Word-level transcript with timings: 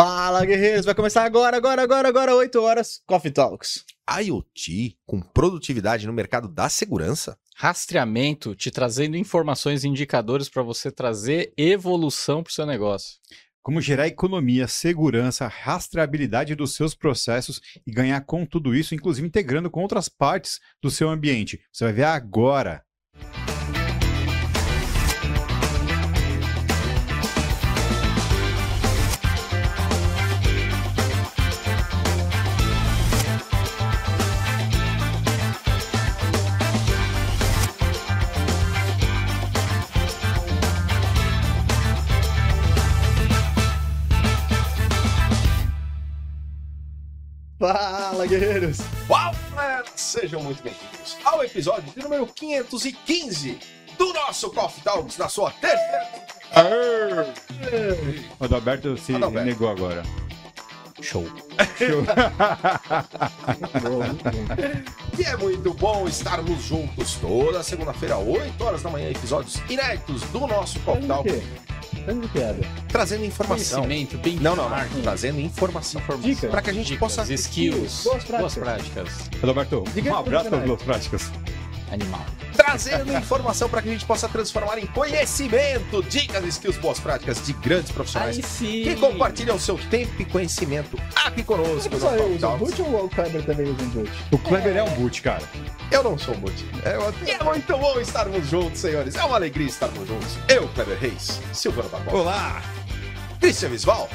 Fala, 0.00 0.44
guerreiros! 0.44 0.86
Vai 0.86 0.94
começar 0.94 1.24
agora, 1.24 1.56
agora, 1.56 1.82
agora, 1.82 2.08
agora, 2.08 2.32
8 2.32 2.62
horas, 2.62 3.02
Coffee 3.04 3.32
Talks. 3.32 3.84
IoT 4.08 4.96
com 5.04 5.20
produtividade 5.20 6.06
no 6.06 6.12
mercado 6.12 6.46
da 6.46 6.68
segurança? 6.68 7.36
Rastreamento 7.56 8.54
te 8.54 8.70
trazendo 8.70 9.16
informações 9.16 9.82
e 9.82 9.88
indicadores 9.88 10.48
para 10.48 10.62
você 10.62 10.92
trazer 10.92 11.52
evolução 11.56 12.44
para 12.44 12.50
o 12.52 12.54
seu 12.54 12.64
negócio. 12.64 13.16
Como 13.60 13.80
gerar 13.80 14.06
economia, 14.06 14.68
segurança, 14.68 15.48
rastreabilidade 15.48 16.54
dos 16.54 16.76
seus 16.76 16.94
processos 16.94 17.60
e 17.84 17.90
ganhar 17.90 18.20
com 18.20 18.46
tudo 18.46 18.76
isso, 18.76 18.94
inclusive 18.94 19.26
integrando 19.26 19.68
com 19.68 19.82
outras 19.82 20.08
partes 20.08 20.60
do 20.80 20.92
seu 20.92 21.08
ambiente. 21.08 21.60
Você 21.72 21.82
vai 21.82 21.92
ver 21.92 22.04
agora. 22.04 22.84
Fala, 47.58 48.26
guerreiros! 48.26 48.78
Uau, 49.10 49.34
galera! 49.54 49.84
Sejam 49.96 50.40
muito 50.42 50.62
bem-vindos 50.62 51.16
ao 51.24 51.42
episódio 51.42 51.92
de 51.92 52.00
número 52.00 52.26
515 52.26 53.58
do 53.98 54.12
nosso 54.12 54.50
Coffee 54.50 54.82
Talks 54.84 55.18
na 55.18 55.28
sua 55.28 55.50
terceira. 55.50 56.06
O 58.38 58.44
Adalberto 58.44 58.96
se 58.96 59.14
Adalberto. 59.14 59.46
negou 59.48 59.68
agora. 59.68 60.02
Show. 61.02 61.24
Show. 61.76 62.04
E 65.18 65.24
é 65.24 65.36
muito 65.36 65.74
bom 65.74 66.06
estarmos 66.06 66.62
juntos 66.62 67.14
toda 67.16 67.60
segunda-feira, 67.64 68.16
8 68.18 68.62
horas 68.64 68.82
da 68.84 68.90
manhã, 68.90 69.10
episódios 69.10 69.56
inéditos 69.68 70.22
do 70.30 70.46
nosso 70.46 70.78
Coffee 70.80 71.08
Fazendo 72.08 72.24
o 72.24 72.28
Talks, 72.28 72.32
quê? 72.32 72.40
Fazendo 72.40 72.58
o 72.58 72.58
que, 72.60 72.68
Ada? 72.68 72.82
trazendo 72.88 73.24
informação. 73.24 73.82
Conhecimento, 73.82 74.18
benchmark, 74.18 74.42
Não, 74.42 74.56
não, 74.56 74.70
não. 74.70 75.02
Trazendo 75.02 75.40
informação. 75.40 76.02
Dica. 76.20 76.48
Para 76.48 76.62
que 76.62 76.70
a 76.70 76.72
gente 76.72 76.86
dicas, 76.86 76.98
possa. 77.16 77.32
skills, 77.34 78.04
Boas 78.04 78.24
boas 78.24 78.54
práticas. 78.54 78.54
práticas. 78.54 79.30
Adalberto, 79.42 79.84
Diga 79.94 80.10
um 80.12 80.16
abraço 80.16 80.48
para 80.48 80.58
as 80.58 80.64
profissionais. 80.64 80.66
duas 80.66 80.82
práticas. 80.82 81.32
Animal. 81.92 82.24
Trazendo 82.58 83.16
informação 83.16 83.68
para 83.68 83.80
que 83.80 83.88
a 83.88 83.92
gente 83.92 84.04
possa 84.04 84.28
transformar 84.28 84.78
em 84.78 84.86
conhecimento, 84.86 86.02
dicas, 86.02 86.44
skills, 86.44 86.76
boas 86.78 86.98
práticas 86.98 87.44
de 87.46 87.52
grandes 87.52 87.92
profissionais 87.92 88.36
que 88.58 88.96
compartilham 88.96 89.58
seu 89.58 89.78
tempo 89.78 90.20
e 90.20 90.24
conhecimento 90.24 90.98
aqui 91.14 91.44
conosco 91.44 91.98
Só 91.98 92.10
eu 92.16 92.30
uso 92.30 92.38
Talks. 92.40 92.58
boot 92.74 92.82
ou 92.82 93.04
o 93.04 93.08
Kleber 93.08 93.44
também 93.44 93.66
usa 93.70 93.82
um 93.82 93.88
boot? 93.90 94.10
O 94.32 94.38
Kleber 94.38 94.76
é 94.76 94.82
um 94.82 94.90
boot, 94.90 95.22
cara. 95.22 95.42
Eu 95.90 96.02
não 96.02 96.18
sou 96.18 96.34
boot. 96.36 96.66
É, 96.84 97.30
é 97.32 97.44
muito 97.44 97.78
bom 97.78 98.00
estarmos 98.00 98.46
juntos, 98.48 98.80
senhores. 98.80 99.14
É 99.14 99.22
uma 99.24 99.36
alegria 99.36 99.66
estarmos 99.68 100.06
juntos. 100.08 100.36
Eu, 100.48 100.68
Kleber 100.70 100.98
Reis, 100.98 101.40
Silvano 101.52 101.88
Barbosa, 101.88 102.16
Olá! 102.16 102.62
Cristian 103.40 103.68
Visval, 103.68 104.08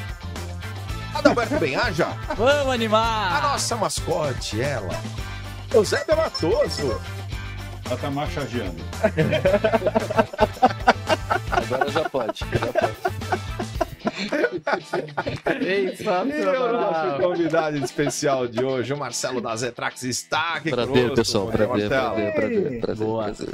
Adalberto 1.15 1.55
Benhaja, 1.55 2.07
Vamos 2.35 2.67
a 2.67 2.73
animar! 2.73 3.41
nossa 3.41 3.75
mascote, 3.77 4.59
ela, 4.61 5.01
Eusébio 5.73 6.17
Matoso. 6.17 6.99
Ela 7.85 7.97
tá 7.97 8.09
marchageando. 8.11 8.83
Agora 11.51 11.91
já 11.91 12.09
pode, 12.09 12.39
já 12.39 12.73
pode. 12.73 12.93
E 16.33 16.45
o 16.47 16.71
nosso 16.73 17.17
convidado 17.21 17.77
especial 17.77 18.47
de 18.47 18.63
hoje, 18.63 18.93
o 18.93 18.97
Marcelo 18.97 19.41
da 19.41 19.55
Zetrax, 19.55 20.03
está 20.03 20.55
aqui 20.55 20.69
Prazer, 20.69 20.93
conosco. 20.93 21.15
pessoal. 21.15 21.47
Prazer, 21.47 21.67
Marcelo. 21.67 22.13
prazer, 22.15 22.33
prazer, 22.33 22.79
prazer, 22.81 23.05
Boa. 23.07 23.23
prazer. 23.25 23.49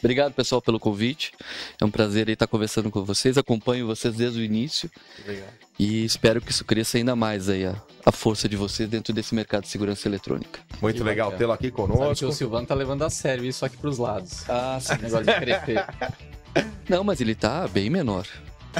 Obrigado, 0.00 0.32
pessoal, 0.32 0.60
pelo 0.62 0.80
convite. 0.80 1.32
É 1.80 1.84
um 1.84 1.90
prazer 1.90 2.28
estar 2.28 2.46
conversando 2.46 2.90
com 2.90 3.04
vocês. 3.04 3.36
Acompanho 3.38 3.86
vocês 3.86 4.14
desde 4.14 4.40
o 4.40 4.42
início 4.42 4.90
Obrigado. 5.20 5.52
e 5.78 6.04
espero 6.04 6.40
que 6.40 6.50
isso 6.50 6.64
cresça 6.64 6.96
ainda 6.98 7.14
mais 7.14 7.48
aí, 7.48 7.66
a, 7.66 7.74
a 8.04 8.10
força 8.10 8.48
de 8.48 8.56
vocês 8.56 8.88
dentro 8.88 9.12
desse 9.12 9.34
mercado 9.34 9.62
de 9.64 9.68
segurança 9.68 10.08
eletrônica. 10.08 10.60
Muito 10.80 10.96
Que 10.96 11.02
legal 11.04 11.32
tê-lo 11.32 11.52
aqui 11.52 11.70
conosco. 11.70 12.26
o 12.26 12.32
Silvano 12.32 12.66
tá 12.66 12.74
levando 12.74 13.02
a 13.02 13.10
sério 13.10 13.44
isso 13.44 13.64
aqui 13.64 13.76
pros 13.76 13.98
lados. 13.98 14.48
Ah, 14.48 14.78
Esse 14.80 14.96
negócio 15.00 15.26
de 15.26 15.34
crescer. 15.34 15.84
Não, 16.88 17.04
mas 17.04 17.20
ele 17.20 17.34
tá 17.34 17.68
bem 17.68 17.88
menor. 17.90 18.26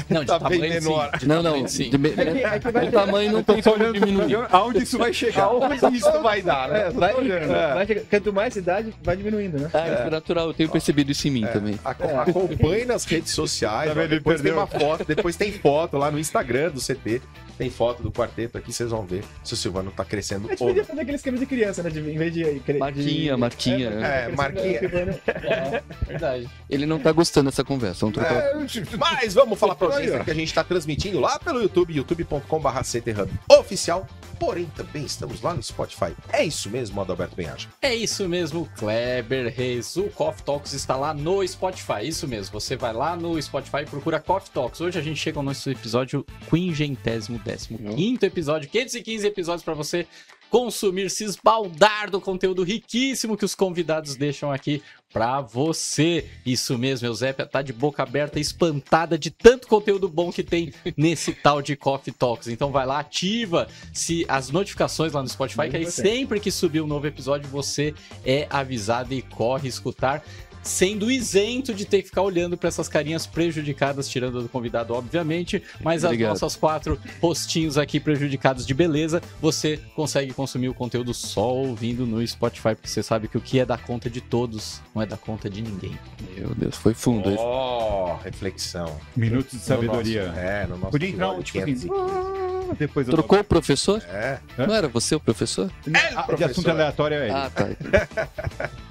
Não, 0.09 0.21
de 0.21 0.27
Tá 0.29 0.39
bem 0.39 0.61
tamanho 0.61 0.75
menor. 0.83 1.11
sim. 1.13 1.19
De 1.19 1.29
Não, 1.29 1.43
tamanho, 1.43 1.63
não. 1.63 1.69
sim. 1.69 1.91
de 1.91 1.99
me- 1.99 2.09
É 2.11 2.13
que- 2.13 2.45
é 2.45 2.59
que 2.61 2.71
vai 2.71 2.89
o 2.89 2.93
tamanho 2.93 3.33
não 3.33 3.43
tem 3.43 3.61
como 3.63 3.75
olhando 3.77 3.95
diminuir. 3.99 4.47
aonde 4.51 4.83
isso 4.85 4.99
vai 4.99 5.13
chegar. 5.13 5.45
Aonde 5.45 5.97
isso 5.97 6.23
vai 6.23 6.43
dar, 6.43 6.69
né? 6.69 6.81
É, 6.87 6.91
vai, 6.91 7.13
vai 7.15 7.87
chegar- 7.87 8.03
Quanto 8.09 8.33
mais 8.33 8.57
idade, 8.57 8.95
vai 9.03 9.17
diminuindo, 9.17 9.59
né? 9.59 9.71
Ah, 9.75 9.89
isso 9.89 10.03
é 10.03 10.11
natural. 10.11 10.49
Eu 10.49 10.55
tenho 10.55 10.69
percebido 10.69 11.11
isso 11.11 11.27
em 11.27 11.31
mim 11.33 11.47
também. 11.47 11.79
Aco- 11.85 12.05
Acompanhe 12.21 12.85
nas 12.85 13.05
redes 13.05 13.33
sociais. 13.33 13.93
Tá 13.93 14.01
ó, 14.01 14.07
depois 14.07 14.41
tem 14.41 14.53
perdeu. 14.53 14.55
uma 14.61 14.67
foto, 14.67 15.05
depois 15.05 15.37
tem 15.37 15.53
foto 15.53 15.97
lá 15.99 16.11
no 16.11 16.19
Instagram 16.19 16.71
do 16.71 16.81
CT. 16.81 17.21
Tem 17.59 17.69
foto 17.69 18.03
do 18.03 18.11
quarteto 18.11 18.57
aqui, 18.57 18.73
vocês 18.73 18.91
vão 18.91 19.05
ver 19.05 19.23
se 19.45 19.53
o 19.53 19.57
Silvano 19.57 19.91
tá 19.91 20.03
crescendo 20.03 20.47
A 20.47 20.51
gente 20.53 20.63
ou 20.63 20.69
podia 20.69 20.83
fazer 20.83 21.03
aquele 21.03 21.17
esquema 21.17 21.37
de 21.37 21.45
criança, 21.45 21.83
né? 21.83 21.91
De, 21.91 21.99
em 22.01 22.17
vez 22.17 22.33
de. 22.33 22.59
de 22.59 22.73
Marquinha, 22.73 23.37
marquinha. 23.37 23.91
É, 24.01 24.29
marquinha. 24.35 24.81
É, 25.27 25.83
verdade. 26.07 26.49
Ele 26.71 26.87
não 26.87 26.99
tá 26.99 27.13
gostando 27.13 27.51
dessa 27.51 27.63
conversa. 27.63 28.01
Vamos 28.01 28.15
trocar. 28.15 28.35
É, 28.35 28.55
mas 28.99 29.35
vamos 29.35 29.59
falar 29.59 29.75
pra 29.81 29.89
Aí, 29.89 29.95
audiência 29.95 30.21
ó. 30.21 30.25
que 30.25 30.31
a 30.31 30.35
gente 30.35 30.53
tá 30.55 30.63
transmitindo 30.63 31.19
lá 31.19 31.39
pelo 31.39 31.61
YouTube, 31.61 31.95
youtube.com.br 31.95 32.83
CTHub 32.85 33.33
oficial. 33.49 34.07
Porém, 34.39 34.67
também 34.75 35.05
estamos 35.05 35.43
lá 35.43 35.53
no 35.53 35.63
Spotify. 35.63 36.15
É 36.33 36.43
isso 36.43 36.71
mesmo, 36.71 36.99
Adalberto 37.01 37.37
Benhaja. 37.37 37.69
É 37.83 37.95
isso 37.95 38.27
mesmo, 38.27 38.67
Kleber 38.79 39.53
Reis. 39.55 39.97
O 39.97 40.05
Coffee 40.05 40.43
Talks 40.45 40.73
está 40.73 40.97
lá 40.97 41.13
no 41.13 41.47
Spotify. 41.47 42.07
Isso 42.07 42.27
mesmo. 42.27 42.59
Você 42.59 42.75
vai 42.75 42.93
lá 42.93 43.15
no 43.17 43.41
Spotify 43.43 43.83
e 43.83 43.87
procura 43.87 44.19
Coffee 44.19 44.51
Talks. 44.51 44.81
Hoje 44.81 44.99
a 44.99 45.03
gente 45.03 45.21
chega 45.21 45.39
ao 45.39 45.43
nosso 45.43 45.69
episódio 45.71 46.25
quingentésimo 46.49 47.39
décimo 47.39 47.95
quinto 47.95 48.25
episódio. 48.25 48.71
515 48.71 49.27
episódios 49.27 49.63
para 49.63 49.75
você 49.75 50.07
consumir, 50.51 51.09
se 51.11 51.25
esbaldar 51.25 52.11
do 52.11 52.21
conteúdo 52.21 52.63
riquíssimo 52.63 53.37
que 53.37 53.45
os 53.45 53.55
convidados 53.55 54.17
deixam 54.17 54.53
aqui 54.53 54.83
pra 55.13 55.41
você. 55.41 56.29
Isso 56.45 56.77
mesmo, 56.77 57.07
Eusépia 57.07 57.47
tá 57.47 57.63
de 57.63 57.73
boca 57.73 58.03
aberta, 58.03 58.39
espantada 58.39 59.19
de 59.19 59.31
tanto 59.31 59.69
conteúdo 59.69 60.09
bom 60.09 60.33
que 60.33 60.43
tem 60.43 60.73
nesse 60.97 61.33
tal 61.33 61.63
de 61.63 61.77
Coffee 61.77 62.13
Talks. 62.13 62.49
Então 62.49 62.71
vai 62.71 62.85
lá, 62.85 62.99
ativa 62.99 63.69
se 63.93 64.25
as 64.29 64.51
notificações 64.51 65.13
lá 65.13 65.23
no 65.23 65.29
Spotify, 65.29 65.69
que 65.71 65.77
aí 65.77 65.83
Muito 65.83 65.93
sempre 65.93 66.41
que 66.41 66.51
subir 66.51 66.81
um 66.81 66.87
novo 66.87 67.07
episódio 67.07 67.49
você 67.49 67.95
é 68.25 68.47
avisado 68.51 69.15
e 69.15 69.23
corre 69.23 69.69
escutar. 69.69 70.25
Sendo 70.63 71.11
isento 71.11 71.73
de 71.73 71.85
ter 71.87 72.03
que 72.03 72.09
ficar 72.09 72.23
olhando 72.23 72.57
para 72.57 72.69
essas 72.69 72.87
carinhas 72.89 73.27
prejudicadas, 73.27 74.09
tirando 74.09 74.43
do 74.43 74.49
convidado, 74.49 74.93
obviamente, 74.95 75.63
mas 75.83 76.05
Obrigado. 76.05 76.33
as 76.35 76.41
nossas 76.41 76.57
quatro 76.57 76.99
rostinhos 77.21 77.79
aqui 77.79 77.99
prejudicados 77.99 78.67
de 78.67 78.75
beleza, 78.75 79.23
você 79.41 79.79
consegue 79.97 80.33
consumir 80.35 80.69
o 80.69 80.75
conteúdo 80.75 81.15
só 81.15 81.49
ouvindo 81.55 82.05
no 82.07 82.27
Spotify, 82.27 82.75
porque 82.75 82.89
você 82.89 83.03
sabe 83.03 83.27
que 83.27 83.39
o 83.39 83.41
que 83.41 83.59
é 83.59 83.65
da 83.65 83.79
conta 83.79 84.11
de 84.11 84.21
todos 84.21 84.81
não 84.95 85.01
é 85.03 85.07
da 85.07 85.17
conta 85.17 85.49
de 85.49 85.63
ninguém. 85.63 85.99
Meu 86.37 86.55
Deus, 86.55 86.77
foi 86.77 86.93
fundo. 86.95 87.35
Oh, 87.39 88.15
reflexão. 88.23 88.99
Minutos 89.17 89.53
de 89.59 89.65
sabedoria. 89.65 90.23
No 90.23 90.29
nosso- 90.29 90.41
é, 90.41 90.67
no 90.67 90.77
nosso 90.77 90.91
Podia 90.91 91.09
entrar 91.09 91.31
um, 91.31 91.43
tipo 91.43 91.59
assim. 91.59 91.75
515. 91.75 91.91
ah, 92.71 92.75
Depois 92.79 93.09
eu 93.09 93.15
Trocou 93.15 93.39
o 93.41 93.45
professor? 93.45 94.03
É. 94.09 94.39
Não 94.59 94.75
era 94.75 94.89
você 94.89 95.15
o 95.15 95.21
professor? 95.21 95.71
É, 95.87 95.91
de 95.91 96.15
professor. 96.25 96.51
assunto 96.51 96.71
aleatório 96.71 97.17
é 97.17 97.25
ele. 97.25 97.33
Ah, 97.35 97.51
tá. 97.51 97.67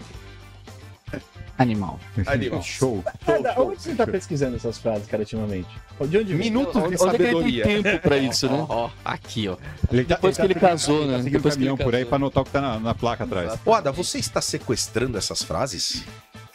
Animal. 1.58 2.00
Animal. 2.26 2.62
Show. 2.64 3.04
Ada, 3.28 3.62
onde 3.62 3.82
você 3.82 3.94
tá 3.94 4.08
pesquisando 4.08 4.56
essas 4.56 4.78
frases, 4.78 5.06
cara, 5.08 5.24
ultimamente? 5.24 5.68
De 6.08 6.18
onde 6.18 6.34
vem? 6.34 6.38
Minutos 6.38 6.74
de 6.74 6.80
Onde 6.80 6.94
é 6.96 6.98
que 6.98 7.04
ele 7.04 7.12
sabedoria. 7.12 7.64
tem 7.66 7.84
tempo 7.84 8.02
pra 8.02 8.18
isso, 8.20 8.48
né? 8.48 8.66
Ó, 8.70 8.86
ó, 8.86 8.90
aqui, 9.04 9.50
ó. 9.50 9.58
Ele 9.92 10.06
tá- 10.06 10.16
Depois 10.16 10.38
que 10.38 10.44
ele 10.44 10.56
casou, 10.56 11.02
Tá 11.02 11.08
né? 11.08 11.18
seguindo 11.18 11.32
Depois 11.34 11.56
o 11.56 11.58
que 11.58 11.64
ele 11.64 11.70
caminhão 11.70 11.78
por 11.86 11.96
aí 11.96 12.02
casou. 12.06 12.08
pra 12.10 12.16
anotar 12.16 12.42
o 12.44 12.46
que 12.46 12.52
tá 12.52 12.62
na, 12.62 12.80
na 12.80 12.96
placa 12.96 13.26
atrás. 13.26 13.60
Ô, 13.66 13.74
Ada, 13.74 13.92
você 13.92 14.20
está 14.20 14.40
sequestrando 14.42 15.18
essas 15.18 15.44
frases? 15.44 16.04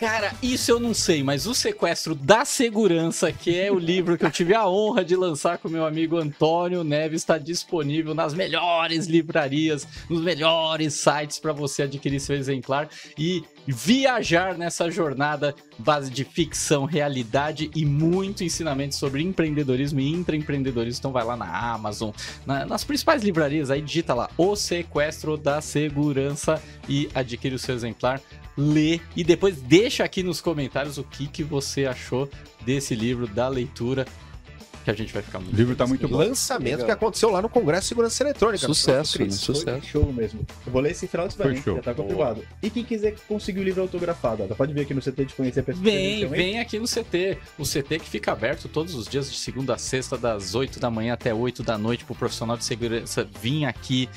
Cara, 0.00 0.32
isso 0.42 0.70
eu 0.70 0.80
não 0.80 0.92
sei, 0.92 1.22
mas 1.22 1.46
o 1.46 1.54
Sequestro 1.54 2.14
da 2.16 2.44
Segurança, 2.44 3.30
que 3.30 3.56
é 3.58 3.70
o 3.70 3.78
livro 3.78 4.18
que 4.18 4.24
eu 4.24 4.30
tive 4.30 4.52
a 4.52 4.66
honra 4.68 5.04
de 5.04 5.14
lançar 5.14 5.56
com 5.58 5.68
meu 5.68 5.86
amigo 5.86 6.18
Antônio 6.18 6.82
Neves, 6.82 7.20
está 7.22 7.38
disponível 7.38 8.12
nas 8.12 8.34
melhores 8.34 9.06
livrarias, 9.06 9.86
nos 10.10 10.20
melhores 10.20 10.94
sites 10.94 11.38
para 11.38 11.52
você 11.52 11.84
adquirir 11.84 12.18
seu 12.20 12.34
exemplar 12.34 12.88
e 13.16 13.44
viajar 13.66 14.56
nessa 14.56 14.90
jornada 14.90 15.54
base 15.78 16.10
de 16.10 16.24
ficção, 16.24 16.84
realidade 16.84 17.70
e 17.74 17.84
muito 17.84 18.44
ensinamento 18.44 18.94
sobre 18.94 19.22
empreendedorismo 19.22 20.00
e 20.00 20.12
intraempreendedorismo. 20.12 20.98
Então 21.00 21.12
vai 21.12 21.24
lá 21.24 21.36
na 21.36 21.72
Amazon, 21.72 22.10
na- 22.46 22.66
nas 22.66 22.84
principais 22.84 23.22
livrarias, 23.22 23.70
aí 23.70 23.80
digita 23.80 24.14
lá 24.14 24.28
O 24.36 24.54
Sequestro 24.56 25.36
da 25.36 25.60
Segurança 25.60 26.62
e 26.88 27.08
adquire 27.14 27.54
o 27.54 27.58
seu 27.58 27.74
exemplar 27.74 28.20
lê 28.56 29.00
e 29.16 29.24
depois 29.24 29.60
deixa 29.60 30.04
aqui 30.04 30.22
nos 30.22 30.40
comentários 30.40 30.96
o 30.96 31.02
que, 31.02 31.26
que 31.26 31.42
você 31.42 31.86
achou 31.86 32.28
desse 32.64 32.94
livro, 32.94 33.26
da 33.26 33.48
leitura. 33.48 34.06
Que 34.84 34.90
a 34.90 34.94
gente 34.94 35.12
vai 35.12 35.22
ficar 35.22 35.40
muito 35.40 35.54
O 35.54 35.56
livro 35.56 35.74
tá 35.74 35.86
feliz 35.86 36.00
muito 36.00 36.12
bom. 36.12 36.18
Lançamento 36.18 36.70
Legal. 36.70 36.86
que 36.86 36.92
aconteceu 36.92 37.30
lá 37.30 37.40
no 37.40 37.48
Congresso 37.48 37.82
de 37.82 37.88
Segurança 37.88 38.22
Eletrônica. 38.22 38.66
Sucesso, 38.66 39.22
né? 39.22 39.30
Sucesso. 39.30 39.64
Foi 39.64 39.80
show 39.82 40.12
mesmo. 40.12 40.46
Eu 40.66 40.72
vou 40.72 40.82
ler 40.82 40.92
esse 40.92 41.06
final 41.08 41.26
de 41.26 41.34
semana, 41.34 41.54
já 41.54 41.82
tá 41.82 41.94
confirmado. 41.94 42.44
E 42.62 42.70
quem 42.70 42.84
quiser 42.84 43.14
conseguir 43.26 43.60
o 43.60 43.64
livro 43.64 43.82
autografado, 43.82 44.46
ó, 44.48 44.54
pode 44.54 44.72
vir 44.72 44.82
aqui 44.82 44.94
no 44.94 45.00
CT 45.00 45.24
de 45.24 45.34
conhecer 45.34 45.60
a 45.60 45.62
pessoa. 45.62 45.82
Vem, 45.82 46.26
vem 46.28 46.60
aqui 46.60 46.78
no 46.78 46.86
CT. 46.86 47.38
O 47.58 47.64
CT 47.64 47.98
que 47.98 48.08
fica 48.08 48.32
aberto 48.32 48.68
todos 48.68 48.94
os 48.94 49.08
dias, 49.08 49.30
de 49.30 49.38
segunda 49.38 49.74
a 49.74 49.78
sexta, 49.78 50.18
das 50.18 50.54
8 50.54 50.78
da 50.78 50.90
manhã 50.90 51.14
até 51.14 51.32
8 51.32 51.62
da 51.62 51.78
noite, 51.78 52.04
pro 52.04 52.14
profissional 52.14 52.56
de 52.56 52.64
segurança 52.64 53.26
vir 53.40 53.64
aqui 53.64 54.08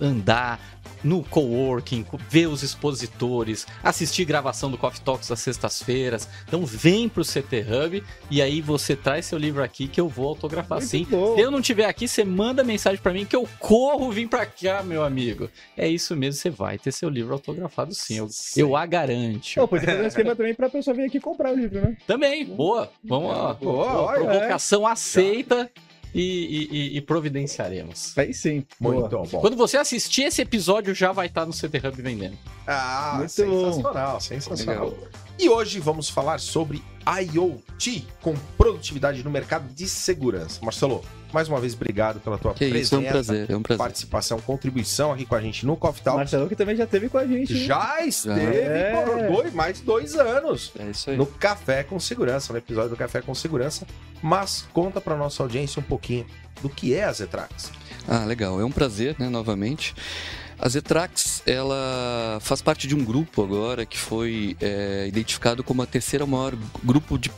andar 0.00 0.60
no 1.02 1.22
coworking, 1.24 2.02
co- 2.02 2.18
ver 2.28 2.46
os 2.46 2.62
expositores, 2.62 3.66
assistir 3.82 4.24
gravação 4.26 4.70
do 4.70 4.76
Coffee 4.76 5.00
Talks 5.00 5.30
às 5.30 5.40
sextas-feiras. 5.40 6.28
Então 6.46 6.66
vem 6.66 7.08
pro 7.08 7.24
CT 7.24 7.64
Hub 7.66 8.04
e 8.30 8.42
aí 8.42 8.60
você 8.60 8.94
traz 8.94 9.24
seu 9.26 9.38
livro 9.38 9.62
aqui 9.62 9.88
que 9.88 9.98
eu 10.00 10.08
vou 10.08 10.28
autografar 10.28 10.82
sim. 10.82 11.06
bom. 11.08 11.34
Se 11.36 11.40
eu 11.40 11.50
não 11.50 11.62
tiver 11.62 11.86
aqui, 11.86 12.06
você 12.06 12.22
manda 12.22 12.62
mensagem 12.62 13.00
pra 13.00 13.12
mim 13.14 13.24
que 13.24 13.34
eu 13.34 13.48
corro 13.58 14.10
vir 14.12 14.28
pra 14.28 14.44
cá, 14.44 14.82
meu 14.82 15.02
amigo. 15.02 15.48
É 15.76 15.88
isso 15.88 16.14
mesmo, 16.14 16.40
você 16.40 16.50
vai 16.50 16.78
ter 16.78 16.92
seu 16.92 17.08
livro 17.08 17.32
autografado 17.32 17.94
sim. 17.94 18.18
Eu, 18.18 18.28
eu 18.56 18.76
a 18.76 18.84
garanto. 18.84 19.54
Pô, 19.54 19.66
podia 19.68 19.86
fazer 19.88 20.02
um 20.02 20.06
esquema 20.06 20.36
também 20.36 20.54
pra 20.54 20.68
pessoa 20.68 20.94
vir 20.94 21.04
aqui 21.06 21.18
comprar 21.18 21.52
o 21.52 21.56
livro, 21.56 21.80
né? 21.80 21.96
Também, 22.06 22.44
boa. 22.44 22.90
Vamos 23.02 23.30
lá. 23.30 23.54
Boa, 23.54 23.86
Boa, 23.88 24.02
olha, 24.02 24.24
provocação 24.26 24.86
aceita 24.86 25.70
e, 26.14 26.20
e- 26.22 26.68
e- 26.94 26.96
e 26.96 27.00
providenciaremos. 27.00 28.16
Aí 28.18 28.32
sim. 28.34 28.64
Boa. 28.78 28.94
Muito 29.00 29.16
bom. 29.30 29.40
Quando 29.40 29.56
você 29.56 29.76
assistir 29.76 30.22
esse 30.22 30.42
episódio, 30.42 30.94
já 30.94 31.12
vai 31.12 31.26
estar 31.26 31.46
no 31.46 31.52
CT 31.52 31.78
Hub 31.86 32.02
vendendo. 32.02 32.36
Ah, 32.66 33.14
Muito 33.18 33.30
sensacional, 33.30 34.20
sensacional. 34.20 34.94
E 35.38 35.48
hoje 35.48 35.80
vamos 35.80 36.08
falar 36.10 36.38
sobre 36.38 36.82
IoT 37.06 38.06
com 38.20 38.34
produtividade 38.56 39.22
no 39.24 39.30
mercado 39.30 39.72
de 39.72 39.88
segurança. 39.88 40.60
Marcelo, 40.62 41.02
mais 41.34 41.48
uma 41.48 41.60
vez 41.60 41.74
obrigado 41.74 42.20
pela 42.20 42.36
tua 42.38 42.52
Que 42.54 42.68
presença, 42.68 42.80
isso, 42.80 42.94
é 42.94 42.98
um 42.98 43.04
prazer, 43.10 43.50
é 43.50 43.56
um 43.56 43.62
prazer. 43.62 43.78
participação, 43.78 44.40
contribuição 44.40 45.12
aqui 45.12 45.24
com 45.26 45.34
a 45.34 45.40
gente 45.40 45.64
no 45.66 45.76
Coffee 45.76 46.02
Talk. 46.02 46.18
Marcelo 46.18 46.48
que 46.48 46.56
também 46.56 46.76
já 46.76 46.86
teve 46.86 47.08
com 47.08 47.18
a 47.18 47.26
gente. 47.26 47.52
hein? 47.52 47.64
Já 47.64 48.04
esteve 48.04 48.56
É. 48.56 48.92
por 49.04 49.32
dois, 49.36 49.52
mais 49.54 49.78
de 49.78 49.84
dois 49.84 50.14
anos 50.16 50.72
É 50.78 50.84
isso 50.90 51.10
aí. 51.10 51.16
no 51.16 51.26
Café 51.26 51.82
com 51.82 51.98
Segurança, 52.00 52.52
no 52.52 52.58
episódio 52.58 52.90
do 52.90 52.96
Café 52.96 53.20
com 53.22 53.34
Segurança. 53.34 53.86
Mas 54.22 54.64
conta 54.72 55.00
para 55.00 55.16
nossa 55.16 55.42
audiência 55.42 55.80
um 55.80 55.82
pouquinho 55.84 56.26
do 56.62 56.68
que 56.68 56.94
é 56.94 57.04
a 57.04 57.12
Zetrax. 57.12 57.72
Ah, 58.08 58.24
legal. 58.24 58.60
É 58.60 58.64
um 58.64 58.70
prazer, 58.72 59.14
né, 59.18 59.28
novamente. 59.28 59.94
A 60.62 60.68
Zetrax, 60.68 61.42
ela 61.46 62.38
faz 62.42 62.60
parte 62.60 62.86
de 62.86 62.94
um 62.94 63.02
grupo 63.02 63.42
agora 63.42 63.86
que 63.86 63.96
foi 63.96 64.56
é, 64.60 65.06
identificado 65.08 65.64
como 65.64 65.80
a 65.80 65.86
terceira 65.86 66.26
maior 66.26 66.54
grupo 66.84 67.18
de, 67.18 67.30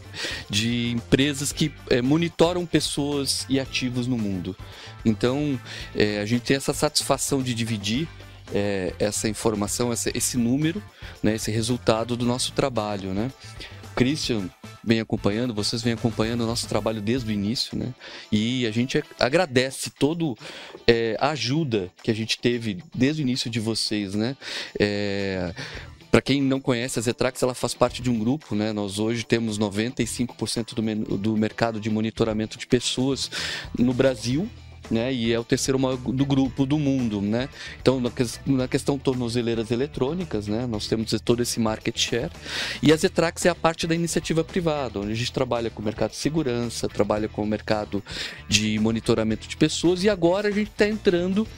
de 0.50 0.90
empresas 0.90 1.52
que 1.52 1.72
é, 1.88 2.02
monitoram 2.02 2.66
pessoas 2.66 3.46
e 3.48 3.60
ativos 3.60 4.08
no 4.08 4.18
mundo. 4.18 4.56
Então, 5.04 5.58
é, 5.94 6.20
a 6.20 6.26
gente 6.26 6.42
tem 6.42 6.56
essa 6.56 6.74
satisfação 6.74 7.40
de 7.42 7.54
dividir 7.54 8.08
é, 8.52 8.92
essa 8.98 9.28
informação, 9.28 9.92
essa- 9.92 10.10
esse 10.16 10.36
número, 10.36 10.82
né, 11.22 11.36
esse 11.36 11.50
resultado 11.50 12.16
do 12.16 12.26
nosso 12.26 12.50
trabalho, 12.52 13.14
né? 13.14 13.30
Christian 13.94 14.50
vem 14.84 15.00
acompanhando, 15.00 15.54
vocês 15.54 15.82
vêm 15.82 15.92
acompanhando 15.92 16.42
o 16.42 16.46
nosso 16.46 16.68
trabalho 16.68 17.00
desde 17.00 17.30
o 17.30 17.32
início, 17.32 17.78
né? 17.78 17.94
E 18.30 18.66
a 18.66 18.70
gente 18.70 19.02
agradece 19.18 19.90
todo 19.90 20.36
é, 20.86 21.16
a 21.20 21.30
ajuda 21.30 21.90
que 22.02 22.10
a 22.10 22.14
gente 22.14 22.38
teve 22.38 22.82
desde 22.94 23.22
o 23.22 23.24
início 23.24 23.50
de 23.50 23.60
vocês, 23.60 24.14
né? 24.14 24.36
É, 24.78 25.54
para 26.12 26.20
quem 26.20 26.42
não 26.42 26.60
conhece, 26.60 26.98
a 26.98 27.02
Zetrax 27.02 27.42
ela 27.42 27.54
faz 27.54 27.72
parte 27.72 28.02
de 28.02 28.10
um 28.10 28.18
grupo, 28.18 28.54
né? 28.54 28.70
Nós 28.70 28.98
hoje 28.98 29.24
temos 29.24 29.58
95% 29.58 30.74
do, 30.74 31.16
do 31.16 31.36
mercado 31.38 31.80
de 31.80 31.88
monitoramento 31.88 32.58
de 32.58 32.66
pessoas 32.66 33.30
no 33.78 33.94
Brasil. 33.94 34.46
Né, 34.92 35.10
e 35.10 35.32
é 35.32 35.40
o 35.40 35.44
terceiro 35.44 35.78
maior 35.78 35.96
do 35.96 36.26
grupo 36.26 36.66
do 36.66 36.78
mundo, 36.78 37.22
né? 37.22 37.48
Então, 37.80 37.98
na, 37.98 38.10
ques- 38.10 38.38
na 38.44 38.68
questão 38.68 38.98
tornozeleiras 38.98 39.70
eletrônicas, 39.70 40.46
né, 40.46 40.66
nós 40.66 40.86
temos 40.86 41.18
todo 41.24 41.40
esse 41.40 41.58
market 41.58 41.98
share. 41.98 42.30
E 42.82 42.92
a 42.92 42.96
Zetrax 42.96 43.46
é 43.46 43.48
a 43.48 43.54
parte 43.54 43.86
da 43.86 43.94
iniciativa 43.94 44.44
privada, 44.44 45.00
onde 45.00 45.12
a 45.12 45.14
gente 45.14 45.32
trabalha 45.32 45.70
com 45.70 45.80
o 45.80 45.84
mercado 45.84 46.10
de 46.10 46.18
segurança, 46.18 46.90
trabalha 46.90 47.26
com 47.26 47.42
o 47.42 47.46
mercado 47.46 48.04
de 48.46 48.78
monitoramento 48.78 49.48
de 49.48 49.56
pessoas 49.56 50.04
e 50.04 50.10
agora 50.10 50.48
a 50.48 50.52
gente 50.52 50.68
está 50.70 50.86
entrando 50.86 51.48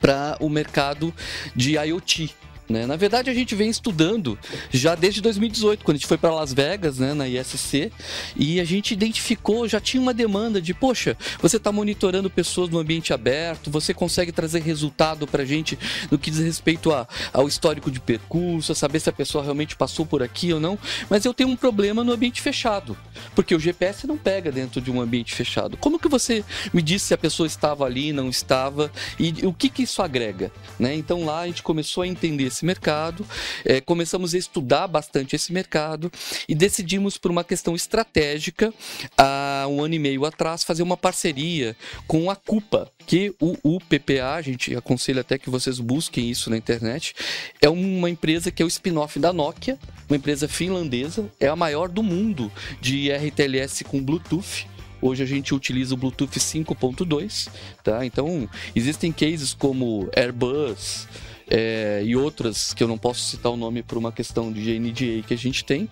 para 0.00 0.36
o 0.38 0.48
mercado 0.48 1.12
de 1.56 1.72
IoT. 1.76 2.36
Né? 2.68 2.86
Na 2.86 2.96
verdade, 2.96 3.28
a 3.28 3.34
gente 3.34 3.54
vem 3.54 3.68
estudando 3.68 4.38
já 4.70 4.94
desde 4.94 5.20
2018, 5.20 5.84
quando 5.84 5.96
a 5.96 5.98
gente 5.98 6.08
foi 6.08 6.16
para 6.16 6.34
Las 6.34 6.52
Vegas, 6.52 6.98
né, 6.98 7.12
na 7.12 7.28
ISC, 7.28 7.92
e 8.34 8.58
a 8.58 8.64
gente 8.64 8.94
identificou, 8.94 9.68
já 9.68 9.78
tinha 9.78 10.00
uma 10.00 10.14
demanda 10.14 10.62
de, 10.62 10.72
poxa, 10.72 11.16
você 11.40 11.58
está 11.58 11.70
monitorando 11.70 12.30
pessoas 12.30 12.70
no 12.70 12.78
ambiente 12.78 13.12
aberto, 13.12 13.70
você 13.70 13.92
consegue 13.92 14.32
trazer 14.32 14.62
resultado 14.62 15.26
para 15.26 15.42
a 15.42 15.46
gente 15.46 15.78
no 16.10 16.18
que 16.18 16.30
diz 16.30 16.40
respeito 16.40 16.90
a, 16.90 17.06
ao 17.32 17.46
histórico 17.46 17.90
de 17.90 18.00
percurso, 18.00 18.72
a 18.72 18.74
saber 18.74 18.98
se 19.00 19.10
a 19.10 19.12
pessoa 19.12 19.44
realmente 19.44 19.76
passou 19.76 20.06
por 20.06 20.22
aqui 20.22 20.52
ou 20.52 20.60
não, 20.60 20.78
mas 21.10 21.24
eu 21.26 21.34
tenho 21.34 21.50
um 21.50 21.56
problema 21.56 22.02
no 22.02 22.12
ambiente 22.12 22.40
fechado, 22.40 22.96
porque 23.34 23.54
o 23.54 23.60
GPS 23.60 24.06
não 24.06 24.16
pega 24.16 24.50
dentro 24.50 24.80
de 24.80 24.90
um 24.90 25.02
ambiente 25.02 25.34
fechado. 25.34 25.76
Como 25.76 25.98
que 25.98 26.08
você 26.08 26.42
me 26.72 26.80
disse 26.80 27.08
se 27.08 27.14
a 27.14 27.18
pessoa 27.18 27.46
estava 27.46 27.84
ali, 27.84 28.10
não 28.10 28.30
estava, 28.30 28.90
e 29.18 29.46
o 29.46 29.52
que, 29.52 29.68
que 29.68 29.82
isso 29.82 30.00
agrega? 30.00 30.50
Né? 30.78 30.94
Então 30.94 31.26
lá 31.26 31.40
a 31.40 31.46
gente 31.46 31.62
começou 31.62 32.02
a 32.02 32.06
entender 32.06 32.53
esse 32.54 32.64
mercado, 32.64 33.26
eh, 33.64 33.80
começamos 33.80 34.34
a 34.34 34.38
estudar 34.38 34.86
bastante 34.86 35.34
esse 35.34 35.52
mercado 35.52 36.10
e 36.48 36.54
decidimos 36.54 37.18
por 37.18 37.30
uma 37.30 37.42
questão 37.42 37.74
estratégica, 37.74 38.72
há 39.18 39.66
um 39.68 39.82
ano 39.82 39.94
e 39.94 39.98
meio 39.98 40.24
atrás, 40.24 40.62
fazer 40.62 40.82
uma 40.82 40.96
parceria 40.96 41.76
com 42.06 42.30
a 42.30 42.36
CUPA, 42.36 42.90
que 43.06 43.34
o 43.40 43.56
UPPA, 43.64 44.34
a 44.34 44.42
gente 44.42 44.74
aconselha 44.74 45.20
até 45.20 45.36
que 45.36 45.50
vocês 45.50 45.78
busquem 45.80 46.30
isso 46.30 46.48
na 46.48 46.56
internet, 46.56 47.14
é 47.60 47.68
uma 47.68 48.08
empresa 48.08 48.50
que 48.50 48.62
é 48.62 48.64
o 48.64 48.68
spin-off 48.68 49.18
da 49.18 49.32
Nokia, 49.32 49.78
uma 50.08 50.16
empresa 50.16 50.46
finlandesa, 50.46 51.28
é 51.40 51.48
a 51.48 51.56
maior 51.56 51.88
do 51.88 52.02
mundo 52.02 52.50
de 52.80 53.10
RTLS 53.10 53.84
com 53.84 54.02
Bluetooth. 54.02 54.66
Hoje 55.02 55.22
a 55.22 55.26
gente 55.26 55.54
utiliza 55.54 55.92
o 55.94 55.98
Bluetooth 55.98 56.38
5.2, 56.38 57.50
tá? 57.82 58.06
Então, 58.06 58.48
existem 58.74 59.12
cases 59.12 59.52
como 59.52 60.08
Airbus 60.16 61.06
é, 61.48 62.02
e 62.04 62.16
outras 62.16 62.72
que 62.74 62.82
eu 62.82 62.88
não 62.88 62.98
posso 62.98 63.20
citar 63.22 63.52
o 63.52 63.56
nome 63.56 63.82
por 63.82 63.98
uma 63.98 64.12
questão 64.12 64.52
de 64.52 64.78
NDA 64.78 65.22
que 65.26 65.34
a 65.34 65.38
gente 65.38 65.64
tem, 65.64 65.88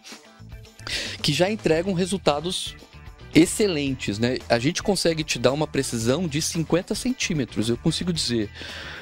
que 1.22 1.32
já 1.32 1.50
entregam 1.50 1.92
resultados 1.92 2.74
excelentes, 3.34 4.18
né? 4.18 4.38
A 4.48 4.58
gente 4.58 4.82
consegue 4.82 5.24
te 5.24 5.38
dar 5.38 5.52
uma 5.52 5.66
precisão 5.66 6.26
de 6.28 6.42
50 6.42 6.94
centímetros. 6.94 7.68
Eu 7.68 7.76
consigo 7.78 8.12
dizer, 8.12 8.50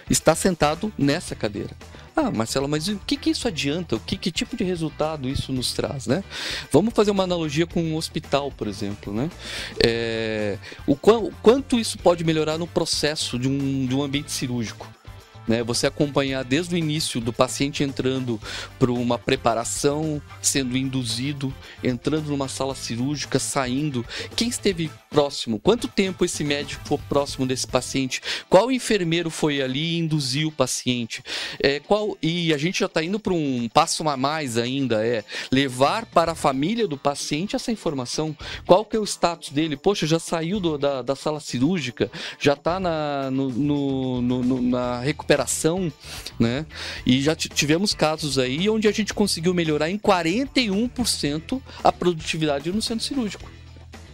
está 0.09 0.35
sentado 0.35 0.93
nessa 0.97 1.35
cadeira. 1.35 1.71
Ah, 2.15 2.31
Marcelo, 2.31 2.69
mas 2.69 2.87
o 2.89 2.97
que, 3.07 3.17
que 3.17 3.31
isso 3.31 3.49
adianta? 3.49 3.97
O 3.97 4.01
que, 4.01 4.17
que 4.17 4.31
tipo 4.31 4.57
de 4.57 4.63
resultado 4.63 5.29
isso 5.29 5.53
nos 5.53 5.73
traz, 5.73 6.07
né? 6.07 6.23
Vamos 6.71 6.93
fazer 6.93 7.11
uma 7.11 7.25
analogia 7.25 7.67
com 7.67 7.83
um 7.83 7.97
hospital, 7.97 8.53
por 8.53 8.69
exemplo, 8.69 9.13
né? 9.13 9.31
É, 9.85 10.59
o, 10.87 10.95
qua- 10.95 11.19
o 11.19 11.33
quanto 11.43 11.79
isso 11.79 11.99
pode 11.99 12.23
melhorar 12.23 12.59
no 12.59 12.67
processo 12.67 13.39
de 13.39 13.49
um, 13.49 13.87
de 13.87 13.95
um 13.95 14.03
ambiente 14.03 14.31
cirúrgico? 14.31 14.89
Né, 15.49 15.63
você 15.65 15.87
acompanhar 15.87 16.45
desde 16.45 16.75
o 16.75 16.79
início 16.79 17.21
do 17.21 17.33
paciente 17.33 17.83
entrando 17.83 18.41
para 18.79 18.93
uma 18.93 19.19
preparação, 19.19 20.23
sendo 20.41 20.77
induzido, 20.77 21.53
entrando 21.83 22.29
numa 22.29 22.47
sala 22.47 22.75
cirúrgica, 22.75 23.39
saindo. 23.39 24.05
Quem 24.37 24.49
esteve 24.49 24.91
próximo? 25.11 25.59
Quanto 25.59 25.89
tempo 25.89 26.25
esse 26.25 26.45
médico 26.45 26.83
ficou 26.85 26.99
próximo 27.09 27.47
desse 27.47 27.67
paciente? 27.67 28.21
Qual 28.49 28.71
enfermeiro 28.71 29.29
foi 29.29 29.61
ali 29.61 29.95
e 29.95 29.99
induziu 29.99 30.49
o 30.49 30.53
paciente? 30.53 31.23
É, 31.59 31.81
qual 31.81 32.17
E 32.23 32.53
a 32.55 32.59
gente 32.59 32.81
já 32.81 32.87
está 32.87 33.03
indo 33.03 33.19
para 33.19 33.33
um 33.33 33.69
passo 33.73 34.07
a 34.09 34.17
mais 34.17 34.57
ainda, 34.57 35.05
é 35.05 35.25
levar 35.51 36.07
para 36.07 36.33
a 36.33 36.35
família 36.35 36.87
do 36.87 36.97
paciente 36.97 37.57
essa 37.57 37.73
informação. 37.73 38.37
Qual 38.67 38.85
que 38.85 38.97
é 38.97 39.01
o 39.01 39.05
status 39.05 39.51
dele? 39.51 39.77
Poxa, 39.77 40.07
já 40.07 40.19
saiu 40.19 40.61
do- 40.61 40.79
da, 40.79 41.03
da 41.03 41.17
sala 41.17 41.41
cirúrgica, 41.41 42.11
já 42.39 42.53
está 42.53 42.79
na, 42.79 43.31
no- 43.31 43.51
no- 43.51 44.23
no- 44.23 44.63
na 44.63 45.01
recuperação, 45.01 45.30
né? 46.39 46.67
E 47.07 47.21
já 47.23 47.35
ti- 47.35 47.49
tivemos 47.49 47.95
casos 47.95 48.39
aí 48.39 48.69
onde 48.69 48.89
a 48.89 48.93
gente 48.93 49.13
conseguiu 49.15 49.55
melhorar 49.55 49.91
em 49.91 49.99
41% 49.99 51.61
a 51.83 51.93
produtividade 51.93 52.71
no 52.73 52.83
centro 52.83 53.05
cirúrgico. 53.05 53.51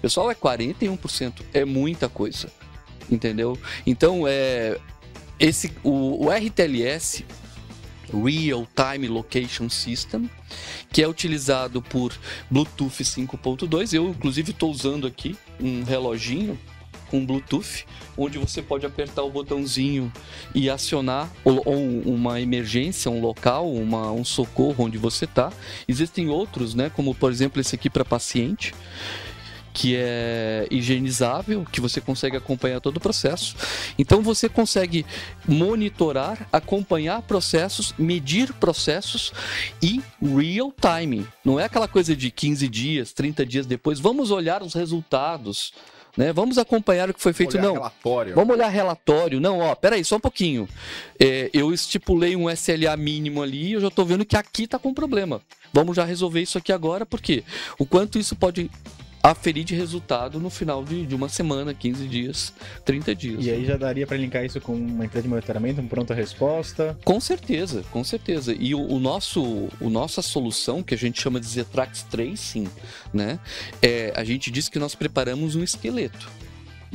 Pessoal, 0.03 0.31
é 0.31 0.35
41%, 0.35 1.43
é 1.53 1.65
muita 1.65 2.09
coisa. 2.09 2.51
Entendeu? 3.11 3.59
Então, 3.87 4.25
é 4.27 4.79
esse 5.39 5.73
o, 5.83 6.27
o 6.27 6.31
RTLS 6.31 7.25
Real 8.13 8.67
Time 8.75 9.09
Location 9.09 9.69
System, 9.69 10.31
que 10.93 11.03
é 11.03 11.09
utilizado 11.09 11.83
por 11.83 12.13
Bluetooth 12.51 13.03
5.2. 13.03 13.93
Eu, 13.95 14.09
inclusive, 14.09 14.53
estou 14.53 14.71
usando 14.71 15.07
aqui 15.07 15.37
um 15.61 15.83
reloginho 15.83 16.59
com 17.11 17.25
Bluetooth, 17.25 17.85
onde 18.17 18.39
você 18.39 18.63
pode 18.63 18.87
apertar 18.87 19.23
o 19.23 19.31
botãozinho 19.31 20.13
e 20.55 20.71
acionar 20.71 21.31
ou, 21.45 21.63
uma 22.05 22.41
emergência, 22.41 23.11
um 23.11 23.21
local, 23.21 23.71
uma, 23.73 24.11
um 24.13 24.25
socorro 24.25 24.85
onde 24.85 24.99
você 24.99 25.25
está. 25.25 25.53
Existem 25.87 26.29
outros, 26.29 26.75
né, 26.75 26.91
como 26.91 27.15
por 27.15 27.31
exemplo 27.31 27.61
esse 27.61 27.75
aqui 27.75 27.91
para 27.91 28.05
paciente, 28.05 28.75
que 29.77 29.95
é 29.95 30.67
higienizável, 30.71 31.67
que 31.71 31.83
você 31.83 32.01
consegue 32.01 32.35
acompanhar 32.35 32.81
todo 32.81 32.97
o 32.97 33.01
processo. 33.01 33.55
Então 33.99 34.23
você 34.23 34.49
consegue 34.49 35.05
monitorar, 35.47 36.49
acompanhar 36.51 37.21
processos, 37.21 37.93
medir 37.99 38.55
processos 38.55 39.35
e 39.83 40.01
real 40.23 40.73
time. 40.73 41.27
Não 41.45 41.61
é 41.61 41.65
aquela 41.65 41.87
coisa 41.87 42.17
de 42.17 42.31
15 42.31 42.67
dias, 42.69 43.13
30 43.13 43.45
dias 43.45 43.67
depois. 43.67 44.01
Vamos 44.01 44.31
olhar 44.31 44.63
os 44.63 44.73
resultados. 44.73 45.75
Né? 46.17 46.33
Vamos 46.33 46.57
acompanhar 46.57 47.11
o 47.11 47.15
que 47.15 47.21
foi 47.21 47.33
feito. 47.33 47.55
Olhar 47.55 47.67
Não, 47.67 47.75
relatório. 47.75 48.35
Vamos 48.35 48.57
olhar 48.57 48.69
relatório. 48.69 49.41
Não, 49.41 49.59
ó, 49.59 49.75
peraí, 49.75 50.05
só 50.05 50.17
um 50.17 50.21
pouquinho. 50.21 50.69
É, 51.21 51.51
eu 51.53 51.73
estipulei 51.73 52.35
um 52.35 52.49
SLA 52.51 52.97
mínimo 52.97 53.43
ali 53.43 53.69
e 53.69 53.73
eu 53.73 53.81
já 53.81 53.91
tô 53.91 54.05
vendo 54.05 54.25
que 54.25 54.37
aqui 54.37 54.67
tá 54.67 54.79
com 54.79 54.95
problema. 54.95 55.43
Vamos 55.73 55.95
já 55.95 56.05
resolver 56.05 56.41
isso 56.41 56.57
aqui 56.57 56.73
agora, 56.73 57.05
porque 57.05 57.45
o 57.79 57.85
quanto 57.85 58.19
isso 58.19 58.35
pode 58.35 58.71
aferir 59.31 59.65
de 59.65 59.75
resultado 59.75 60.39
no 60.39 60.51
final 60.51 60.85
de, 60.85 61.07
de 61.07 61.15
uma 61.15 61.29
semana, 61.29 61.75
15 61.75 62.07
dias, 62.07 62.53
30 62.85 63.15
dias. 63.15 63.45
E 63.45 63.51
aí 63.51 63.65
já 63.65 63.77
daria 63.77 64.07
pra 64.07 64.17
linkar 64.17 64.45
isso 64.45 64.61
com 64.61 64.75
uma 64.75 65.05
empresa 65.05 65.23
de 65.23 65.29
monitoramento, 65.29 65.81
um 65.81 65.89
pronta 65.89 66.15
resposta. 66.15 66.97
Com 67.05 67.21
certeza, 67.21 67.85
com 67.91 68.03
certeza. 68.05 68.55
E 68.59 68.75
o, 68.75 68.81
o 68.81 68.99
nosso, 69.01 69.69
o 69.81 69.91
nossa 69.91 70.23
solução, 70.23 70.83
que 70.83 70.95
a 70.95 70.99
gente 70.99 71.21
chama 71.21 71.41
de 71.41 71.47
Zetrax 71.47 72.03
Tracing, 72.05 72.69
né? 73.13 73.39
É, 73.83 74.13
a 74.15 74.25
gente 74.25 74.51
diz 74.51 74.69
que 74.69 74.79
nós 74.79 74.95
preparamos 74.95 75.57
um 75.57 75.63
esqueleto. 75.63 76.29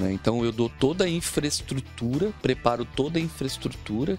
Né? 0.01 0.11
Então 0.11 0.43
eu 0.43 0.51
dou 0.51 0.67
toda 0.67 1.05
a 1.05 1.09
infraestrutura, 1.09 2.33
preparo 2.41 2.83
toda 2.83 3.19
a 3.19 3.21
infraestrutura, 3.21 4.17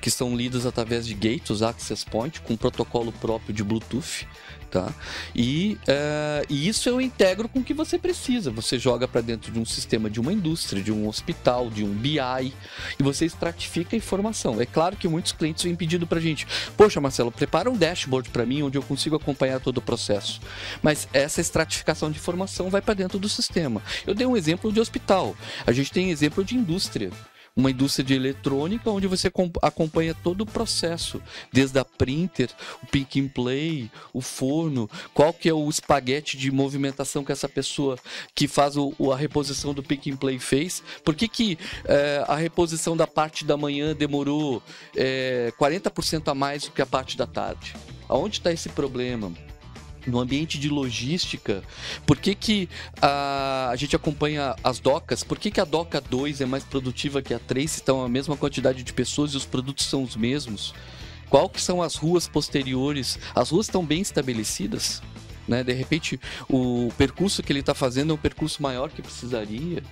que 0.00 0.10
são 0.10 0.36
lidas 0.36 0.64
através 0.64 1.06
de 1.06 1.14
gates, 1.14 1.62
access 1.62 2.04
point, 2.04 2.40
com 2.40 2.56
protocolo 2.56 3.10
próprio 3.12 3.52
de 3.52 3.64
Bluetooth. 3.64 4.26
Tá? 4.70 4.92
E, 5.34 5.78
eh, 5.86 6.44
e 6.50 6.68
isso 6.68 6.88
eu 6.88 7.00
integro 7.00 7.48
com 7.48 7.60
o 7.60 7.64
que 7.64 7.72
você 7.72 7.98
precisa. 7.98 8.50
Você 8.50 8.78
joga 8.78 9.06
para 9.06 9.20
dentro 9.20 9.52
de 9.52 9.58
um 9.58 9.64
sistema 9.64 10.10
de 10.10 10.20
uma 10.20 10.32
indústria, 10.32 10.82
de 10.82 10.92
um 10.92 11.08
hospital, 11.08 11.70
de 11.70 11.84
um 11.84 11.94
BI, 11.94 12.52
e 12.98 13.02
você 13.02 13.24
estratifica 13.24 13.94
a 13.94 13.98
informação. 13.98 14.60
É 14.60 14.66
claro 14.66 14.96
que 14.96 15.06
muitos 15.06 15.32
clientes 15.32 15.62
vêm 15.62 15.74
pedindo 15.74 16.06
para 16.06 16.20
gente: 16.20 16.46
Poxa, 16.76 17.00
Marcelo, 17.00 17.30
prepara 17.30 17.70
um 17.70 17.76
dashboard 17.76 18.28
para 18.30 18.44
mim 18.44 18.62
onde 18.62 18.76
eu 18.76 18.82
consigo 18.82 19.16
acompanhar 19.16 19.60
todo 19.60 19.78
o 19.78 19.82
processo. 19.82 20.40
Mas 20.82 21.08
essa 21.12 21.40
estratificação 21.40 22.10
de 22.10 22.18
informação 22.18 22.68
vai 22.68 22.82
para 22.82 22.94
dentro 22.94 23.18
do 23.18 23.28
sistema. 23.28 23.80
Eu 24.06 24.14
dei 24.14 24.26
um 24.26 24.36
exemplo 24.36 24.72
de 24.72 24.80
hospital. 24.80 25.15
A 25.66 25.72
gente 25.72 25.92
tem 25.92 26.10
exemplo 26.10 26.44
de 26.44 26.54
indústria 26.54 27.10
uma 27.56 27.70
indústria 27.70 28.04
de 28.04 28.12
eletrônica 28.12 28.90
onde 28.90 29.06
você 29.06 29.30
com- 29.30 29.50
acompanha 29.62 30.14
todo 30.14 30.42
o 30.42 30.46
processo, 30.46 31.22
desde 31.50 31.78
a 31.78 31.84
printer, 31.84 32.50
o 32.82 32.86
pick 32.86 33.16
and 33.16 33.28
play, 33.28 33.90
o 34.12 34.20
forno, 34.20 34.90
qual 35.14 35.32
que 35.32 35.48
é 35.48 35.54
o 35.54 35.68
espaguete 35.70 36.36
de 36.36 36.50
movimentação 36.50 37.24
que 37.24 37.32
essa 37.32 37.48
pessoa 37.48 37.98
que 38.34 38.46
faz 38.46 38.76
o, 38.76 38.92
a 39.10 39.16
reposição 39.16 39.72
do 39.72 39.82
pick 39.82 40.08
and 40.08 40.16
play 40.16 40.38
fez. 40.38 40.82
Por 41.02 41.14
que, 41.14 41.26
que 41.26 41.58
eh, 41.86 42.22
a 42.28 42.36
reposição 42.36 42.94
da 42.94 43.06
parte 43.06 43.44
da 43.44 43.56
manhã 43.56 43.94
demorou 43.94 44.62
eh, 44.94 45.50
40% 45.58 46.28
a 46.28 46.34
mais 46.34 46.64
do 46.64 46.72
que 46.72 46.82
a 46.82 46.86
parte 46.86 47.16
da 47.16 47.26
tarde? 47.26 47.74
Aonde 48.06 48.36
está 48.36 48.52
esse 48.52 48.68
problema? 48.68 49.32
No 50.06 50.20
ambiente 50.20 50.58
de 50.58 50.68
logística, 50.68 51.62
por 52.06 52.16
que, 52.16 52.34
que 52.34 52.68
a, 53.02 53.70
a 53.70 53.76
gente 53.76 53.96
acompanha 53.96 54.54
as 54.62 54.78
docas? 54.78 55.24
Por 55.24 55.38
que, 55.38 55.50
que 55.50 55.60
a 55.60 55.64
doca 55.64 56.00
2 56.00 56.40
é 56.40 56.46
mais 56.46 56.62
produtiva 56.62 57.20
que 57.20 57.34
a 57.34 57.38
3 57.38 57.70
se 57.70 57.78
estão 57.78 58.04
a 58.04 58.08
mesma 58.08 58.36
quantidade 58.36 58.82
de 58.82 58.92
pessoas 58.92 59.32
e 59.32 59.36
os 59.36 59.44
produtos 59.44 59.86
são 59.86 60.02
os 60.02 60.14
mesmos? 60.14 60.72
Qual 61.28 61.48
que 61.48 61.60
são 61.60 61.82
as 61.82 61.96
ruas 61.96 62.28
posteriores? 62.28 63.18
As 63.34 63.50
ruas 63.50 63.66
estão 63.66 63.84
bem 63.84 64.00
estabelecidas? 64.00 65.02
Né? 65.46 65.62
De 65.62 65.72
repente, 65.72 66.20
o 66.48 66.92
percurso 66.96 67.42
que 67.42 67.52
ele 67.52 67.60
está 67.60 67.74
fazendo 67.74 68.12
é 68.12 68.14
um 68.14 68.18
percurso 68.18 68.62
maior 68.62 68.90
que 68.90 69.02
precisaria. 69.02 69.82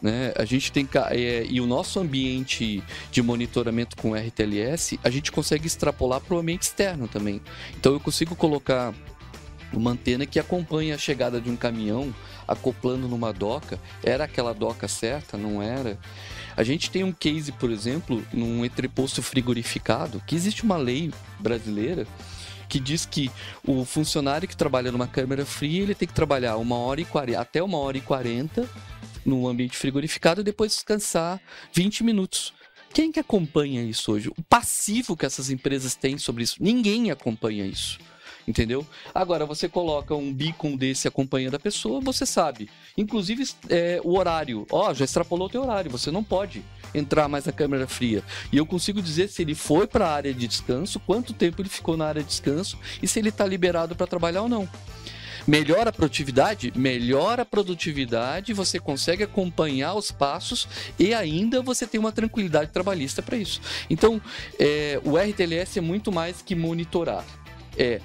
Né? 0.00 0.32
A 0.36 0.44
gente 0.44 0.70
tem 0.70 0.86
é, 1.10 1.46
e 1.48 1.60
o 1.60 1.66
nosso 1.66 1.98
ambiente 1.98 2.82
de 3.10 3.22
monitoramento 3.22 3.96
com 3.96 4.14
RTLS, 4.14 4.98
a 5.02 5.08
gente 5.08 5.32
consegue 5.32 5.66
extrapolar 5.66 6.20
para 6.20 6.34
o 6.34 6.38
ambiente 6.38 6.62
externo 6.62 7.08
também. 7.08 7.40
Então 7.78 7.92
eu 7.92 8.00
consigo 8.00 8.36
colocar 8.36 8.92
uma 9.76 9.92
antena 9.92 10.26
que 10.26 10.38
acompanha 10.38 10.94
a 10.94 10.98
chegada 10.98 11.40
de 11.40 11.50
um 11.50 11.56
caminhão 11.56 12.14
acoplando 12.46 13.08
numa 13.08 13.32
doca. 13.32 13.78
Era 14.02 14.24
aquela 14.24 14.52
doca 14.52 14.88
certa? 14.88 15.36
Não 15.36 15.62
era? 15.62 15.98
A 16.56 16.62
gente 16.62 16.90
tem 16.90 17.02
um 17.02 17.12
case, 17.12 17.52
por 17.52 17.70
exemplo, 17.70 18.24
num 18.32 18.64
entreposto 18.64 19.22
frigorificado, 19.22 20.22
que 20.26 20.34
existe 20.34 20.62
uma 20.62 20.76
lei 20.76 21.12
brasileira 21.38 22.06
que 22.68 22.80
diz 22.80 23.04
que 23.06 23.30
o 23.66 23.84
funcionário 23.84 24.48
que 24.48 24.56
trabalha 24.56 24.90
numa 24.90 25.06
câmara 25.06 25.44
fria, 25.44 25.82
ele 25.82 25.94
tem 25.94 26.08
que 26.08 26.14
trabalhar 26.14 26.56
uma 26.56 26.76
hora 26.76 27.00
e 27.00 27.04
40, 27.04 27.40
até 27.40 27.62
uma 27.62 27.78
hora 27.78 27.96
e 27.96 28.00
40 28.00 28.68
no 29.24 29.46
ambiente 29.48 29.76
frigorificado 29.76 30.40
e 30.40 30.44
depois 30.44 30.72
descansar 30.72 31.40
20 31.72 32.04
minutos. 32.04 32.52
Quem 32.92 33.10
que 33.10 33.18
acompanha 33.18 33.82
isso 33.82 34.12
hoje? 34.12 34.28
O 34.36 34.42
passivo 34.42 35.16
que 35.16 35.26
essas 35.26 35.50
empresas 35.50 35.94
têm 35.94 36.16
sobre 36.16 36.44
isso? 36.44 36.56
Ninguém 36.60 37.10
acompanha 37.10 37.66
isso. 37.66 37.98
Entendeu? 38.46 38.86
Agora, 39.14 39.46
você 39.46 39.68
coloca 39.68 40.14
um 40.14 40.32
beacon 40.32 40.76
desse 40.76 41.08
acompanhando 41.08 41.54
a 41.54 41.58
pessoa, 41.58 42.00
você 42.00 42.26
sabe. 42.26 42.68
Inclusive, 42.96 43.48
é, 43.70 44.00
o 44.04 44.18
horário. 44.18 44.66
Ó, 44.70 44.92
já 44.92 45.04
extrapolou 45.04 45.46
o 45.46 45.50
teu 45.50 45.62
horário, 45.62 45.90
você 45.90 46.10
não 46.10 46.22
pode 46.22 46.62
entrar 46.94 47.28
mais 47.28 47.46
na 47.46 47.52
câmera 47.52 47.86
fria. 47.86 48.22
E 48.52 48.56
eu 48.56 48.66
consigo 48.66 49.00
dizer 49.00 49.28
se 49.28 49.42
ele 49.42 49.54
foi 49.54 49.86
para 49.86 50.06
a 50.06 50.12
área 50.12 50.34
de 50.34 50.46
descanso, 50.46 51.00
quanto 51.00 51.32
tempo 51.32 51.62
ele 51.62 51.68
ficou 51.68 51.96
na 51.96 52.06
área 52.06 52.22
de 52.22 52.28
descanso 52.28 52.78
e 53.02 53.08
se 53.08 53.18
ele 53.18 53.30
está 53.30 53.46
liberado 53.46 53.96
para 53.96 54.06
trabalhar 54.06 54.42
ou 54.42 54.48
não. 54.48 54.68
Melhora 55.46 55.90
a 55.90 55.92
produtividade? 55.92 56.72
Melhora 56.74 57.42
a 57.42 57.44
produtividade, 57.44 58.54
você 58.54 58.78
consegue 58.78 59.22
acompanhar 59.24 59.94
os 59.94 60.10
passos 60.10 60.66
e 60.98 61.12
ainda 61.12 61.60
você 61.60 61.86
tem 61.86 62.00
uma 62.00 62.12
tranquilidade 62.12 62.70
trabalhista 62.70 63.20
para 63.20 63.36
isso. 63.36 63.60
Então, 63.90 64.20
é, 64.58 64.98
o 65.04 65.18
RTLS 65.18 65.78
é 65.78 65.82
muito 65.82 66.10
mais 66.10 66.40
que 66.40 66.54
monitorar. 66.54 67.24
É 67.76 68.00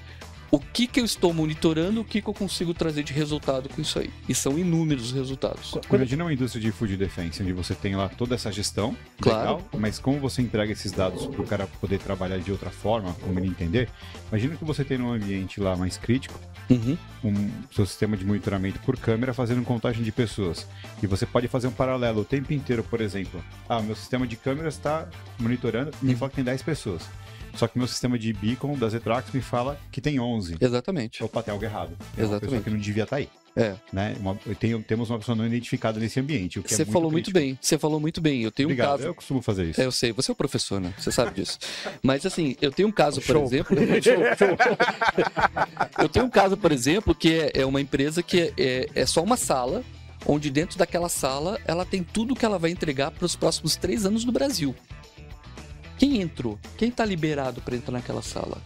o 0.51 0.59
que, 0.59 0.87
que 0.87 0.99
eu 0.99 1.05
estou 1.05 1.33
monitorando, 1.33 2.01
o 2.01 2.05
que, 2.05 2.21
que 2.21 2.27
eu 2.27 2.33
consigo 2.33 2.73
trazer 2.73 3.03
de 3.03 3.13
resultado 3.13 3.69
com 3.69 3.81
isso 3.81 3.99
aí. 3.99 4.09
E 4.27 4.33
são 4.33 4.57
inúmeros 4.57 5.11
resultados. 5.11 5.73
Imagina 5.91 6.23
uma 6.23 6.33
indústria 6.33 6.61
de 6.61 6.71
food 6.71 6.97
defense, 6.97 7.41
onde 7.41 7.53
você 7.53 7.75
tem 7.75 7.95
lá 7.95 8.09
toda 8.09 8.35
essa 8.35 8.51
gestão, 8.51 8.95
Claro. 9.21 9.39
legal, 9.39 9.69
mas 9.77 9.99
como 9.99 10.19
você 10.19 10.41
entrega 10.41 10.71
esses 10.71 10.91
dados 10.91 11.25
para 11.27 11.41
o 11.41 11.45
cara 11.45 11.67
poder 11.79 11.99
trabalhar 11.99 12.39
de 12.39 12.51
outra 12.51 12.69
forma, 12.69 13.13
como 13.21 13.37
ele 13.39 13.47
entender, 13.47 13.89
imagina 14.29 14.55
que 14.55 14.65
você 14.65 14.83
tem 14.83 14.97
num 14.97 15.11
ambiente 15.13 15.59
lá 15.59 15.75
mais 15.75 15.97
crítico, 15.97 16.39
Uhum. 16.69 16.95
um 17.23 17.49
seu 17.73 17.83
sistema 17.85 18.15
de 18.15 18.23
monitoramento 18.23 18.79
por 18.81 18.95
câmera 18.95 19.33
fazendo 19.33 19.63
contagem 19.63 20.03
de 20.03 20.11
pessoas. 20.11 20.67
E 21.01 21.07
você 21.07 21.25
pode 21.25 21.47
fazer 21.47 21.67
um 21.67 21.71
paralelo 21.71 22.21
o 22.21 22.25
tempo 22.25 22.53
inteiro, 22.53 22.83
por 22.83 23.01
exemplo. 23.01 23.43
Ah, 23.67 23.81
meu 23.81 23.95
sistema 23.95 24.27
de 24.27 24.35
câmeras 24.35 24.75
está 24.75 25.07
monitorando 25.39 25.91
e 26.01 26.05
me 26.05 26.15
fala 26.15 26.29
que 26.29 26.35
tem 26.35 26.43
10 26.45 26.61
pessoas. 26.61 27.03
Só 27.55 27.67
que 27.67 27.77
meu 27.77 27.87
sistema 27.87 28.17
de 28.17 28.31
beacon 28.33 28.75
da 28.77 28.87
Zetrax 28.89 29.31
me 29.33 29.41
fala 29.41 29.79
que 29.91 29.99
tem 30.01 30.19
11. 30.19 30.57
Exatamente. 30.59 31.23
Opa, 31.23 31.43
tem 31.43 31.51
algo 31.51 31.63
errado. 31.65 31.89
Tem 31.89 31.97
uma 31.97 32.05
pessoa 32.15 32.37
Exatamente. 32.37 32.63
que 32.63 32.69
não 32.69 32.77
devia 32.77 33.03
estar 33.03 33.15
aí. 33.17 33.29
É. 33.55 33.75
Né? 33.91 34.15
Uma, 34.19 34.37
eu 34.45 34.55
tenho- 34.55 34.81
temos 34.83 35.09
uma 35.09 35.17
pessoa 35.19 35.35
não 35.35 35.45
identificada 35.45 35.99
nesse 35.99 36.19
ambiente. 36.19 36.59
É 36.59 36.61
Você 36.61 36.85
falou 36.85 37.11
muito 37.11 37.25
crítico. 37.31 37.39
bem. 37.45 37.57
Você 37.59 37.77
falou 37.77 37.99
muito 37.99 38.21
bem. 38.21 38.43
Eu 38.43 38.51
tenho 38.51 38.67
Obrigado, 38.67 38.89
um 38.89 38.97
caso. 38.97 39.07
eu 39.07 39.15
costumo 39.15 39.41
fazer 39.41 39.65
isso. 39.65 39.81
É, 39.81 39.85
eu 39.85 39.91
sei, 39.91 40.13
você 40.13 40.31
é 40.31 40.33
o 40.33 40.35
professor, 40.35 40.79
né? 40.79 40.93
Você 40.97 41.11
sabe 41.11 41.31
disso. 41.33 41.57
Mas 42.01 42.25
assim, 42.25 42.55
eu 42.61 42.71
tenho 42.71 42.87
um 42.87 42.91
caso, 42.91 43.19
por 43.21 43.33
Show. 43.33 43.43
exemplo. 43.45 43.75
eu 45.97 46.09
tenho 46.09 46.25
um 46.25 46.29
caso, 46.29 46.57
por 46.57 46.71
exemplo, 46.71 47.13
que 47.15 47.33
é, 47.33 47.51
é 47.61 47.65
uma 47.65 47.81
empresa 47.81 48.21
que 48.23 48.39
é, 48.39 48.53
é, 48.57 48.89
é 48.95 49.05
só 49.05 49.23
uma 49.23 49.37
sala, 49.37 49.83
onde 50.25 50.49
dentro 50.49 50.77
daquela 50.77 51.09
sala 51.09 51.59
ela 51.65 51.85
tem 51.85 52.03
tudo 52.03 52.35
que 52.35 52.45
ela 52.45 52.59
vai 52.59 52.71
entregar 52.71 53.11
para 53.11 53.25
os 53.25 53.35
próximos 53.35 53.75
três 53.75 54.05
anos 54.05 54.25
no 54.25 54.31
Brasil. 54.31 54.75
Quem 55.99 56.21
entrou? 56.21 56.57
Quem 56.77 56.87
está 56.87 57.03
liberado 57.03 57.59
para 57.59 57.75
entrar 57.75 57.91
naquela 57.91 58.21
sala? 58.21 58.61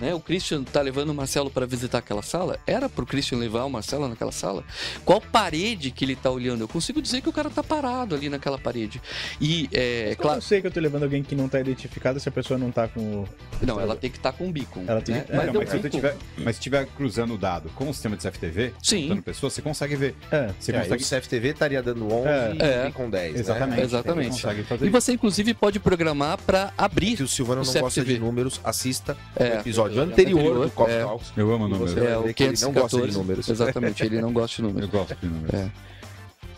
Né? 0.00 0.14
O 0.14 0.20
Christian 0.20 0.64
tá 0.64 0.80
levando 0.80 1.10
o 1.10 1.14
Marcelo 1.14 1.50
para 1.50 1.66
visitar 1.66 1.98
aquela 1.98 2.22
sala? 2.22 2.58
Era 2.66 2.88
pro 2.88 3.04
Christian 3.04 3.38
levar 3.38 3.64
o 3.64 3.70
Marcelo 3.70 4.08
naquela 4.08 4.32
sala? 4.32 4.64
Qual 5.04 5.20
parede 5.20 5.90
que 5.90 6.04
ele 6.04 6.16
tá 6.16 6.30
olhando? 6.30 6.62
Eu 6.62 6.68
consigo 6.68 7.02
dizer 7.02 7.20
que 7.20 7.28
o 7.28 7.32
cara 7.32 7.50
tá 7.50 7.62
parado 7.62 8.14
ali 8.14 8.28
naquela 8.28 8.58
parede. 8.58 9.00
E 9.40 9.68
é, 9.72 10.10
É 10.12 10.14
claro, 10.14 10.38
Eu 10.38 10.42
sei 10.42 10.60
que 10.60 10.66
eu 10.66 10.70
tô 10.70 10.80
levando 10.80 11.02
alguém 11.02 11.22
que 11.22 11.34
não 11.34 11.48
tá 11.48 11.60
identificado 11.60 12.18
se 12.18 12.28
a 12.28 12.32
pessoa 12.32 12.58
não 12.58 12.70
tá 12.70 12.88
com 12.88 13.00
o. 13.00 13.28
Não, 13.62 13.78
ela 13.78 13.94
tem 13.94 14.10
que 14.10 14.16
estar 14.16 14.32
com 14.32 14.48
o 14.48 14.52
beacon. 14.52 14.84
Ela 14.86 15.02
tem 15.02 15.16
né? 15.16 15.20
que- 15.22 15.32
É, 15.32 15.36
Mas 15.36 15.46
não, 15.52 15.54
mas, 15.60 15.68
se 15.70 15.90
tiver, 15.90 16.16
mas 16.38 16.56
se 16.56 16.62
tiver 16.62 16.86
cruzando 16.86 17.34
o 17.34 17.38
dado 17.38 17.68
com 17.74 17.88
o 17.90 17.92
sistema 17.92 18.16
de 18.16 18.22
CFTV, 18.22 18.72
Sim. 18.82 19.02
contando 19.08 19.22
pessoas, 19.22 19.52
você 19.52 19.60
consegue 19.62 19.96
ver. 19.96 20.14
É. 20.30 20.50
Você 20.58 20.72
É, 20.72 20.78
consegue... 20.80 21.02
o 21.02 21.06
CFTV 21.06 21.48
estaria 21.50 21.82
dando 21.82 22.10
11 22.12 22.28
É. 22.62 22.86
e 22.88 22.92
com 22.92 23.10
10, 23.10 23.38
Exatamente. 23.40 23.76
né? 23.78 23.84
Exatamente. 23.84 24.34
Você 24.34 24.42
consegue 24.42 24.62
fazer 24.64 24.84
E 24.84 24.88
isso. 24.88 25.00
você, 25.00 25.12
inclusive, 25.12 25.52
pode 25.54 25.78
programar 25.78 26.38
para 26.40 26.72
abrir. 26.78 27.16
Se 27.18 27.22
o 27.22 27.28
Silvano 27.28 27.60
O 27.62 27.64
não 27.64 27.72
gosta 27.72 28.00
CFTV. 28.00 28.14
de 28.14 28.18
números, 28.20 28.60
assista 28.64 29.16
É. 29.36 29.56
o 29.56 29.60
episódio 29.60 29.89
anterior, 29.98 30.38
Anterior, 30.40 30.64
do 30.66 30.70
Coffee 30.72 30.94
é. 30.94 31.02
Talks. 31.04 31.32
Eu 31.36 31.52
amo 31.52 31.68
números. 31.68 31.96
É, 31.96 32.16
o 32.18 32.34
que 32.34 32.42
ele 32.44 32.60
não 32.60 32.72
gosta 32.72 32.96
de 32.96 33.02
514. 33.02 33.18
números. 33.18 33.48
Exatamente, 33.48 34.02
ele 34.04 34.20
não 34.20 34.32
gosta 34.32 34.56
de 34.56 34.62
Eu 34.68 34.68
números. 34.68 34.90
gosto 34.90 35.14
de 35.16 35.26
números. 35.26 35.54
É. 35.54 35.70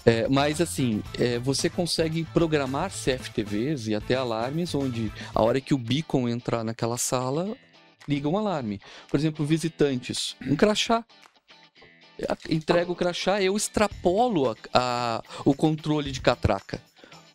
É, 0.04 0.26
mas 0.28 0.60
assim, 0.60 1.00
é, 1.18 1.38
você 1.38 1.70
consegue 1.70 2.24
programar 2.34 2.90
CFTVs 2.90 3.86
e 3.86 3.94
até 3.94 4.16
alarmes 4.16 4.74
onde 4.74 5.12
a 5.32 5.40
hora 5.42 5.60
que 5.60 5.72
o 5.72 5.78
beacon 5.78 6.28
entrar 6.28 6.64
naquela 6.64 6.98
sala, 6.98 7.54
liga 8.08 8.28
um 8.28 8.36
alarme. 8.36 8.80
Por 9.08 9.18
exemplo, 9.20 9.46
visitantes, 9.46 10.34
um 10.44 10.56
crachá. 10.56 11.04
a- 12.28 12.36
entrego 12.50 12.92
o 12.92 12.96
crachá, 12.96 13.40
eu 13.42 13.56
extrapolo 13.56 14.50
a- 14.50 14.56
a- 14.74 15.22
o 15.44 15.54
controle 15.54 16.10
de 16.12 16.20
catraca. 16.20 16.80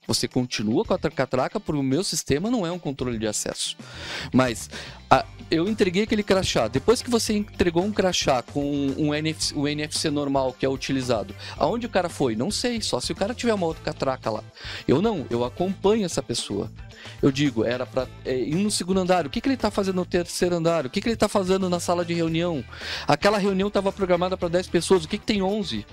Você 0.08 0.28
continua 0.28 0.86
com 0.86 0.94
a 0.94 0.98
tra- 0.98 1.12
catraca, 1.12 1.60
porque 1.60 1.80
o 1.80 1.84
meu 1.84 2.04
sistema 2.04 2.50
não 2.50 2.66
é 2.66 2.72
um 2.72 2.80
controle 2.80 3.18
de 3.20 3.28
acesso. 3.28 3.76
Mas 4.34 4.70
a- 5.10 5.26
eu 5.52 5.68
entreguei 5.68 6.04
aquele 6.04 6.24
crachá. 6.24 6.68
Depois 6.70 7.02
que 7.02 7.10
você 7.10 7.34
entregou 7.34 7.84
um 7.84 7.92
crachá 7.92 8.42
com 8.42 8.64
um 8.98 9.14
NFC, 9.14 9.54
o 9.54 9.68
NFC 9.68 10.10
normal 10.10 10.54
que 10.58 10.66
é 10.66 10.70
utilizado, 10.70 11.36
aonde 11.58 11.86
o 11.86 11.90
cara 11.90 12.08
foi? 12.10 12.36
Não 12.36 12.50
sei, 12.50 12.82
só 12.82 13.00
se 13.02 13.12
o 13.12 13.16
cara 13.16 13.34
tiver 13.34 13.54
uma 13.54 13.66
outra 13.66 13.84
catraca 13.84 14.30
lá. 14.32 14.44
Eu 14.88 15.02
não, 15.02 15.26
eu 15.30 15.44
acompanho 15.44 16.06
essa 16.06 16.24
pessoa. 16.24 16.72
Eu 17.22 17.32
digo, 17.32 17.64
era 17.64 17.86
pra 17.86 18.08
é, 18.26 18.38
ir 18.38 18.56
no 18.56 18.72
segundo 18.72 19.00
andar. 19.00 19.26
O 19.26 19.30
que, 19.30 19.40
que 19.42 19.48
ele 19.50 19.58
tá 19.58 19.70
fazendo 19.72 19.96
no 19.96 20.06
terceiro 20.06 20.56
andar? 20.56 20.86
O 20.86 20.90
que, 20.90 21.00
que 21.02 21.10
ele 21.10 21.16
tá 21.16 21.28
fazendo 21.28 21.70
na 21.70 21.80
sala 21.80 22.04
de 22.04 22.14
reunião? 22.14 22.64
Aquela 23.08 23.38
reunião 23.38 23.68
estava 23.68 23.92
programada 23.92 24.36
para 24.38 24.48
10 24.50 24.68
pessoas. 24.68 25.06
O 25.06 25.08
que, 25.08 25.18
que 25.18 25.26
tem 25.26 25.42
11? 25.42 25.86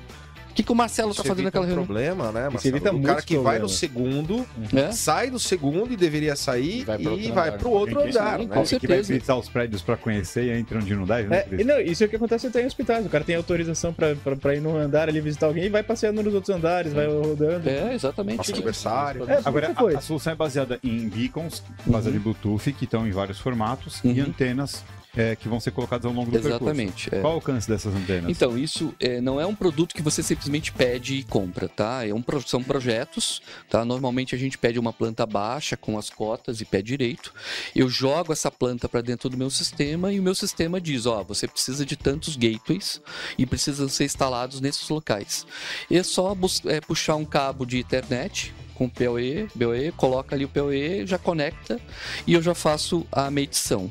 O 0.54 0.56
que, 0.56 0.62
que 0.62 0.70
o 0.70 0.75
Marcelo 0.76 1.08
tá 1.12 1.14
Isso 1.23 1.23
fazendo 1.28 1.46
evita 1.49 1.58
naquela 1.58 1.64
um 1.64 1.66
reunião? 1.66 1.84
problema, 1.84 2.30
né, 2.30 2.49
Marcelo? 2.49 2.76
evita 2.76 2.94
O 2.94 3.02
cara 3.02 3.23
que 3.23 3.37
vai 3.38 3.58
no 3.58 3.68
segundo, 3.68 4.46
É? 4.73 4.92
sai 4.92 5.28
do 5.28 5.40
segundo 5.40 5.92
e 5.92 5.96
deveria 5.96 6.37
sair 6.37 6.84
Vai 6.84 6.96
pro 6.96 7.11
outro 7.11 7.25
e 7.26 7.32
vai 7.32 7.58
pro 7.58 7.70
outro 7.70 7.96
Quem- 8.02 8.11
andar, 8.11 8.38
né? 8.38 8.46
com 8.46 8.64
Você 8.64 8.78
que 8.78 8.87
vai 8.87 8.99
certeza. 8.99 9.14
visitar 9.14 9.37
os 9.37 9.49
prédios 9.49 9.82
pra 9.82 9.96
conhecer 9.96 10.44
e 10.44 10.56
entra 10.56 10.78
onde 10.78 10.94
não 10.94 11.04
dá, 11.04 11.20
né, 11.23 11.38
É, 11.38 11.61
e 11.61 11.64
não, 11.64 11.80
isso 11.80 12.04
é 12.04 12.06
o 12.06 12.08
que 12.08 12.14
acontece 12.14 12.46
até 12.46 12.62
em 12.62 12.66
hospitais. 12.66 13.04
O 13.04 13.08
cara 13.08 13.25
tem 13.25 13.34
autorização 13.34 13.92
pra 13.92 14.54
ir 14.54 14.61
num 14.61 14.76
andar 14.76 15.08
ali 15.08 15.20
visitar 15.20 15.46
alguém 15.46 15.64
e 15.64 15.68
vai 15.68 15.82
passeando 15.82 16.23
nos 16.23 16.32
outros 16.32 16.54
andares, 16.54 16.92
vai 16.92 17.08
rodando. 17.08 17.68
É, 17.68 17.92
exatamente. 17.92 18.42
Isso. 18.42 18.52
aniversário. 18.52 19.28
É, 19.28 19.40
Agora, 19.44 19.73
a, 19.75 19.99
a 19.99 20.00
solução 20.00 20.32
é 20.34 20.37
baseada 20.37 20.78
em 20.84 21.08
beacons, 21.08 21.64
baseada 21.84 22.16
em 22.16 22.20
Bluetooth, 22.20 22.73
que 22.75 22.84
estão 22.84 23.04
em 23.08 23.11
vários 23.11 23.40
formatos, 23.40 24.00
e 24.04 24.20
Uhum. 24.20 24.28
antenas 24.28 24.84
é, 25.16 25.37
que 25.37 25.49
vão 25.49 25.61
ser 25.61 25.71
colocadas 25.71 26.04
ao 26.04 26.12
longo 26.12 26.30
do 26.30 26.40
percurso. 26.40 26.56
Exatamente. 26.56 27.14
é. 27.14 27.21
Qual 27.21 27.35
o 27.35 27.37
alcance 27.37 27.68
dessas 27.68 27.94
antenas? 27.94 28.30
Então, 28.30 28.59
isso 28.59 28.94
é, 28.99 29.21
não 29.21 29.40
é 29.40 29.47
um 29.47 29.54
produto 29.54 29.94
que 29.94 30.02
você 30.02 30.23
simplesmente 30.23 30.73
pede 30.73 31.16
e 31.16 31.25
compra, 31.25 31.68
tá? 31.68 32.06
É 32.06 32.12
um, 32.12 32.23
são 32.47 32.62
projetos, 32.62 33.40
tá? 33.68 33.85
Normalmente 33.85 34.35
a 34.35 34.38
gente 34.38 34.59
pede 34.59 34.78
uma 34.78 34.92
planta 34.92 35.25
baixa 35.25 35.76
com 35.76 35.99
as 35.99 36.11
cotas 36.11 36.61
e 36.61 36.64
pé 36.64 36.83
direito. 36.83 37.33
Eu 37.75 37.88
jogo 37.88 38.33
essa 38.33 38.50
planta 38.50 38.88
para 38.88 39.00
dentro 39.00 39.28
do 39.28 39.37
meu 39.37 39.50
sistema 39.50 40.12
e 40.12 40.18
o 40.18 40.23
meu 40.23 40.35
sistema 40.35 40.80
diz, 40.80 41.06
ó, 41.06 41.23
você 41.23 41.47
precisa 41.47 41.87
de 41.87 41.97
tantos 41.97 42.37
gateways 42.37 43.00
e 43.38 43.47
precisam 43.47 43.88
ser 43.88 44.04
instalados 44.04 44.61
nesses 44.61 44.88
locais. 44.88 45.47
E 45.90 45.97
é 45.97 46.02
só 46.02 46.37
é, 46.66 46.80
puxar 46.80 47.16
um 47.16 47.25
cabo 47.25 47.64
de 47.64 47.78
internet 47.78 48.52
com 48.75 48.88
PoE, 48.88 49.49
BOE, 49.54 49.93
coloca 49.97 50.35
ali 50.35 50.45
o 50.45 50.49
PoE, 50.49 51.07
já 51.07 51.19
conecta 51.19 51.81
e 52.26 52.35
eu 52.35 52.43
já 52.43 52.54
faço 52.54 53.07
a 53.11 53.31
medição, 53.31 53.90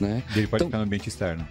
né? 0.00 0.22
Ele 0.34 0.46
pode 0.46 0.62
então- 0.62 0.68
ficar 0.68 0.78
no 0.78 0.84
ambiente 0.84 1.08
externo. 1.08 1.46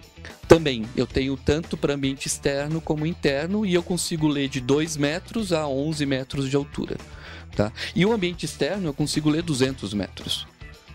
Também, 0.46 0.84
eu 0.94 1.06
tenho 1.06 1.36
tanto 1.36 1.76
para 1.76 1.94
ambiente 1.94 2.26
externo 2.26 2.80
como 2.80 3.06
interno 3.06 3.64
e 3.64 3.74
eu 3.74 3.82
consigo 3.82 4.28
ler 4.28 4.48
de 4.48 4.60
2 4.60 4.96
metros 4.96 5.52
a 5.52 5.66
11 5.66 6.04
metros 6.04 6.48
de 6.48 6.56
altura. 6.56 6.96
Tá? 7.56 7.72
E 7.94 8.04
o 8.04 8.12
ambiente 8.12 8.44
externo 8.44 8.88
eu 8.88 8.94
consigo 8.94 9.30
ler 9.30 9.42
200 9.42 9.94
metros. 9.94 10.46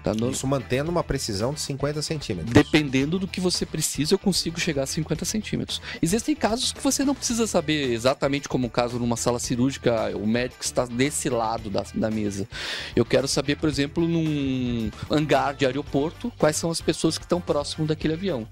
Tá? 0.03 0.13
No- 0.13 0.31
Isso 0.31 0.47
mantendo 0.47 0.89
uma 0.89 1.03
precisão 1.03 1.53
de 1.53 1.59
50 1.59 2.01
centímetros. 2.01 2.53
Dependendo 2.53 3.19
do 3.19 3.27
que 3.27 3.41
você 3.41 3.65
precisa, 3.65 4.13
eu 4.13 4.19
consigo 4.19 4.59
chegar 4.59 4.83
a 4.83 4.85
50 4.87 5.25
centímetros. 5.25 5.81
Existem 6.01 6.35
casos 6.35 6.71
que 6.71 6.81
você 6.81 7.03
não 7.03 7.13
precisa 7.13 7.45
saber 7.45 7.91
exatamente 7.91 8.47
como 8.47 8.67
o 8.67 8.69
caso 8.69 8.97
numa 8.97 9.17
sala 9.17 9.39
cirúrgica, 9.39 10.15
o 10.15 10.25
médico 10.25 10.63
está 10.63 10.85
desse 10.85 11.29
lado 11.29 11.69
da, 11.69 11.83
da 11.93 12.09
mesa. 12.09 12.47
Eu 12.95 13.03
quero 13.03 13.27
saber, 13.27 13.57
por 13.57 13.67
exemplo, 13.67 14.07
num 14.07 14.89
hangar 15.11 15.53
de 15.53 15.65
aeroporto, 15.65 16.31
quais 16.37 16.55
são 16.55 16.71
as 16.71 16.79
pessoas 16.79 17.17
que 17.17 17.25
estão 17.25 17.41
próximo 17.41 17.85
daquele 17.85 18.13
avião. 18.13 18.47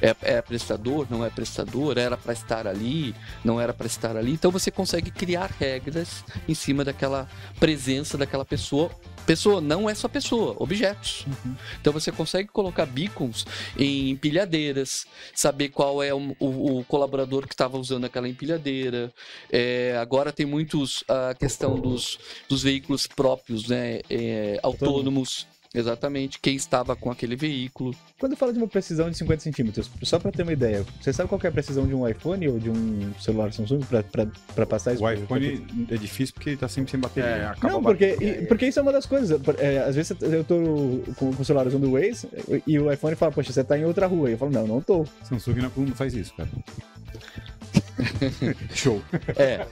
É, 0.00 0.14
é 0.22 0.42
prestador, 0.42 1.06
não 1.10 1.24
é 1.24 1.30
prestador, 1.30 1.98
era 1.98 2.16
para 2.16 2.32
estar 2.32 2.66
ali, 2.68 3.14
não 3.44 3.60
era 3.60 3.72
para 3.72 3.86
estar 3.86 4.16
ali. 4.16 4.32
Então 4.32 4.50
você 4.50 4.70
consegue 4.70 5.10
criar 5.10 5.50
regras 5.58 6.24
em 6.48 6.54
cima 6.54 6.84
daquela 6.84 7.28
presença 7.58 8.16
daquela 8.16 8.44
pessoa. 8.44 8.90
Pessoa 9.28 9.60
não 9.60 9.90
é 9.90 9.94
só 9.94 10.08
pessoa, 10.08 10.56
objetos. 10.58 11.26
Então 11.78 11.92
você 11.92 12.10
consegue 12.10 12.48
colocar 12.48 12.86
beacons 12.86 13.44
em 13.78 14.08
empilhadeiras, 14.08 15.04
saber 15.34 15.68
qual 15.68 16.02
é 16.02 16.14
o, 16.14 16.34
o- 16.40 16.78
o 16.78 16.84
colaborador 16.84 17.46
que 17.46 17.52
estava 17.52 17.76
usando 17.76 18.06
aquela 18.06 18.26
empilhadeira. 18.26 19.12
É, 19.52 19.98
agora 20.00 20.32
tem 20.32 20.46
muitos 20.46 21.04
a 21.06 21.34
questão 21.34 21.78
dos, 21.78 22.18
dos 22.48 22.62
veículos 22.62 23.06
próprios, 23.06 23.68
né? 23.68 24.00
é, 24.08 24.58
autônomos. 24.62 25.46
Exatamente, 25.74 26.38
quem 26.40 26.56
estava 26.56 26.96
com 26.96 27.10
aquele 27.10 27.36
veículo. 27.36 27.94
Quando 28.18 28.34
fala 28.36 28.52
de 28.52 28.58
uma 28.58 28.66
precisão 28.66 29.10
de 29.10 29.16
50 29.18 29.42
centímetros, 29.42 29.90
só 30.02 30.18
pra 30.18 30.32
ter 30.32 30.42
uma 30.42 30.52
ideia, 30.52 30.84
você 31.00 31.12
sabe 31.12 31.28
qual 31.28 31.38
que 31.38 31.46
é 31.46 31.50
a 31.50 31.52
precisão 31.52 31.86
de 31.86 31.94
um 31.94 32.08
iPhone 32.08 32.48
ou 32.48 32.58
de 32.58 32.70
um 32.70 33.12
celular 33.20 33.52
Samsung 33.52 33.80
pra 34.54 34.66
passar 34.66 34.94
isso? 34.94 35.04
O 35.04 35.10
iPhone 35.12 35.66
é 35.90 35.96
difícil 35.96 36.34
porque 36.34 36.50
ele 36.50 36.56
tá 36.56 36.68
sempre 36.68 36.90
sem 36.90 36.98
bateria. 36.98 37.28
É, 37.28 37.46
acaba 37.46 37.74
Não, 37.74 37.82
porque, 37.82 38.12
bateria. 38.12 38.42
e- 38.42 38.46
porque 38.46 38.66
isso 38.66 38.78
é 38.78 38.82
uma 38.82 38.92
das 38.92 39.04
coisas. 39.04 39.38
É, 39.58 39.78
às 39.80 39.94
vezes 39.94 40.16
eu 40.22 40.42
tô 40.42 40.56
com, 41.16 41.34
com 41.34 41.42
o 41.42 41.44
celular 41.44 41.66
usando 41.66 41.84
o 41.84 41.92
Waze 41.92 42.28
e 42.66 42.78
o 42.78 42.90
iPhone 42.90 43.14
fala, 43.14 43.30
poxa, 43.32 43.52
você 43.52 43.62
tá 43.62 43.78
em 43.78 43.84
outra 43.84 44.06
rua. 44.06 44.30
E 44.30 44.32
eu 44.32 44.38
falo, 44.38 44.50
não, 44.50 44.66
não 44.66 44.80
tô. 44.80 45.04
Samsung 45.24 45.56
não, 45.60 45.70
faz 45.94 46.14
isso, 46.14 46.32
cara. 46.34 46.48
Show. 48.74 49.02
É, 49.36 49.66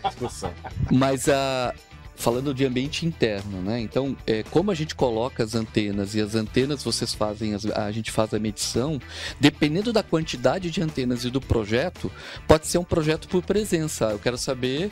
mas 0.93 1.29
a. 1.29 1.73
Falando 2.17 2.55
de 2.55 2.65
ambiente 2.65 3.05
interno, 3.05 3.61
né? 3.61 3.79
Então, 3.79 4.17
é, 4.27 4.43
como 4.45 4.71
a 4.71 4.75
gente 4.75 4.95
coloca 4.95 5.45
as 5.45 5.55
antenas 5.55 6.15
e 6.15 6.21
as 6.21 6.35
antenas 6.35 6.83
vocês 6.83 7.13
fazem, 7.13 7.55
as- 7.55 7.67
a 7.67 7.93
gente 7.93 8.11
faz 8.11 8.33
a 8.33 8.39
medição, 8.39 8.99
dependendo 9.39 9.93
da 9.93 10.03
quantidade 10.03 10.71
de 10.71 10.81
antenas 10.83 11.25
e 11.25 11.31
do 11.31 11.41
projeto, 11.41 12.11
pode 12.49 12.67
ser 12.67 12.79
um 12.79 12.85
projeto 12.85 13.29
por 13.29 13.43
presença. 13.43 14.07
Eu 14.07 14.19
quero 14.19 14.39
saber 14.39 14.91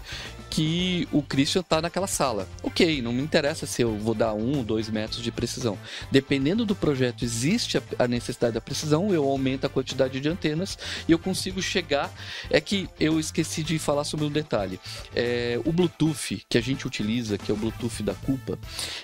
que 0.50 1.08
o 1.10 1.20
Christian 1.22 1.62
está 1.62 1.80
naquela 1.82 2.06
sala. 2.06 2.46
Ok, 2.62 3.02
não 3.02 3.12
me 3.12 3.22
interessa 3.22 3.66
se 3.66 3.82
eu 3.82 3.96
vou 3.98 4.14
dar 4.14 4.34
um 4.34 4.58
ou 4.58 4.62
dois 4.62 4.88
metros 4.88 5.22
de 5.22 5.32
precisão. 5.32 5.76
Dependendo 6.12 6.64
do 6.64 6.76
projeto, 6.76 7.24
existe 7.24 7.78
a- 7.98 8.06
necessidade 8.06 8.54
da 8.54 8.60
precisão, 8.60 9.12
eu 9.12 9.24
aumento 9.24 9.64
a 9.64 9.68
quantidade 9.68 10.20
de 10.20 10.28
antenas 10.28 10.78
e 11.08 11.12
eu 11.12 11.18
consigo 11.18 11.60
chegar. 11.60 12.12
É 12.50 12.60
que 12.60 12.88
eu 13.00 13.18
esqueci 13.18 13.62
de 13.64 13.78
falar 13.80 14.04
sobre 14.04 14.26
um 14.26 14.30
detalhe. 14.30 14.78
É, 15.16 15.58
o 15.64 15.72
Bluetooth 15.72 16.44
que 16.48 16.58
a 16.58 16.60
gente 16.60 16.86
utiliza, 16.86 17.13
que 17.38 17.50
é 17.50 17.54
o 17.54 17.56
Bluetooth 17.56 18.02
da 18.02 18.14
Culpa, 18.14 18.58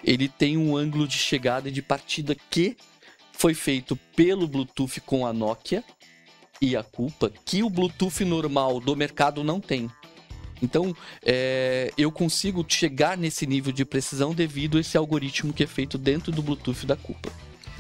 ele 0.05 0.29
tem 0.29 0.57
um 0.57 0.77
ângulo 0.77 1.07
de 1.07 1.18
chegada 1.18 1.68
e 1.68 1.73
de 1.73 1.83
partida 1.83 2.37
que 2.51 2.77
foi 3.33 3.55
feito 3.55 3.96
pelo 4.14 4.46
Bluetooth 4.46 5.01
com 5.01 5.27
a 5.27 5.33
Nokia 5.33 5.83
e 6.61 6.77
a 6.77 6.83
Culpa, 6.83 7.33
que 7.44 7.62
o 7.62 7.70
Bluetooth 7.70 8.25
normal 8.25 8.81
do 8.81 8.94
mercado 8.94 9.42
não 9.42 9.61
tem. 9.61 9.90
Então, 10.62 10.94
é, 11.25 11.90
eu 11.96 12.12
consigo 12.12 12.64
chegar 12.68 13.16
nesse 13.16 13.46
nível 13.46 13.73
de 13.73 13.85
precisão 13.85 14.35
devido 14.35 14.77
a 14.77 14.81
esse 14.81 14.96
algoritmo 14.96 15.53
que 15.53 15.62
é 15.62 15.66
feito 15.66 15.96
dentro 15.96 16.31
do 16.31 16.42
Bluetooth 16.42 16.85
da 16.85 16.96
Culpa. 16.96 17.31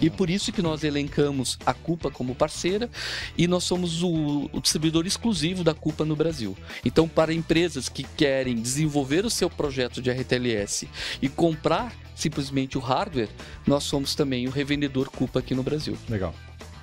E 0.00 0.08
por 0.08 0.30
isso 0.30 0.52
que 0.52 0.62
nós 0.62 0.84
elencamos 0.84 1.58
a 1.64 1.74
Culpa 1.74 2.10
como 2.10 2.34
parceira 2.34 2.88
e 3.36 3.46
nós 3.46 3.64
somos 3.64 4.02
o, 4.02 4.48
o 4.52 4.60
distribuidor 4.60 5.06
exclusivo 5.06 5.62
da 5.62 5.74
Culpa 5.74 6.04
no 6.04 6.16
Brasil. 6.16 6.56
Então, 6.84 7.08
para 7.08 7.32
empresas 7.32 7.88
que 7.88 8.02
querem 8.02 8.54
desenvolver 8.54 9.24
o 9.24 9.30
seu 9.30 9.50
projeto 9.50 10.00
de 10.00 10.10
RTLS 10.10 10.88
e 11.20 11.28
comprar 11.28 11.92
simplesmente 12.14 12.76
o 12.76 12.80
hardware, 12.80 13.28
nós 13.66 13.84
somos 13.84 14.14
também 14.14 14.46
o 14.46 14.50
revendedor 14.50 15.10
Culpa 15.10 15.38
aqui 15.38 15.54
no 15.54 15.62
Brasil. 15.62 15.96
Legal. 16.08 16.34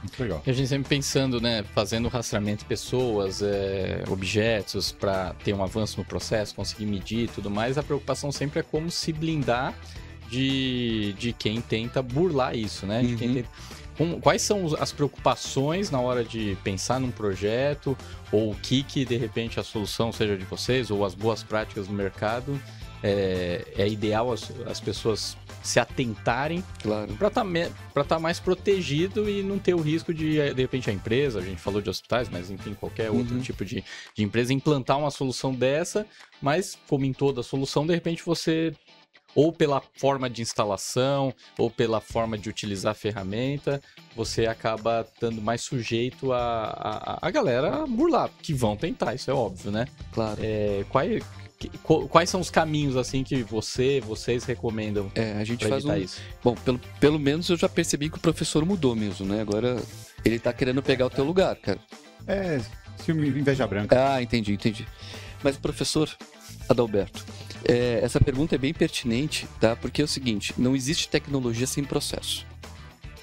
Muito 0.02 0.22
legal. 0.22 0.44
E 0.46 0.50
a 0.50 0.54
gente 0.54 0.68
sempre 0.68 0.88
pensando, 0.88 1.42
né, 1.42 1.64
fazendo 1.74 2.08
rastreamento 2.08 2.60
de 2.60 2.66
pessoas, 2.66 3.42
é, 3.42 4.04
objetos, 4.08 4.92
para 4.92 5.34
ter 5.44 5.54
um 5.54 5.64
avanço 5.64 5.98
no 5.98 6.06
processo, 6.06 6.56
conseguir 6.56 6.86
medir 6.86 7.26
e 7.26 7.28
tudo 7.28 7.50
mais, 7.50 7.78
a 7.78 7.84
preocupação 7.84 8.32
sempre 8.32 8.60
é 8.60 8.64
como 8.64 8.92
se 8.92 9.12
blindar 9.12 9.74
de, 10.30 11.14
de 11.14 11.34
quem 11.34 11.62
tenta 11.62 12.02
burlar 12.02 12.56
isso, 12.56 12.86
né? 12.86 13.02
De 13.02 13.16
quem 13.16 13.28
Uhum. 13.30 13.34
tenta- 13.36 13.50
quais 14.22 14.42
são 14.44 14.76
as 14.80 14.92
preocupações 14.92 15.90
na 15.90 16.00
hora 16.00 16.24
de 16.24 16.56
pensar 16.64 17.00
num 17.00 17.10
projeto, 17.12 17.98
ou 18.32 18.52
o 18.52 18.56
que 18.56 18.84
que, 18.84 19.04
de 19.06 19.18
repente, 19.18 19.60
a 19.60 19.64
solução 19.64 20.12
seja 20.12 20.38
de 20.38 20.46
vocês, 20.46 20.92
ou 20.92 21.04
as 21.04 21.16
boas 21.16 21.42
práticas 21.44 21.88
do 21.88 21.94
mercado, 21.94 22.60
é, 23.04 23.66
é 23.78 23.88
ideal 23.88 24.32
as, 24.32 24.52
as 24.68 24.80
pessoas 24.80 25.38
se 25.64 25.80
atentarem 25.80 26.64
Claro. 26.82 27.14
para 27.16 27.28
estar 28.04 28.20
mais 28.20 28.40
protegido 28.40 29.30
e 29.30 29.44
não 29.44 29.60
ter 29.60 29.74
o 29.74 29.82
risco 29.82 30.14
de, 30.14 30.54
de 30.54 30.62
repente, 30.62 30.90
a 30.90 30.94
empresa, 30.94 31.40
a 31.40 31.42
gente 31.42 31.60
falou 31.60 31.82
de 31.82 31.90
hospitais, 31.90 32.30
mas 32.30 32.50
enfim, 32.50 32.74
qualquer 32.74 33.12
outro 33.12 33.36
Uhum. 33.36 33.42
tipo 33.42 33.66
de, 33.66 33.84
de 34.16 34.24
empresa, 34.24 34.54
implantar 34.54 34.98
uma 34.98 35.12
solução 35.12 35.54
dessa, 35.54 36.06
mas 36.42 36.78
como 36.88 37.04
em 37.06 37.14
toda 37.14 37.44
solução, 37.44 37.86
de 37.86 37.94
repente 37.94 38.24
você, 38.24 38.74
ou 39.36 39.52
pela 39.52 39.82
forma 39.96 40.30
de 40.30 40.42
instalação, 40.42 41.34
ou 41.58 41.70
pela 41.70 42.02
forma 42.02 42.38
de 42.38 42.50
utilizar 42.50 42.92
a 42.92 42.96
ferramenta, 42.96 43.82
você 44.16 44.48
acaba 44.48 45.02
estando 45.02 45.42
mais 45.42 45.62
sujeito 45.62 46.32
a, 46.34 47.18
a, 47.22 47.28
a 47.28 47.32
galera 47.32 47.86
burlar, 47.88 48.30
que 48.42 48.54
vão 48.54 48.76
tentar, 48.76 49.14
isso 49.14 49.30
é 49.30 49.34
óbvio, 49.34 49.72
né? 49.72 49.88
Claro. 50.12 50.40
É, 50.42 50.84
quais, 50.90 51.24
quais 52.10 52.30
são 52.30 52.40
os 52.42 52.50
caminhos, 52.50 52.96
assim, 52.98 53.24
que 53.24 53.44
você, 53.44 54.02
vocês 54.02 54.44
recomendam 54.44 55.12
É, 55.14 55.34
a 55.34 55.44
gente 55.44 55.68
faz 55.68 55.86
um, 55.86 55.96
isso? 55.96 56.20
Bom, 56.44 56.56
pelo, 56.56 56.80
pelo 57.00 57.20
menos 57.20 57.50
eu 57.50 57.58
já 57.58 57.70
percebi 57.70 58.10
que 58.10 58.18
o 58.18 58.22
professor 58.22 58.66
mudou 58.66 58.96
mesmo, 58.96 59.26
né? 59.26 59.42
Agora 59.42 59.82
ele 60.26 60.40
tá 60.40 60.52
querendo 60.52 60.82
pegar 60.82 61.06
o 61.06 61.10
teu 61.10 61.24
lugar, 61.24 61.56
cara. 61.56 61.80
É, 62.26 62.60
Ciúme, 63.04 63.28
inveja 63.30 63.66
branca. 63.68 64.14
Ah, 64.14 64.22
entendi, 64.22 64.54
entendi. 64.54 64.88
Mas, 65.44 65.56
professor 65.58 66.10
Adalberto, 66.70 67.26
é, 67.64 68.00
essa 68.02 68.20
pergunta 68.20 68.56
é 68.56 68.58
bem 68.58 68.74
pertinente, 68.74 69.48
tá? 69.60 69.76
Porque 69.76 70.02
é 70.02 70.06
o 70.06 70.08
seguinte, 70.08 70.54
não 70.58 70.76
existe 70.76 71.10
tecnologia 71.10 71.68
sem 71.68 71.84
processo. 71.84 72.46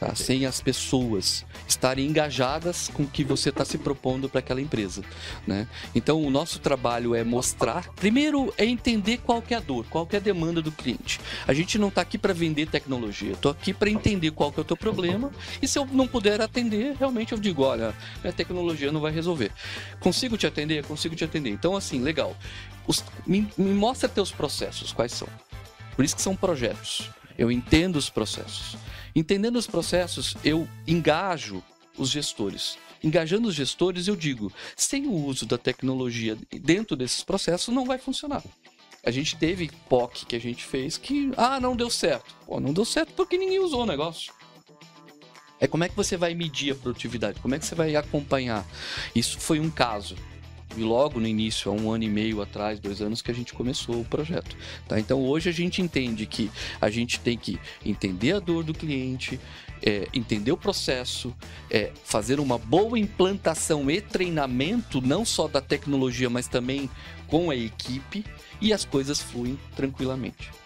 Tá? 0.04 0.14
Sem 0.14 0.44
as 0.44 0.60
pessoas 0.60 1.46
estarem 1.66 2.06
engajadas 2.06 2.90
com 2.92 3.04
o 3.04 3.06
que 3.06 3.24
você 3.24 3.48
está 3.48 3.64
se 3.64 3.78
propondo 3.78 4.28
para 4.28 4.40
aquela 4.40 4.60
empresa. 4.60 5.02
Né? 5.46 5.66
Então, 5.94 6.22
o 6.22 6.28
nosso 6.28 6.58
trabalho 6.58 7.14
é 7.14 7.24
mostrar. 7.24 7.88
Primeiro, 7.94 8.52
é 8.58 8.66
entender 8.66 9.16
qual 9.24 9.42
é 9.48 9.54
a 9.54 9.60
dor, 9.60 9.86
qual 9.88 10.06
é 10.12 10.16
a 10.16 10.20
demanda 10.20 10.60
do 10.60 10.70
cliente. 10.70 11.18
A 11.46 11.54
gente 11.54 11.78
não 11.78 11.88
está 11.88 12.02
aqui 12.02 12.18
para 12.18 12.34
vender 12.34 12.66
tecnologia, 12.66 13.32
estou 13.32 13.50
aqui 13.50 13.72
para 13.72 13.88
entender 13.88 14.30
qual 14.32 14.52
que 14.52 14.60
é 14.60 14.62
o 14.62 14.64
teu 14.64 14.76
problema. 14.76 15.30
E 15.62 15.66
se 15.66 15.78
eu 15.78 15.86
não 15.86 16.06
puder 16.06 16.38
atender, 16.42 16.94
realmente 16.98 17.32
eu 17.32 17.38
digo: 17.38 17.62
olha, 17.62 17.94
a 18.22 18.30
tecnologia 18.30 18.92
não 18.92 19.00
vai 19.00 19.10
resolver. 19.10 19.52
Consigo 20.00 20.36
te 20.36 20.46
atender? 20.46 20.84
Consigo 20.84 21.16
te 21.16 21.24
atender. 21.24 21.48
Então, 21.48 21.74
assim, 21.74 22.02
legal. 22.02 22.36
Os, 22.86 23.02
me, 23.26 23.48
me 23.56 23.72
mostra 23.72 24.06
teus 24.06 24.30
processos, 24.30 24.92
quais 24.92 25.12
são. 25.12 25.28
Por 25.96 26.04
isso 26.04 26.14
que 26.14 26.20
são 26.20 26.36
projetos. 26.36 27.08
Eu 27.38 27.50
entendo 27.50 27.96
os 27.96 28.08
processos. 28.08 28.76
Entendendo 29.14 29.56
os 29.56 29.66
processos, 29.66 30.36
eu 30.44 30.68
engajo 30.86 31.62
os 31.96 32.10
gestores. 32.10 32.78
Engajando 33.02 33.48
os 33.48 33.54
gestores, 33.54 34.08
eu 34.08 34.16
digo, 34.16 34.52
sem 34.76 35.06
o 35.06 35.12
uso 35.12 35.46
da 35.46 35.58
tecnologia 35.58 36.36
dentro 36.50 36.96
desses 36.96 37.22
processos, 37.22 37.74
não 37.74 37.84
vai 37.84 37.98
funcionar. 37.98 38.42
A 39.04 39.10
gente 39.10 39.36
teve 39.36 39.70
POC 39.88 40.24
que 40.24 40.36
a 40.36 40.40
gente 40.40 40.64
fez 40.64 40.96
que, 40.96 41.30
ah, 41.36 41.60
não 41.60 41.76
deu 41.76 41.90
certo. 41.90 42.34
Pô, 42.46 42.58
não 42.58 42.72
deu 42.72 42.84
certo 42.84 43.12
porque 43.14 43.36
ninguém 43.36 43.58
usou 43.58 43.82
o 43.82 43.86
negócio. 43.86 44.32
É 45.60 45.66
como 45.66 45.84
é 45.84 45.88
que 45.88 45.96
você 45.96 46.16
vai 46.16 46.34
medir 46.34 46.72
a 46.72 46.74
produtividade? 46.74 47.40
Como 47.40 47.54
é 47.54 47.58
que 47.58 47.66
você 47.66 47.74
vai 47.74 47.94
acompanhar? 47.94 48.66
Isso 49.14 49.38
foi 49.38 49.60
um 49.60 49.70
caso 49.70 50.16
e 50.76 50.82
logo 50.82 51.20
no 51.20 51.26
início, 51.26 51.70
há 51.70 51.74
um 51.74 51.90
ano 51.90 52.04
e 52.04 52.08
meio 52.08 52.42
atrás, 52.42 52.78
dois 52.78 53.00
anos, 53.00 53.22
que 53.22 53.30
a 53.30 53.34
gente 53.34 53.52
começou 53.52 54.00
o 54.00 54.04
projeto. 54.04 54.56
Tá? 54.88 54.98
Então 54.98 55.22
hoje 55.24 55.48
a 55.48 55.52
gente 55.52 55.80
entende 55.82 56.26
que 56.26 56.50
a 56.80 56.90
gente 56.90 57.20
tem 57.20 57.36
que 57.36 57.58
entender 57.84 58.32
a 58.32 58.40
dor 58.40 58.64
do 58.64 58.74
cliente, 58.74 59.38
é, 59.82 60.08
entender 60.14 60.52
o 60.52 60.56
processo, 60.56 61.34
é, 61.70 61.92
fazer 62.04 62.40
uma 62.40 62.58
boa 62.58 62.98
implantação 62.98 63.90
e 63.90 64.00
treinamento, 64.00 65.00
não 65.00 65.24
só 65.24 65.46
da 65.46 65.60
tecnologia, 65.60 66.30
mas 66.30 66.48
também 66.48 66.88
com 67.26 67.50
a 67.50 67.56
equipe, 67.56 68.24
e 68.60 68.72
as 68.72 68.84
coisas 68.84 69.20
fluem 69.20 69.58
tranquilamente. 69.76 70.63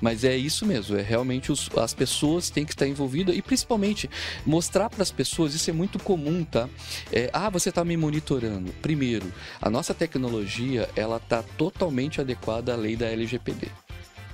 Mas 0.00 0.24
é 0.24 0.36
isso 0.36 0.66
mesmo, 0.66 0.96
é 0.96 1.02
realmente 1.02 1.50
os, 1.50 1.70
as 1.76 1.94
pessoas 1.94 2.50
têm 2.50 2.64
que 2.64 2.72
estar 2.72 2.86
envolvidas 2.86 3.36
e 3.36 3.42
principalmente 3.42 4.08
mostrar 4.44 4.90
para 4.90 5.02
as 5.02 5.10
pessoas, 5.10 5.54
isso 5.54 5.70
é 5.70 5.72
muito 5.72 5.98
comum, 5.98 6.44
tá? 6.44 6.68
É, 7.12 7.30
ah, 7.32 7.48
você 7.50 7.68
está 7.68 7.84
me 7.84 7.96
monitorando. 7.96 8.72
Primeiro, 8.82 9.32
a 9.60 9.70
nossa 9.70 9.94
tecnologia 9.94 10.88
ela 10.96 11.16
está 11.16 11.42
totalmente 11.42 12.20
adequada 12.20 12.72
à 12.72 12.76
lei 12.76 12.96
da 12.96 13.06
LGPD. 13.06 13.83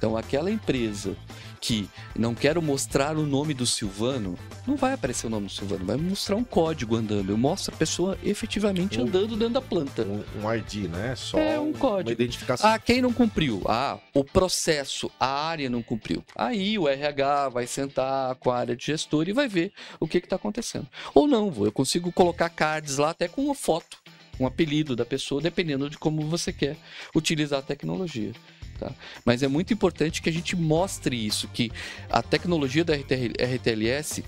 Então, 0.00 0.16
aquela 0.16 0.50
empresa 0.50 1.14
que 1.60 1.86
não 2.16 2.34
quero 2.34 2.62
mostrar 2.62 3.18
o 3.18 3.26
nome 3.26 3.52
do 3.52 3.66
Silvano, 3.66 4.34
não 4.66 4.76
vai 4.76 4.94
aparecer 4.94 5.26
o 5.26 5.30
nome 5.30 5.48
do 5.48 5.52
Silvano, 5.52 5.84
vai 5.84 5.98
mostrar 5.98 6.36
um 6.36 6.42
código 6.42 6.96
andando. 6.96 7.28
Eu 7.28 7.36
mostro 7.36 7.74
a 7.74 7.76
pessoa 7.76 8.16
efetivamente 8.24 8.98
um, 8.98 9.02
andando 9.02 9.36
dentro 9.36 9.52
da 9.52 9.60
planta. 9.60 10.00
Um, 10.02 10.24
um 10.42 10.54
ID, 10.54 10.88
né? 10.88 11.14
Só 11.14 11.38
é 11.38 11.60
um 11.60 11.74
código. 11.74 12.08
Uma 12.08 12.12
identificação. 12.14 12.70
Ah, 12.70 12.78
quem 12.78 13.02
não 13.02 13.12
cumpriu? 13.12 13.60
Ah, 13.66 13.98
o 14.14 14.24
processo, 14.24 15.10
a 15.20 15.48
área 15.48 15.68
não 15.68 15.82
cumpriu. 15.82 16.24
Aí 16.34 16.78
o 16.78 16.88
RH 16.88 17.50
vai 17.50 17.66
sentar 17.66 18.36
com 18.36 18.50
a 18.50 18.56
área 18.56 18.74
de 18.74 18.86
gestor 18.86 19.28
e 19.28 19.34
vai 19.34 19.46
ver 19.46 19.70
o 20.00 20.08
que 20.08 20.16
está 20.16 20.36
acontecendo. 20.36 20.88
Ou 21.14 21.28
não, 21.28 21.52
eu 21.62 21.72
consigo 21.72 22.10
colocar 22.10 22.48
cards 22.48 22.96
lá 22.96 23.10
até 23.10 23.28
com 23.28 23.44
uma 23.44 23.54
foto, 23.54 23.98
um 24.40 24.46
apelido 24.46 24.96
da 24.96 25.04
pessoa, 25.04 25.42
dependendo 25.42 25.90
de 25.90 25.98
como 25.98 26.22
você 26.22 26.54
quer 26.54 26.78
utilizar 27.14 27.58
a 27.58 27.62
tecnologia. 27.62 28.32
Tá? 28.80 28.90
Mas 29.26 29.42
é 29.42 29.48
muito 29.48 29.74
importante 29.74 30.22
que 30.22 30.30
a 30.30 30.32
gente 30.32 30.56
mostre 30.56 31.14
isso, 31.14 31.46
que 31.48 31.70
a 32.08 32.22
tecnologia 32.22 32.82
da 32.82 32.94
RTLS 32.94 34.24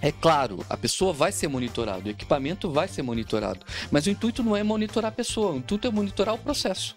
é 0.00 0.12
claro, 0.12 0.64
a 0.70 0.76
pessoa 0.76 1.12
vai 1.12 1.32
ser 1.32 1.48
monitorada, 1.48 2.06
o 2.06 2.10
equipamento 2.10 2.70
vai 2.70 2.86
ser 2.86 3.02
monitorado, 3.02 3.66
mas 3.90 4.06
o 4.06 4.10
intuito 4.10 4.42
não 4.42 4.56
é 4.56 4.62
monitorar 4.62 5.10
a 5.10 5.14
pessoa, 5.14 5.52
o 5.52 5.56
intuito 5.58 5.88
é 5.88 5.90
monitorar 5.90 6.34
o 6.34 6.38
processo. 6.38 6.96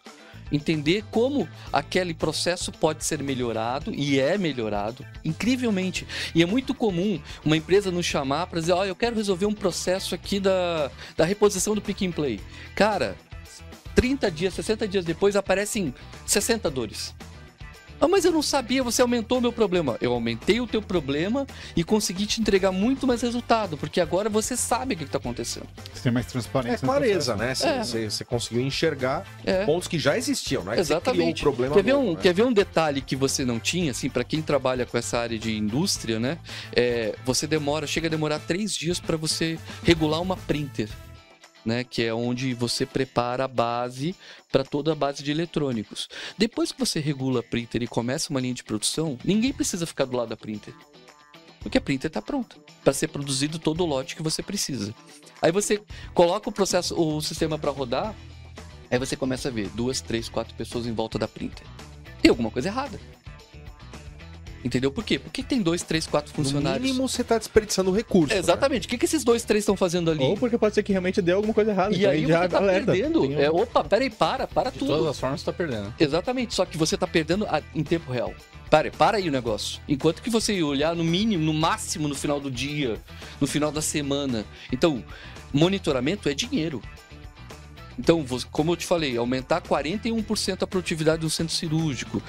Entender 0.51 1.03
como 1.09 1.49
aquele 1.73 2.13
processo 2.13 2.71
pode 2.71 3.03
ser 3.03 3.21
melhorado 3.23 3.91
e 3.91 4.19
é 4.19 4.37
melhorado 4.37 5.03
incrivelmente. 5.23 6.05
E 6.35 6.43
é 6.43 6.45
muito 6.45 6.71
comum 6.71 7.19
uma 7.43 7.57
empresa 7.57 7.89
nos 7.89 8.05
chamar 8.05 8.45
para 8.45 8.59
dizer: 8.59 8.73
Ó, 8.73 8.85
eu 8.85 8.95
quero 8.95 9.15
resolver 9.15 9.47
um 9.47 9.53
processo 9.53 10.13
aqui 10.13 10.39
da, 10.39 10.91
da 11.17 11.25
reposição 11.25 11.73
do 11.73 11.81
pick 11.81 12.03
and 12.03 12.11
play. 12.11 12.39
Cara, 12.75 13.17
30 13.95 14.29
dias, 14.29 14.53
60 14.53 14.87
dias 14.87 15.05
depois 15.05 15.35
aparecem 15.35 15.93
60 16.25 16.69
dores. 16.69 17.15
Ah, 17.99 18.07
mas 18.07 18.25
eu 18.25 18.31
não 18.31 18.41
sabia, 18.41 18.83
você 18.83 19.01
aumentou 19.01 19.37
o 19.37 19.41
meu 19.41 19.53
problema. 19.53 19.97
Eu 20.01 20.11
aumentei 20.11 20.59
o 20.59 20.67
teu 20.67 20.81
problema 20.81 21.47
e 21.75 21.83
consegui 21.83 22.25
te 22.25 22.41
entregar 22.41 22.71
muito 22.71 23.07
mais 23.07 23.21
resultado, 23.21 23.77
porque 23.77 24.01
agora 24.01 24.29
você 24.29 24.57
sabe 24.57 24.95
o 24.95 24.97
que 24.97 25.05
está 25.05 25.17
acontecendo. 25.17 25.67
Você 25.93 26.03
tem 26.03 26.11
mais 26.11 26.25
transparência. 26.25 26.85
É 26.85 26.87
clareza, 26.87 27.35
né? 27.35 27.55
Você, 27.55 27.67
é. 27.67 27.83
você, 27.83 28.09
você, 28.09 28.25
conseguiu 28.25 28.61
enxergar 28.61 29.25
é. 29.45 29.65
pontos 29.65 29.87
que 29.87 29.97
já 29.97 30.17
existiam, 30.17 30.63
né? 30.63 30.77
Exatamente. 30.77 31.39
Você 31.39 31.43
problema 31.43 31.73
quer, 31.73 31.83
ver 31.83 31.93
novo, 31.93 32.09
um, 32.09 32.13
né? 32.13 32.19
quer 32.21 32.33
ver 32.33 32.43
um 32.43 32.53
detalhe 32.53 33.01
que 33.01 33.15
você 33.15 33.45
não 33.45 33.59
tinha, 33.59 33.91
assim, 33.91 34.09
para 34.09 34.23
quem 34.23 34.41
trabalha 34.41 34.85
com 34.85 34.97
essa 34.97 35.17
área 35.17 35.39
de 35.39 35.55
indústria, 35.55 36.19
né? 36.19 36.37
É, 36.75 37.15
você 37.23 37.47
demora, 37.47 37.87
chega 37.87 38.07
a 38.07 38.09
demorar 38.09 38.39
três 38.39 38.75
dias 38.75 38.99
para 38.99 39.15
você 39.15 39.57
regular 39.83 40.21
uma 40.21 40.35
printer 40.35 40.89
né, 41.65 41.83
que 41.83 42.03
é 42.03 42.13
onde 42.13 42.53
você 42.53 42.85
prepara 42.85 43.45
a 43.45 43.47
base 43.47 44.15
para 44.51 44.63
toda 44.63 44.91
a 44.91 44.95
base 44.95 45.23
de 45.23 45.31
eletrônicos. 45.31 46.07
Depois 46.37 46.71
que 46.71 46.79
você 46.79 46.99
regula 46.99 47.39
a 47.39 47.43
printer 47.43 47.81
e 47.81 47.87
começa 47.87 48.29
uma 48.29 48.39
linha 48.39 48.53
de 48.53 48.63
produção, 48.63 49.17
ninguém 49.23 49.51
precisa 49.51 49.85
ficar 49.85 50.05
do 50.05 50.15
lado 50.15 50.29
da 50.29 50.37
printer. 50.37 50.73
Porque 51.59 51.79
a 51.79 51.81
printer 51.81 52.09
está 52.09 52.21
pronta 52.21 52.55
para 52.83 52.93
ser 52.93 53.07
produzido 53.07 53.57
todo 53.57 53.81
o 53.81 53.87
lote 53.87 54.15
que 54.15 54.21
você 54.21 54.43
precisa. 54.43 54.93
Aí 55.41 55.51
você 55.51 55.81
coloca 56.13 56.47
o 56.47 56.51
processo, 56.51 56.95
o 56.95 57.19
sistema 57.21 57.57
para 57.57 57.71
rodar, 57.71 58.15
aí 58.91 58.99
você 58.99 59.15
começa 59.15 59.47
a 59.47 59.51
ver 59.51 59.69
duas, 59.69 59.99
três, 59.99 60.29
quatro 60.29 60.53
pessoas 60.53 60.85
em 60.85 60.93
volta 60.93 61.17
da 61.17 61.27
printer. 61.27 61.65
Tem 62.21 62.29
alguma 62.29 62.51
coisa 62.51 62.67
errada. 62.67 62.99
Entendeu? 64.65 64.91
Por 64.91 65.03
quê? 65.03 65.19
Porque 65.19 65.43
tem 65.43 65.61
dois, 65.61 65.83
três, 65.83 66.07
quatro 66.07 66.33
funcionários. 66.33 66.81
No 66.81 66.87
mínimo 66.87 67.07
você 67.07 67.21
está 67.21 67.37
desperdiçando 67.37 67.91
recurso. 67.91 68.33
É, 68.33 68.39
exatamente. 68.39 68.81
Né? 68.81 68.87
O 68.87 68.89
que, 68.89 68.97
que 68.97 69.05
esses 69.05 69.23
dois, 69.23 69.43
três 69.43 69.61
estão 69.61 69.77
fazendo 69.77 70.09
ali? 70.09 70.23
Ou 70.23 70.35
porque 70.35 70.57
pode 70.57 70.73
ser 70.73 70.81
que 70.81 70.91
realmente 70.91 71.21
deu 71.21 71.35
alguma 71.35 71.53
coisa 71.53 71.69
errada. 71.69 71.95
E 71.95 72.03
aí 72.03 72.25
já 72.25 72.41
você 72.41 72.49
tá 72.49 72.57
alerta. 72.57 72.91
perdendo. 72.91 73.31
É, 73.39 73.47
opa, 73.51 73.83
peraí, 73.83 74.09
para, 74.09 74.47
para 74.47 74.71
De 74.71 74.79
tudo. 74.79 74.87
De 74.87 74.97
todas 74.97 75.11
as 75.11 75.19
formas 75.19 75.41
você 75.41 75.45
tá 75.45 75.53
perdendo. 75.53 75.93
Exatamente. 75.99 76.55
Só 76.55 76.65
que 76.65 76.79
você 76.79 76.95
está 76.95 77.05
perdendo 77.05 77.45
a, 77.45 77.61
em 77.75 77.83
tempo 77.83 78.11
real. 78.11 78.33
Para, 78.67 78.89
para 78.89 79.17
aí 79.17 79.29
o 79.29 79.31
negócio. 79.31 79.79
Enquanto 79.87 80.19
que 80.23 80.31
você 80.31 80.63
olhar 80.63 80.95
no 80.95 81.03
mínimo, 81.03 81.43
no 81.43 81.53
máximo 81.53 82.07
no 82.07 82.15
final 82.15 82.39
do 82.39 82.49
dia, 82.49 82.97
no 83.39 83.45
final 83.45 83.71
da 83.71 83.83
semana. 83.83 84.43
Então, 84.73 85.05
monitoramento 85.53 86.27
é 86.27 86.33
dinheiro. 86.33 86.81
Então, 87.97 88.25
como 88.51 88.73
eu 88.73 88.75
te 88.75 88.85
falei, 88.85 89.15
aumentar 89.15 89.61
41% 89.61 90.63
a 90.63 90.67
produtividade 90.67 91.21
do 91.21 91.29
centro 91.29 91.53
cirúrgico, 91.53 92.21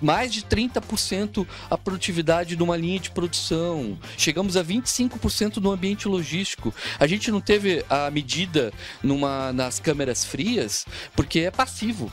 mais 0.00 0.32
de 0.32 0.42
30% 0.42 1.46
a 1.70 1.78
produtividade 1.78 2.56
de 2.56 2.62
uma 2.62 2.76
linha 2.76 2.98
de 2.98 3.10
produção. 3.10 3.98
Chegamos 4.16 4.56
a 4.56 4.64
25% 4.64 5.56
no 5.56 5.70
ambiente 5.70 6.08
logístico. 6.08 6.74
A 6.98 7.06
gente 7.06 7.30
não 7.30 7.40
teve 7.40 7.84
a 7.88 8.10
medida 8.10 8.72
numa, 9.02 9.52
nas 9.52 9.78
câmeras 9.78 10.24
frias 10.24 10.86
porque 11.14 11.40
é 11.40 11.50
passivo 11.50 12.10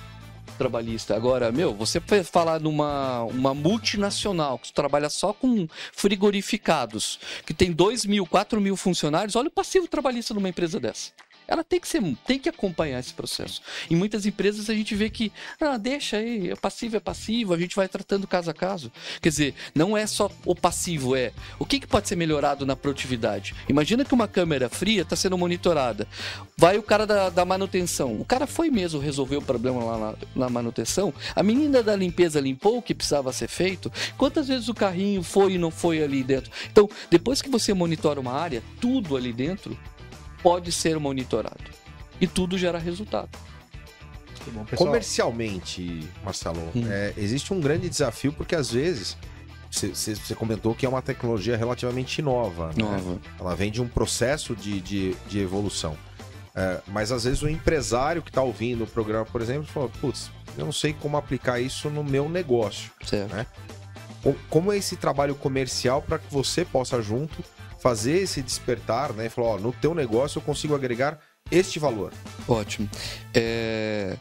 trabalhista. 0.57 1.15
Agora, 1.15 1.51
meu, 1.51 1.73
você 1.73 1.99
falar 2.23 2.60
numa 2.60 3.23
uma 3.23 3.53
multinacional 3.53 4.60
que 4.60 4.71
trabalha 4.71 5.10
só 5.10 5.34
com 5.34 5.67
frigorificados, 5.91 7.19
que 7.45 7.53
tem 7.53 7.71
2 7.71 8.05
mil, 8.05 8.27
4 8.27 8.62
mil 8.62 8.77
funcionários, 8.77 9.36
olha 9.36 9.47
o 9.47 9.51
passivo 9.51 9.88
trabalhista 9.88 10.34
numa 10.34 10.49
empresa 10.49 10.79
dessa 10.79 11.12
ela 11.47 11.63
tem 11.63 11.80
que 11.80 11.88
ser, 11.88 12.01
tem 12.25 12.39
que 12.39 12.49
acompanhar 12.49 12.99
esse 12.99 13.13
processo. 13.13 13.62
Em 13.89 13.95
muitas 13.95 14.25
empresas 14.25 14.69
a 14.69 14.73
gente 14.73 14.95
vê 14.95 15.10
que, 15.10 15.32
ah, 15.60 15.77
deixa 15.77 16.17
aí, 16.17 16.51
é 16.51 16.56
passivo 16.56 16.97
é 16.97 16.99
passivo, 16.99 17.54
a 17.54 17.58
gente 17.58 17.75
vai 17.75 17.88
tratando 17.88 18.27
caso 18.27 18.49
a 18.49 18.54
caso. 18.54 18.91
Quer 19.21 19.30
dizer, 19.30 19.56
não 19.75 19.97
é 19.97 20.08
só 20.08 20.30
o 20.45 20.56
passivo, 20.56 21.15
é 21.15 21.32
o 21.60 21.65
que, 21.65 21.80
que 21.80 21.88
pode 21.88 22.08
ser 22.08 22.15
melhorado 22.15 22.65
na 22.65 22.75
produtividade. 22.75 23.54
Imagina 23.67 24.06
que 24.06 24.13
uma 24.13 24.27
câmera 24.27 24.69
fria 24.69 25.01
está 25.01 25.15
sendo 25.15 25.38
monitorada. 25.38 26.08
Vai 26.58 26.77
o 26.77 26.84
cara 26.84 27.06
da, 27.06 27.30
da, 27.30 27.45
manutenção. 27.45 28.19
O 28.19 28.25
cara 28.25 28.47
foi 28.47 28.69
mesmo 28.69 28.99
resolver 28.99 29.38
o 29.38 29.41
problema 29.41 29.84
lá 29.84 29.97
na, 29.97 30.43
na 30.43 30.49
manutenção. 30.49 31.13
A 31.36 31.43
menina 31.43 31.84
da 31.84 31.95
limpeza 31.95 32.39
limpou 32.39 32.77
o 32.77 32.82
que 32.82 32.95
precisava 32.95 33.34
ser 33.34 33.47
feito. 33.47 33.91
Quantas 34.17 34.47
vezes 34.47 34.67
o 34.69 34.73
carrinho 34.73 35.23
foi 35.23 35.54
e 35.54 35.58
não 35.58 35.71
foi 35.71 36.01
ali 36.01 36.23
dentro? 36.23 36.51
Então, 36.71 36.89
depois 37.10 37.41
que 37.41 37.49
você 37.49 37.73
monitora 37.73 38.19
uma 38.19 38.34
área, 38.34 38.63
tudo 38.80 39.17
ali 39.17 39.34
dentro 39.34 39.77
pode 40.41 40.71
ser 40.71 40.99
monitorado. 40.99 41.63
E 42.19 42.27
tudo 42.27 42.58
gera 42.58 42.77
resultado. 42.77 43.30
Bom, 44.54 44.65
Comercialmente, 44.75 46.08
Marcelo, 46.23 46.60
hum. 46.75 46.84
é, 46.88 47.13
existe 47.15 47.54
um 47.54 47.60
grande 47.60 47.88
desafio 47.88 48.34
porque 48.34 48.56
às 48.56 48.71
vezes 48.71 49.15
você 49.71 50.36
comentou 50.36 50.75
que 50.75 50.86
é 50.86 50.89
uma 50.89 51.01
tecnologia 51.01 51.56
relativamente 51.56 52.21
nova. 52.21 52.71
Nova. 52.75 53.12
Né? 53.12 53.19
Ela 53.39 53.56
vem 53.56 53.71
de 53.71 53.82
um 53.82 53.88
processo 53.88 54.56
de, 54.56 54.82
de, 54.82 55.15
de 55.27 55.39
evolução. 55.39 55.97
É, 56.54 56.82
mas 56.88 57.12
às 57.12 57.23
vezes 57.23 57.41
o 57.41 57.47
empresário 57.47 58.21
que 58.21 58.30
está 58.30 58.41
ouvindo 58.41 58.84
o 58.84 58.88
programa, 58.88 59.25
por 59.25 59.41
exemplo, 59.41 59.63
fala, 59.65 59.88
putz, 59.88 60.30
eu 60.58 60.65
não 60.65 60.73
sei 60.73 60.93
como 60.93 61.15
aplicar 61.15 61.62
isso 61.62 61.89
no 61.89 62.04
meu 62.04 62.27
negócio. 62.27 62.91
Certo. 63.06 63.34
Né? 63.34 63.45
Como 64.49 64.71
é 64.71 64.77
esse 64.77 64.97
trabalho 64.97 65.34
comercial 65.34 66.01
para 66.01 66.19
que 66.19 66.32
você 66.32 66.65
possa 66.65 67.01
junto 67.01 67.43
fazer 67.81 68.21
esse 68.21 68.41
despertar, 68.41 69.11
né? 69.11 69.25
E 69.25 69.29
falar, 69.29 69.47
ó, 69.49 69.59
no 69.59 69.73
teu 69.73 69.93
negócio 69.93 70.37
eu 70.37 70.43
consigo 70.43 70.75
agregar 70.75 71.19
este 71.49 71.79
valor. 71.79 72.13
Ótimo. 72.47 72.89
É... 73.33 74.15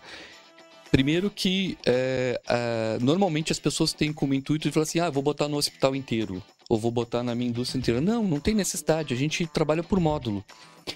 Primeiro 0.91 1.31
que 1.31 1.79
é, 1.87 2.41
é, 2.49 2.99
normalmente 3.01 3.53
as 3.53 3.61
pessoas 3.61 3.93
têm 3.93 4.13
como 4.13 4.35
intuito 4.35 4.67
de 4.67 4.73
falar 4.73 4.83
assim, 4.83 4.99
ah, 4.99 5.09
vou 5.09 5.23
botar 5.23 5.47
no 5.47 5.57
hospital 5.57 5.95
inteiro, 5.95 6.43
ou 6.69 6.77
vou 6.77 6.91
botar 6.91 7.23
na 7.23 7.33
minha 7.33 7.49
indústria 7.49 7.79
inteira. 7.79 8.01
Não, 8.01 8.25
não 8.25 8.41
tem 8.41 8.55
necessidade, 8.55 9.15
a 9.15 9.17
gente 9.17 9.47
trabalha 9.47 9.85
por 9.85 10.01
módulo. 10.01 10.45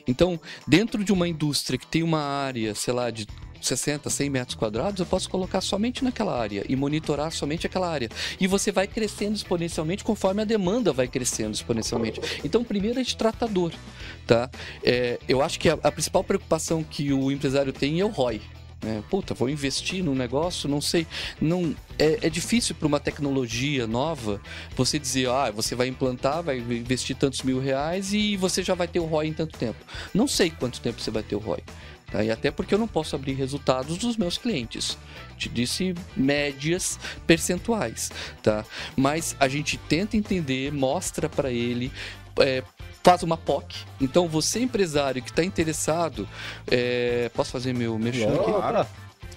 Então, 0.07 0.41
dentro 0.67 1.05
de 1.05 1.13
uma 1.13 1.29
indústria 1.29 1.79
que 1.79 1.87
tem 1.87 2.03
uma 2.03 2.21
área, 2.21 2.75
sei 2.75 2.93
lá, 2.93 3.11
de 3.11 3.27
60, 3.65 4.11
100 4.11 4.31
metros 4.31 4.55
quadrados, 4.55 5.01
eu 5.01 5.07
posso 5.07 5.29
colocar 5.29 5.61
somente 5.61 6.05
naquela 6.05 6.39
área 6.39 6.65
e 6.69 6.77
monitorar 6.77 7.33
somente 7.33 7.67
aquela 7.67 7.89
área. 7.89 8.09
E 8.39 8.47
você 8.47 8.71
vai 8.71 8.87
crescendo 8.87 9.35
exponencialmente 9.35 10.05
conforme 10.05 10.43
a 10.43 10.45
demanda 10.45 10.93
vai 10.93 11.09
crescendo 11.09 11.55
exponencialmente. 11.55 12.21
Então, 12.45 12.63
primeiro 12.63 13.01
é 13.01 13.03
de 13.03 13.17
tratador, 13.17 13.73
tá? 14.27 14.51
É, 14.83 15.19
eu 15.29 15.43
acho 15.43 15.59
que 15.59 15.69
a, 15.69 15.79
a 15.83 15.91
principal 15.91 16.23
preocupação 16.23 16.83
que 16.83 17.13
o 17.13 17.31
empresário 17.31 17.73
tem 17.73 18.01
é 18.01 18.05
o 18.05 18.09
ROI. 18.09 18.41
É, 18.87 19.03
puta, 19.09 19.35
vou 19.35 19.49
investir 19.49 20.03
num 20.05 20.15
negócio, 20.15 20.69
não 20.69 20.81
sei. 20.81 21.07
Não 21.41 21.75
é, 21.99 22.27
é 22.27 22.31
difícil 22.31 22.75
para 22.75 22.87
uma 22.87 23.01
tecnologia 23.01 23.87
nova 23.87 24.41
você 24.77 24.99
dizer, 24.99 25.29
ah, 25.29 25.51
você 25.51 25.75
vai 25.75 25.89
implantar, 25.89 26.43
vai 26.43 26.59
investir 26.59 27.17
tantos 27.17 27.43
mil 27.43 27.61
reais 27.61 28.13
e 28.13 28.37
você 28.37 28.63
já 28.63 28.75
vai 28.75 28.87
ter 28.87 29.01
o 29.01 29.05
ROI 29.05 29.29
em 29.29 29.33
tanto 29.33 29.59
tempo. 29.59 29.79
Não 30.13 30.29
sei 30.29 30.51
quanto 30.51 30.81
tempo 30.81 31.01
você 31.01 31.11
vai 31.11 31.23
ter 31.23 31.37
o 31.37 31.39
ROI. 31.39 31.63
Tá? 32.11 32.23
E 32.23 32.31
até 32.31 32.51
porque 32.51 32.75
eu 32.75 32.79
não 32.79 32.87
posso 32.87 33.17
abrir 33.17 33.33
resultados 33.33 33.97
dos 33.99 34.17
meus 34.17 34.37
clientes. 34.37 34.99
Te 35.39 35.49
disse 35.49 35.95
médias 36.17 36.99
percentuais, 37.27 38.11
tá? 38.43 38.65
Mas 38.97 39.35
a 39.41 39.49
gente 39.49 39.77
tenta 39.77 40.17
entender, 40.17 40.73
mostra 40.73 41.29
para 41.29 41.51
ele, 41.51 41.91
é, 42.39 42.63
faz 43.05 43.23
uma 43.23 43.37
POC. 43.37 43.77
Então, 44.01 44.27
você 44.27 44.61
empresário 44.61 45.23
que 45.23 45.31
está 45.31 45.45
interessado, 45.45 46.27
é... 46.67 47.31
posso 47.35 47.53
fazer 47.53 47.75
meu 47.75 47.97
merchan 47.99 48.35
aqui? 48.35 48.51
Claro. 48.51 48.87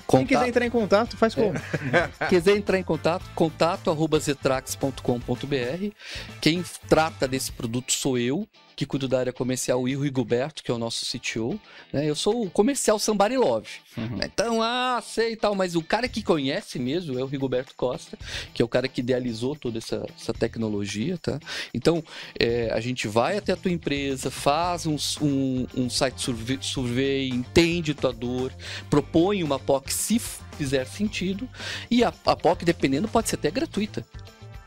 Quem 0.10 0.26
quiser 0.26 0.48
entrar 0.48 0.66
em 0.66 0.70
contato, 0.70 1.18
faz 1.18 1.36
como? 1.36 1.54
É. 1.54 2.26
quiser 2.30 2.56
entrar 2.56 2.80
em 2.80 2.84
contato, 2.84 3.26
contato 3.36 3.92
arroba 3.92 4.18
zetrax.com.br. 4.18 5.92
Quem 6.40 6.64
trata 6.88 7.28
desse 7.28 7.52
produto 7.52 7.92
sou 7.92 8.18
eu, 8.18 8.48
que 8.78 8.86
cuido 8.86 9.08
da 9.08 9.20
área 9.20 9.34
comercial, 9.34 9.82
o 9.82 9.90
Ivo 9.90 10.04
Rigoberto, 10.04 10.64
que 10.64 10.70
é 10.70 10.74
o 10.74 10.78
nosso 10.78 11.04
CTO. 11.04 11.60
Né? 11.92 12.08
Eu 12.08 12.14
sou 12.14 12.44
o 12.44 12.50
comercial 12.50 13.00
Somebody 13.00 13.36
Love. 13.36 13.68
Uhum. 13.98 14.20
Então, 14.24 14.62
ah, 14.62 15.02
sei 15.04 15.34
e 15.34 15.36
tal, 15.36 15.56
mas 15.56 15.76
o 15.76 15.82
cara 15.82 16.08
que 16.08 16.22
conhece 16.22 16.78
mesmo 16.78 17.18
é 17.18 17.24
o 17.24 17.26
Rigoberto 17.26 17.74
Costa, 17.76 18.16
que 18.54 18.62
é 18.62 18.66
o 18.66 18.68
cara 18.68 18.88
que 18.88 19.02
idealizou 19.02 19.56
toda 19.56 19.80
essa, 19.80 20.06
essa 20.16 20.32
tecnologia, 20.32 21.18
tá? 21.18 21.40
Então, 21.74 22.04
é, 22.40 22.70
a 22.72 22.80
gente 22.80 23.08
vai 23.08 23.36
até 23.38 23.54
a 23.54 23.58
tua 23.58 23.72
empresa, 23.72 24.30
faz 24.30 24.86
um, 24.86 24.96
um, 25.24 25.68
um 25.76 25.90
site 25.90 26.22
survey, 26.22 26.60
survey, 26.62 27.30
entende 27.30 27.96
tua 27.96 28.14
dor, 28.14 28.54
propõe 28.92 29.44
uma 29.44 29.58
POC 29.58 29.92
se 29.92 30.20
fizer 30.56 30.86
sentido, 30.86 31.50
e 31.90 32.04
a, 32.04 32.14
a 32.28 32.36
POC, 32.36 32.64
dependendo, 32.64 33.08
pode 33.08 33.28
ser 33.28 33.38
até 33.38 33.50
gratuita 33.50 34.06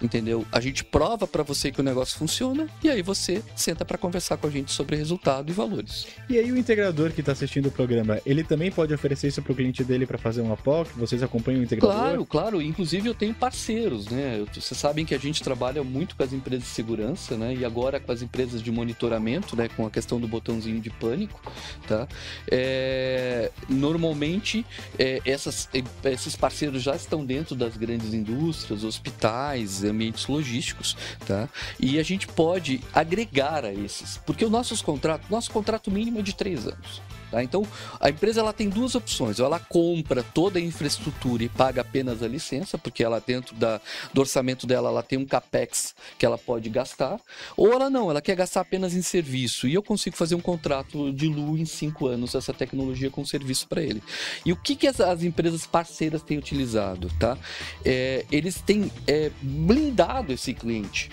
entendeu? 0.00 0.44
A 0.50 0.60
gente 0.60 0.84
prova 0.84 1.26
para 1.26 1.42
você 1.42 1.70
que 1.70 1.80
o 1.80 1.84
negócio 1.84 2.18
funciona 2.18 2.68
e 2.82 2.88
aí 2.88 3.02
você 3.02 3.42
senta 3.54 3.84
para 3.84 3.98
conversar 3.98 4.36
com 4.36 4.46
a 4.46 4.50
gente 4.50 4.72
sobre 4.72 4.96
resultado 4.96 5.50
e 5.50 5.52
valores. 5.52 6.06
E 6.28 6.38
aí 6.38 6.50
o 6.50 6.56
integrador 6.56 7.12
que 7.12 7.20
está 7.20 7.32
assistindo 7.32 7.66
o 7.66 7.70
programa, 7.70 8.20
ele 8.24 8.42
também 8.42 8.70
pode 8.70 8.92
oferecer 8.94 9.28
isso 9.28 9.42
pro 9.42 9.54
cliente 9.54 9.84
dele 9.84 10.06
para 10.06 10.18
fazer 10.18 10.40
uma 10.40 10.56
POC? 10.56 10.90
Vocês 10.96 11.22
acompanham 11.22 11.60
o 11.60 11.64
integrador? 11.64 11.96
Claro, 11.96 12.26
claro. 12.26 12.62
Inclusive 12.62 13.08
eu 13.08 13.14
tenho 13.14 13.34
parceiros, 13.34 14.08
né? 14.08 14.44
Vocês 14.52 14.78
sabem 14.78 15.04
que 15.04 15.14
a 15.14 15.18
gente 15.18 15.42
trabalha 15.42 15.82
muito 15.82 16.16
com 16.16 16.22
as 16.22 16.32
empresas 16.32 16.64
de 16.64 16.70
segurança, 16.70 17.36
né? 17.36 17.54
E 17.54 17.64
agora 17.64 18.00
com 18.00 18.12
as 18.12 18.22
empresas 18.22 18.62
de 18.62 18.70
monitoramento, 18.70 19.56
né? 19.56 19.68
Com 19.76 19.86
a 19.86 19.90
questão 19.90 20.20
do 20.20 20.28
botãozinho 20.28 20.80
de 20.80 20.90
pânico, 20.90 21.40
tá? 21.86 22.06
É... 22.50 23.50
Normalmente 23.68 24.64
é, 24.98 25.20
essas, 25.24 25.68
esses 26.04 26.36
parceiros 26.36 26.82
já 26.82 26.94
estão 26.94 27.24
dentro 27.24 27.54
das 27.54 27.76
grandes 27.76 28.14
indústrias, 28.14 28.84
hospitais, 28.84 29.82
ambientes 29.90 30.26
logísticos, 30.26 30.96
tá? 31.26 31.48
E 31.79 31.98
a 31.98 32.03
gente 32.03 32.26
pode 32.26 32.81
agregar 32.92 33.64
a 33.64 33.72
esses, 33.72 34.16
porque 34.18 34.44
o 34.44 34.50
nossos 34.50 34.81
contratos, 34.81 35.29
nosso 35.29 35.50
contrato 35.50 35.90
mínimo 35.90 36.20
é 36.20 36.22
de 36.22 36.35
três 36.35 36.66
anos. 36.66 37.03
Tá? 37.30 37.42
Então, 37.42 37.66
a 37.98 38.10
empresa 38.10 38.40
ela 38.40 38.52
tem 38.52 38.68
duas 38.68 38.94
opções. 38.94 39.38
Ou 39.38 39.46
ela 39.46 39.58
compra 39.58 40.22
toda 40.22 40.58
a 40.58 40.62
infraestrutura 40.62 41.44
e 41.44 41.48
paga 41.48 41.80
apenas 41.82 42.22
a 42.22 42.28
licença, 42.28 42.76
porque 42.76 43.04
ela 43.04 43.22
dentro 43.24 43.54
da, 43.54 43.80
do 44.12 44.20
orçamento 44.20 44.66
dela 44.66 44.88
ela 44.88 45.02
tem 45.02 45.18
um 45.18 45.24
capex 45.24 45.94
que 46.18 46.26
ela 46.26 46.38
pode 46.38 46.68
gastar. 46.68 47.20
Ou 47.56 47.72
ela 47.72 47.88
não, 47.88 48.10
ela 48.10 48.20
quer 48.20 48.34
gastar 48.34 48.62
apenas 48.62 48.94
em 48.94 49.02
serviço. 49.02 49.68
E 49.68 49.74
eu 49.74 49.82
consigo 49.82 50.16
fazer 50.16 50.34
um 50.34 50.40
contrato 50.40 51.12
de 51.12 51.28
lu 51.28 51.56
em 51.56 51.64
cinco 51.64 52.06
anos 52.06 52.34
essa 52.34 52.52
tecnologia 52.52 53.10
com 53.10 53.24
serviço 53.24 53.68
para 53.68 53.82
ele. 53.82 54.02
E 54.44 54.52
o 54.52 54.56
que, 54.56 54.74
que 54.74 54.86
as, 54.86 55.00
as, 55.00 55.22
empresas 55.22 55.66
parceiras 55.66 56.22
têm 56.22 56.38
utilizado? 56.38 57.10
Tá? 57.18 57.36
É, 57.84 58.24
eles 58.30 58.60
têm 58.60 58.90
é, 59.06 59.30
blindado 59.40 60.32
esse 60.32 60.54
cliente. 60.54 61.10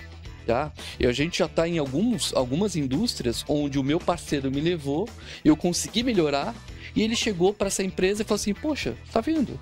Tá? 0.48 0.72
E 0.98 1.06
a 1.06 1.12
gente 1.12 1.40
já 1.40 1.44
está 1.44 1.68
em 1.68 1.76
alguns, 1.76 2.32
algumas 2.34 2.74
indústrias 2.74 3.44
onde 3.46 3.78
o 3.78 3.82
meu 3.82 4.00
parceiro 4.00 4.50
me 4.50 4.62
levou, 4.62 5.06
eu 5.44 5.54
consegui 5.54 6.02
melhorar 6.02 6.54
e 6.96 7.02
ele 7.02 7.14
chegou 7.14 7.52
para 7.52 7.66
essa 7.66 7.82
empresa 7.82 8.22
e 8.22 8.24
falou 8.24 8.36
assim: 8.36 8.54
Poxa, 8.54 8.96
tá 9.12 9.20
vendo? 9.20 9.60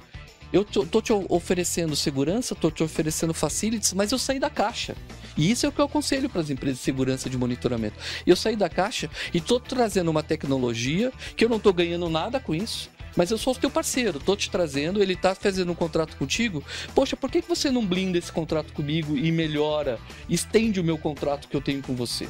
Eu 0.53 0.65
tô, 0.65 0.87
tô 0.87 1.03
te 1.03 1.13
oferecendo 1.13 1.97
segurança, 1.97 2.55
tô 2.55 2.71
te 2.71 2.85
oferecendo 2.85 3.35
facilities, 3.35 3.95
mas 3.95 4.13
eu 4.13 4.19
saí 4.19 4.39
da 4.39 4.49
caixa. 4.49 4.95
E 5.37 5.51
isso 5.51 5.67
é 5.67 5.69
o 5.69 5.73
que 5.73 5.81
eu 5.81 5.87
aconselho 5.87 6.31
para 6.31 6.41
as 6.41 6.51
empresas 6.51 6.79
de 6.79 6.85
segurança 6.85 7.29
de 7.29 7.37
monitoramento. 7.37 7.97
Eu 8.25 8.37
saí 8.37 8.55
da 8.55 8.69
caixa 8.69 9.11
e 9.35 9.41
tô 9.41 9.59
trazendo 9.59 10.09
uma 10.09 10.23
tecnologia 10.23 11.13
que 11.37 11.45
eu 11.45 11.49
não 11.49 11.59
tô 11.59 11.73
ganhando 11.73 12.09
nada 12.09 12.39
com 12.39 12.55
isso. 12.55 12.89
Mas 13.17 13.31
eu 13.31 13.39
sou 13.39 13.55
o 13.55 13.57
teu 13.57 13.71
parceiro, 13.71 14.21
tô 14.21 14.37
te 14.37 14.51
trazendo, 14.51 15.03
ele 15.03 15.17
tá 15.17 15.35
fazendo 15.35 15.73
um 15.73 15.75
contrato 15.75 16.17
contigo. 16.17 16.63
Poxa, 16.95 17.17
por 17.17 17.31
que 17.31 17.41
você 17.41 17.71
não 17.71 17.85
blinda 17.85 18.19
esse 18.19 18.31
contrato 18.31 18.73
comigo 18.73 19.17
e 19.17 19.33
melhora, 19.33 19.99
estende 20.29 20.79
o 20.79 20.85
meu 20.85 20.99
contrato 20.99 21.49
que 21.49 21.57
eu 21.57 21.61
tenho 21.61 21.83
com 21.83 21.95
você? 21.95 22.29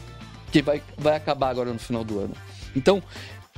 Que 0.52 0.62
vai, 0.62 0.82
vai 0.96 1.16
acabar 1.16 1.50
agora 1.50 1.72
no 1.72 1.78
final 1.78 2.04
do 2.04 2.20
ano. 2.20 2.34
Então, 2.74 3.02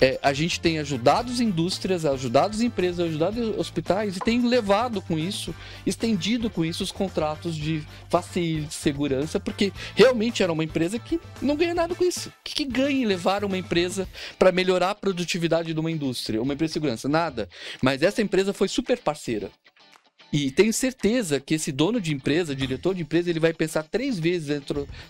é, 0.00 0.18
a 0.22 0.32
gente 0.32 0.60
tem 0.60 0.78
ajudado 0.78 1.32
as 1.32 1.40
indústrias, 1.40 2.04
ajudado 2.04 2.54
as 2.54 2.60
empresas, 2.60 3.06
ajudado 3.06 3.58
hospitais 3.58 4.16
e 4.16 4.20
tem 4.20 4.46
levado 4.46 5.02
com 5.02 5.18
isso, 5.18 5.54
estendido 5.84 6.48
com 6.48 6.64
isso 6.64 6.82
os 6.82 6.92
contratos 6.92 7.56
de 7.56 7.82
facilidade, 8.08 8.74
segurança, 8.74 9.40
porque 9.40 9.72
realmente 9.94 10.42
era 10.42 10.52
uma 10.52 10.64
empresa 10.64 10.98
que 10.98 11.20
não 11.40 11.56
ganha 11.56 11.74
nada 11.74 11.94
com 11.94 12.04
isso. 12.04 12.28
O 12.28 12.32
que, 12.44 12.54
que 12.54 12.64
ganha 12.64 13.02
em 13.02 13.06
levar 13.06 13.44
uma 13.44 13.58
empresa 13.58 14.08
para 14.38 14.52
melhorar 14.52 14.90
a 14.90 14.94
produtividade 14.94 15.74
de 15.74 15.80
uma 15.80 15.90
indústria, 15.90 16.40
uma 16.40 16.54
empresa 16.54 16.70
de 16.70 16.74
segurança? 16.74 17.08
Nada. 17.08 17.48
Mas 17.82 18.02
essa 18.02 18.22
empresa 18.22 18.52
foi 18.52 18.68
super 18.68 18.98
parceira. 18.98 19.50
E 20.32 20.50
tenho 20.50 20.72
certeza 20.72 21.40
que 21.40 21.54
esse 21.54 21.72
dono 21.72 22.00
de 22.00 22.12
empresa, 22.12 22.54
diretor 22.54 22.94
de 22.94 23.02
empresa, 23.02 23.30
ele 23.30 23.40
vai 23.40 23.52
pensar 23.54 23.82
três 23.82 24.18
vezes 24.18 24.50
em 24.50 24.62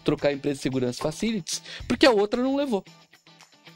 trocar 0.04 0.28
a 0.28 0.32
empresa 0.32 0.56
de 0.56 0.62
segurança 0.62 1.02
facilities, 1.02 1.60
porque 1.88 2.06
a 2.06 2.12
outra 2.12 2.40
não 2.40 2.54
levou 2.54 2.84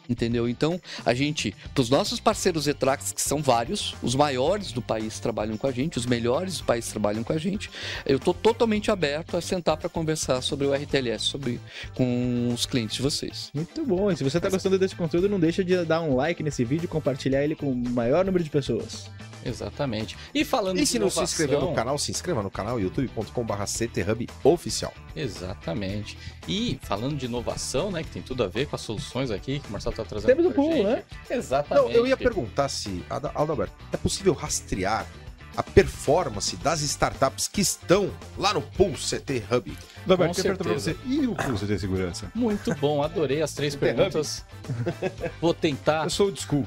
entendeu? 0.09 0.49
Então, 0.49 0.81
a 1.05 1.15
gente, 1.15 1.55
para 1.75 1.83
os 1.83 1.91
nossos 1.91 2.21
parceiros 2.21 2.67
Etrax, 2.67 3.13
que 3.13 3.21
são 3.21 3.43
vários, 3.43 3.95
os 4.03 4.15
maiores 4.15 4.73
do 4.73 4.83
país 4.83 5.19
trabalham 5.21 5.57
com 5.57 5.67
a 5.67 5.73
gente, 5.73 5.99
os 5.99 6.07
melhores 6.07 6.59
do 6.59 6.65
país 6.65 6.89
trabalham 6.89 7.23
com 7.23 7.33
a 7.33 7.39
gente, 7.39 7.71
eu 8.07 8.17
estou 8.17 8.35
totalmente 8.35 8.91
aberto 8.91 9.37
a 9.37 9.41
sentar 9.41 9.77
para 9.77 9.89
conversar 9.89 10.41
sobre 10.43 10.67
o 10.67 10.75
RTLS, 10.75 11.25
sobre 11.25 11.61
com 11.95 12.51
os 12.53 12.67
clientes 12.67 12.97
de 12.97 13.03
vocês. 13.03 13.51
Muito 13.55 13.85
bom. 13.85 14.11
E 14.11 14.17
se 14.17 14.25
você 14.25 14.37
está 14.37 14.49
gostando 14.49 14.79
desse 14.79 14.97
conteúdo, 14.97 15.29
não 15.29 15.41
deixa 15.41 15.65
de 15.65 15.85
dar 15.85 16.01
um 16.01 16.17
like 16.17 16.43
nesse 16.43 16.65
vídeo 16.65 16.85
e 16.85 16.89
compartilhar 16.89 17.43
ele 17.43 17.55
com 17.55 17.71
o 17.71 17.75
maior 17.75 18.25
número 18.25 18.43
de 18.43 18.51
pessoas. 18.51 19.11
Exatamente. 19.45 20.17
E 20.35 20.45
falando 20.45 20.79
e 20.79 20.87
se 20.87 20.99
não 20.99 21.11
se 21.11 21.21
inscreveu 21.21 21.61
no 21.61 21.75
canal, 21.75 21.99
se 21.99 22.11
inscreva 22.11 22.43
no 22.43 22.51
canal 22.51 22.81
youtube.com.br 22.81 23.53
oficial. 24.45 24.95
Exatamente. 25.15 26.17
E 26.47 26.79
falando 26.83 27.17
de 27.17 27.27
inovação, 27.27 27.91
né, 27.91 28.03
que 28.03 28.11
tem 28.11 28.23
tudo 28.23 28.45
a 28.45 28.49
ver 28.49 28.67
com 28.67 28.77
as 28.77 28.83
soluções 28.83 29.31
aqui 29.31 29.59
que 29.61 29.69
o 29.69 29.73
Marcelo 29.73 29.92
está 29.93 30.05
trazendo. 30.05 30.29
Temos 30.29 30.47
o 30.47 30.53
pool, 30.53 30.85
né? 30.85 31.03
Exatamente. 31.31 31.87
Não, 31.87 31.93
eu 31.93 32.07
ia 32.07 32.17
perguntar 32.17 32.69
se, 32.69 33.05
Adalberto, 33.09 33.73
é 33.93 33.97
possível 33.97 34.33
rastrear 34.33 35.07
a 35.57 35.63
performance 35.63 36.57
das 36.57 36.81
startups 36.81 37.47
que 37.47 37.61
estão 37.61 38.11
lá 38.39 38.55
no 38.55 38.63
Pool 38.63 38.93
CT 38.93 39.45
Hub. 39.51 39.77
Adalberto, 40.05 40.41
eu 40.41 40.43
perguntar 40.43 40.65
pra 40.65 40.73
você, 40.73 40.97
e 41.05 41.27
o 41.27 41.35
Pool 41.35 41.55
CT 41.55 41.79
Segurança? 41.79 42.33
Muito 42.35 42.75
bom, 42.77 43.03
adorei 43.03 43.43
as 43.43 43.53
três 43.53 43.75
perguntas. 43.77 44.45
Vou 45.41 45.53
tentar. 45.55 46.05
Eu 46.05 46.11
sou 46.11 46.29
o 46.29 46.37
school. 46.37 46.67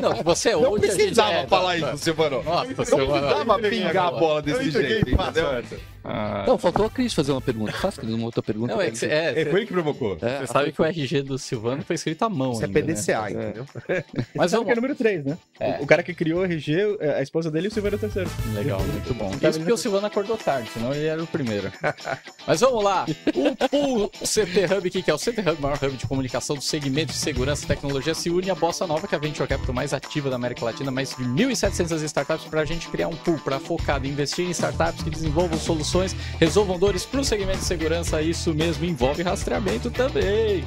Não, 0.00 0.22
você 0.24 0.50
é 0.50 0.56
Não 0.56 0.78
precisava 0.78 1.32
é, 1.32 1.46
falar 1.46 1.78
tá, 1.78 1.94
isso, 1.94 2.04
Silvano. 2.04 2.42
Nossa, 2.42 2.66
não 2.66 2.74
precisava 2.74 3.58
pingar 3.60 4.06
a 4.08 4.10
bola 4.10 4.42
desse 4.42 4.70
jeito, 4.70 5.10
entendeu? 5.10 5.64
Ah, 6.04 6.44
Não, 6.46 6.58
faltou 6.58 6.84
a 6.86 6.90
Cris 6.90 7.14
fazer 7.14 7.32
uma 7.32 7.40
pergunta. 7.40 7.72
Faça 7.72 8.02
uma 8.02 8.24
outra 8.26 8.42
pergunta. 8.42 8.74
não, 8.74 8.80
é 8.80 8.90
que 8.90 8.98
cê- 8.98 9.06
é, 9.06 9.40
É, 9.40 9.44
foi 9.46 9.60
ele 9.60 9.66
que 9.66 9.72
provocou. 9.72 10.18
É, 10.20 10.40
Você 10.40 10.46
sabe 10.52 10.70
que 10.72 10.80
o 10.80 10.84
RG 10.84 11.22
do 11.22 11.38
Silvano 11.38 11.82
foi 11.82 11.94
escrito 11.94 12.22
à 12.24 12.28
mão. 12.28 12.52
Isso 12.52 12.62
é 12.62 12.66
ainda, 12.66 12.80
né? 12.80 12.86
PDCA, 12.94 13.30
entendeu? 13.30 13.66
Mas 14.34 14.50
sabe 14.50 14.64
que 14.66 14.70
é 14.70 14.74
número 14.74 14.94
3, 14.94 15.24
né? 15.24 15.38
É. 15.58 15.78
O, 15.80 15.84
o 15.84 15.86
cara 15.86 16.02
que 16.02 16.12
criou 16.14 16.40
o 16.40 16.44
RG, 16.44 16.98
a 17.16 17.22
esposa 17.22 17.50
dele 17.50 17.66
e 17.66 17.68
o 17.68 17.70
Silveira 17.72 17.96
é 17.96 17.98
o 17.98 18.00
terceiro. 18.00 18.30
Legal, 18.54 18.80
muito 18.80 19.14
bom. 19.14 19.30
Tá 19.38 19.48
Isso 19.48 19.58
porque 19.58 19.72
o 19.72 19.76
Silvano 19.76 20.06
acordou 20.06 20.36
tarde, 20.36 20.68
senão 20.70 20.92
ele 20.92 21.06
era 21.06 21.22
o 21.22 21.26
primeiro. 21.26 21.72
Mas 22.46 22.60
vamos 22.60 22.84
lá. 22.84 23.06
O 23.34 23.68
Pool 23.68 24.10
CT 24.10 24.74
Hub, 24.76 24.88
o 24.88 24.90
que 24.90 25.02
que 25.02 25.10
é? 25.10 25.14
O 25.14 25.18
CT 25.18 25.40
Hub, 25.40 25.60
maior 25.62 25.78
hub 25.82 25.96
de 25.96 26.06
comunicação 26.06 26.56
do 26.56 26.62
segmento 26.62 27.12
de 27.12 27.18
segurança 27.18 27.64
e 27.64 27.68
tecnologia, 27.68 28.14
se 28.14 28.28
une 28.30 28.50
à 28.50 28.54
Bossa 28.54 28.86
Nova, 28.86 29.06
que 29.08 29.14
é 29.14 29.18
a 29.18 29.20
venture 29.20 29.48
capital 29.48 29.74
mais 29.74 29.94
ativa 29.94 30.28
da 30.28 30.36
América 30.36 30.64
Latina, 30.66 30.90
mais 30.90 31.10
de 31.16 31.24
1.700 31.24 32.02
startups, 32.02 32.44
para 32.46 32.60
a 32.60 32.64
gente 32.64 32.88
criar 32.88 33.08
um 33.08 33.16
pool 33.16 33.38
para 33.38 33.58
focado 33.58 34.06
em 34.06 34.10
investir 34.10 34.44
em 34.46 34.50
startups 34.50 35.02
que 35.02 35.10
desenvolvam 35.10 35.58
soluções, 35.58 35.93
resolvam 36.38 36.78
dores 36.78 37.04
para 37.04 37.20
o 37.20 37.24
segmento 37.24 37.58
de 37.58 37.64
segurança. 37.64 38.20
Isso 38.20 38.54
mesmo 38.54 38.84
envolve 38.84 39.22
rastreamento 39.22 39.90
também. 39.90 40.64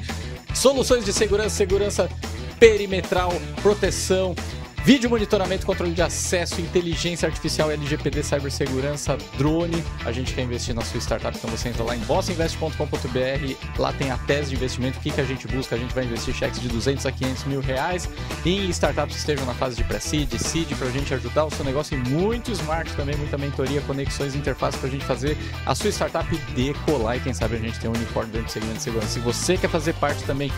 Soluções 0.54 1.04
de 1.04 1.12
segurança, 1.12 1.50
segurança 1.50 2.08
perimetral, 2.58 3.32
proteção, 3.62 4.34
Vídeo 4.88 5.10
monitoramento, 5.10 5.66
controle 5.66 5.92
de 5.92 6.00
acesso, 6.00 6.62
inteligência 6.62 7.28
artificial, 7.28 7.70
LGPD, 7.70 8.22
cibersegurança, 8.22 9.18
drone. 9.36 9.84
A 10.02 10.10
gente 10.10 10.32
quer 10.32 10.40
investir 10.40 10.74
na 10.74 10.80
sua 10.80 10.98
startup, 10.98 11.36
então 11.36 11.50
você 11.50 11.68
entra 11.68 11.84
lá 11.84 11.94
em 11.94 11.98
bossainvest.com.br. 11.98 13.78
Lá 13.78 13.92
tem 13.92 14.10
a 14.10 14.16
tese 14.16 14.48
de 14.48 14.56
investimento, 14.56 14.96
o 14.98 15.02
que, 15.02 15.10
que 15.10 15.20
a 15.20 15.24
gente 15.24 15.46
busca. 15.46 15.76
A 15.76 15.78
gente 15.78 15.94
vai 15.94 16.06
investir 16.06 16.32
cheques 16.32 16.58
de 16.58 16.68
200 16.68 17.04
a 17.04 17.12
500 17.12 17.44
mil 17.44 17.60
reais 17.60 18.08
em 18.46 18.70
startups 18.70 19.12
que 19.12 19.20
estejam 19.20 19.44
na 19.44 19.52
fase 19.52 19.76
de 19.76 19.84
pré-seed, 19.84 20.32
seed, 20.38 20.74
para 20.78 20.88
a 20.88 20.90
gente 20.90 21.12
ajudar 21.12 21.44
o 21.44 21.50
seu 21.50 21.66
negócio 21.66 21.94
e 21.94 22.08
muito 22.08 22.50
smart 22.52 22.90
também, 22.94 23.14
muita 23.16 23.36
mentoria, 23.36 23.82
conexões, 23.82 24.34
interfaces 24.34 24.80
para 24.80 24.88
a 24.88 24.92
gente 24.92 25.04
fazer 25.04 25.36
a 25.66 25.74
sua 25.74 25.90
startup 25.90 26.34
decolar 26.54 27.18
e 27.18 27.20
quem 27.20 27.34
sabe 27.34 27.56
a 27.56 27.58
gente 27.58 27.78
tem 27.78 27.90
um 27.90 27.92
unicórnio 27.92 28.32
dentro 28.32 28.46
do 28.46 28.52
segmento 28.52 28.78
de 28.78 28.84
segurança. 28.84 29.08
Se 29.08 29.20
você 29.20 29.58
quer 29.58 29.68
fazer 29.68 29.92
parte 29.96 30.24
também 30.24 30.50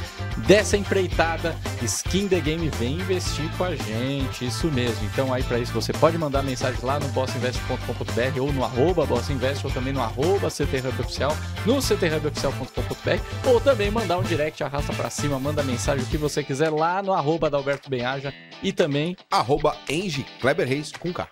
dessa 0.47 0.77
empreitada, 0.77 1.57
Skin 1.83 2.29
the 2.29 2.39
Game 2.39 2.71
vem 2.79 2.95
investir 2.95 3.51
com 3.59 3.65
a 3.65 3.75
gente, 3.75 4.20
isso 4.43 4.71
mesmo. 4.71 5.05
Então 5.07 5.33
aí 5.33 5.43
para 5.43 5.59
isso 5.59 5.73
você 5.73 5.93
pode 5.93 6.17
mandar 6.19 6.43
mensagem 6.43 6.81
lá 6.83 6.99
no 6.99 7.09
bossinvest.com.br 7.09 8.41
ou 8.41 8.53
no 8.53 8.65
arroba 8.65 9.07
bossinvest 9.07 9.65
ou 9.65 9.71
também 9.71 9.93
no 9.93 10.01
arroba 10.01 10.49
cthuboficial, 10.49 11.37
no 11.67 11.81
cthuboficial.com.br 11.81 13.49
ou 13.49 13.61
também 13.61 13.91
mandar 13.91 14.19
um 14.19 14.23
direct, 14.23 14.63
arrasta 14.63 14.93
para 14.93 15.11
cima, 15.11 15.39
manda 15.39 15.63
mensagem 15.63 16.05
o 16.05 16.09
que 16.09 16.17
você 16.17 16.43
quiser 16.43 16.71
lá 16.71 17.03
no 17.03 17.13
arroba 17.13 17.51
da 17.51 17.57
Alberto 17.57 17.89
Benhaja 17.91 18.33
e 18.63 18.73
também 18.73 19.17
Arroba 19.31 19.77
Engie 19.89 20.25
Kleber 20.41 20.69
Reis 20.69 20.93
com 20.93 21.13
K. 21.13 21.29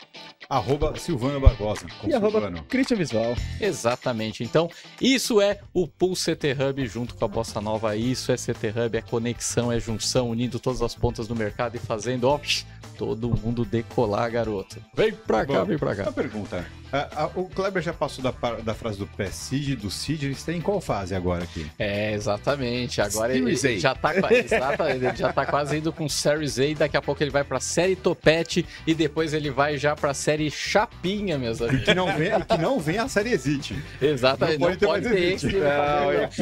Arroba 0.49 0.97
Silvano 0.97 1.39
Barbosa. 1.39 1.87
com 2.01 2.09
E 2.09 2.15
arroba 2.15 2.41
Silvano. 2.41 2.65
Christian 2.65 2.97
Visual. 2.97 3.37
Exatamente. 3.61 4.43
Então, 4.43 4.71
isso 5.01 5.43
é 5.43 5.61
o 5.75 5.87
Pool 5.87 6.15
CT 6.15 6.53
Hub 6.53 6.87
junto 6.87 7.15
com 7.15 7.25
a 7.25 7.29
Bossa 7.29 7.61
Nova. 7.61 7.95
Isso 7.97 8.33
é 8.33 8.37
CT 8.37 8.69
Hub, 8.69 8.97
é 8.97 9.03
conexão, 9.03 9.71
é 9.71 9.79
junção, 9.79 10.31
unindo 10.31 10.59
todas 10.59 10.81
as 10.81 10.95
pontas 10.95 11.29
do 11.29 11.37
mercado 11.37 11.77
e 11.77 11.79
fazendo, 11.79 12.25
ó, 12.25 12.41
todo 12.99 13.31
mundo 13.31 13.65
decolar, 13.65 14.29
garoto. 14.31 14.77
Vem 14.93 15.13
pra 15.13 15.47
cá, 15.47 15.61
Bom, 15.61 15.65
vem 15.67 15.79
pra 15.79 15.95
cá. 15.95 16.03
Uma 16.03 16.13
pergunta. 16.13 16.67
A- 16.93 17.25
a- 17.25 17.31
o 17.35 17.45
Kleber 17.45 17.83
já 17.83 17.93
passou 17.93 18.23
da, 18.25 18.33
da 18.63 18.75
frase 18.75 18.99
do 18.99 19.07
pré-seed, 19.07 19.79
do 19.79 19.91
seed, 19.91 20.23
eles 20.25 20.43
têm 20.43 20.59
em 20.59 20.61
qual 20.61 20.81
fase 20.81 21.15
agora 21.15 21.45
aqui? 21.45 21.67
É, 21.79 22.13
exatamente. 22.15 23.01
Agora 23.01 23.35
ele, 23.35 23.57
Series 23.57 23.85
A. 23.85 23.89
já 23.89 23.95
tá, 23.95 24.13
exatamente, 24.33 25.05
ele 25.05 25.17
já 25.17 25.33
tá 25.33 25.45
quase 25.47 25.77
indo 25.77 25.93
com 25.93 26.09
Series 26.09 26.59
A. 26.59 26.65
e 26.65 26.75
Daqui 26.75 26.97
a 26.97 27.03
pouco 27.03 27.23
ele 27.23 27.31
vai 27.31 27.45
pra 27.45 27.61
série 27.61 27.95
Topete 27.97 28.65
e 28.87 28.95
depois 28.95 29.35
ele 29.35 29.51
vai 29.51 29.77
já 29.77 29.95
pra 29.95 30.15
série 30.15 30.51
Chapinha, 30.51 31.37
meus 31.37 31.61
E 31.61 31.65
amigos. 31.65 31.85
que 31.85 31.95
não 31.95 32.07
vem, 32.17 32.29
e 32.29 32.45
que 32.45 32.59
não 32.59 32.81
vem 32.81 32.99
a 32.99 33.09
série 33.09 33.33
Exit. 33.33 33.77
Exatamente. 34.01 34.59
Não 34.59 34.69
Não 34.71 34.77
pode 34.77 34.79
ter 34.81 34.87
pode 34.87 35.09
mais 35.09 35.17
ter 35.17 35.33
esse. 35.35 35.47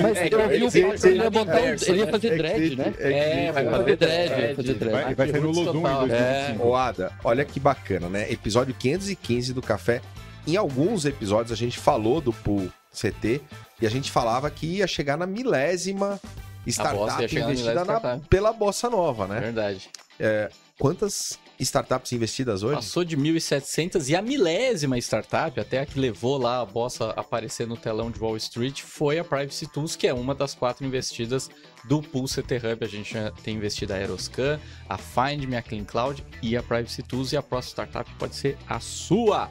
Mas 0.01 0.17
É, 0.17 0.29
eu 0.33 0.49
vi 0.49 0.63
o 0.65 0.71
Paulo, 0.71 0.95
esse- 0.95 1.09
ele 1.09 1.19
ia 1.23 1.31
botar, 1.31 1.61
esse- 1.75 1.91
ele 1.91 1.99
ia 2.01 2.07
fazer 2.07 2.37
dread, 2.37 2.77
né? 2.77 2.95
É, 2.99 3.53
vai 3.53 3.65
fazer 3.65 3.97
dread, 3.97 4.29
vai 4.29 4.55
fazer 4.55 4.75
dread. 4.75 5.15
Vai, 5.15 5.29
sair 5.31 5.41
no 5.41 5.51
Lodum 5.51 5.79
em 5.79 5.83
total. 5.83 5.99
2025. 6.07 6.67
Ô, 6.67 6.75
Ada, 6.77 7.13
olha 7.25 7.45
que 7.45 7.59
bacana, 7.59 8.09
né? 8.09 8.31
Episódio 8.31 8.75
515 8.79 9.53
do 9.53 9.61
Café. 9.63 10.01
Em 10.47 10.57
alguns 10.57 11.05
episódios 11.05 11.53
a 11.53 11.57
gente 11.57 11.79
falou 11.79 12.21
do 12.21 12.33
Pool 12.33 12.71
CT 12.93 13.41
e 13.81 13.87
a 13.87 13.91
gente 13.91 14.11
falava 14.11 14.51
que 14.51 14.67
ia 14.67 14.87
chegar 14.87 15.17
na 15.17 15.27
milésima 15.27 16.21
startup 16.67 17.23
investida 17.37 17.85
na- 17.85 17.95
startup. 17.97 18.29
pela 18.29 18.53
Bossa 18.53 18.89
Nova, 18.89 19.27
né? 19.27 19.41
Verdade. 19.41 19.89
Quantas 20.79 21.39
startups 21.59 22.13
investidas 22.13 22.63
hoje? 22.63 22.75
Passou 22.77 23.03
de 23.03 23.17
1.700 23.17 24.09
e 24.11 24.15
a 24.17 24.21
milésima 24.21 24.99
startup, 24.99 25.59
até 25.59 25.81
a 25.81 25.87
que 25.87 25.99
levou 25.99 26.37
lá 26.37 26.61
a 26.61 26.65
bossa 26.67 27.07
a 27.17 27.21
aparecer 27.21 27.67
no 27.67 27.77
telão 27.79 28.11
de 28.11 28.19
Wall 28.21 28.37
Street, 28.37 28.83
foi 28.83 29.19
a 29.19 29.25
Privacy 29.25 29.67
Tools, 29.67 29.97
que 29.97 30.07
é 30.07 30.13
uma 30.13 30.35
das 30.35 30.55
quatro 30.55 30.85
investidas 30.87 31.49
do 31.85 32.03
Pool 32.03 32.27
CT 32.27 32.57
Hub. 32.57 32.85
A 32.85 32.89
gente 32.89 33.15
tem 33.43 33.57
investido 33.57 33.95
a 33.95 33.97
Aeroscan, 33.97 34.61
a 34.89 34.99
Find 34.99 35.45
Me, 35.47 35.57
a 35.57 35.63
Clean 35.63 35.85
Cloud 35.85 36.23
e 36.43 36.57
a 36.57 36.63
Privacy 36.63 37.03
Tools. 37.03 37.33
E 37.33 37.37
a 37.39 37.43
próxima 37.43 37.87
startup 37.87 38.11
pode 38.19 38.35
ser 38.37 38.59
a 38.69 38.79
sua. 38.79 39.49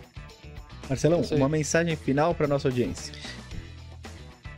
Marcelão, 0.89 1.21
aí. 1.29 1.37
uma 1.37 1.49
mensagem 1.49 1.95
final 1.95 2.33
para 2.35 2.47
nossa 2.47 2.67
audiência. 2.67 3.13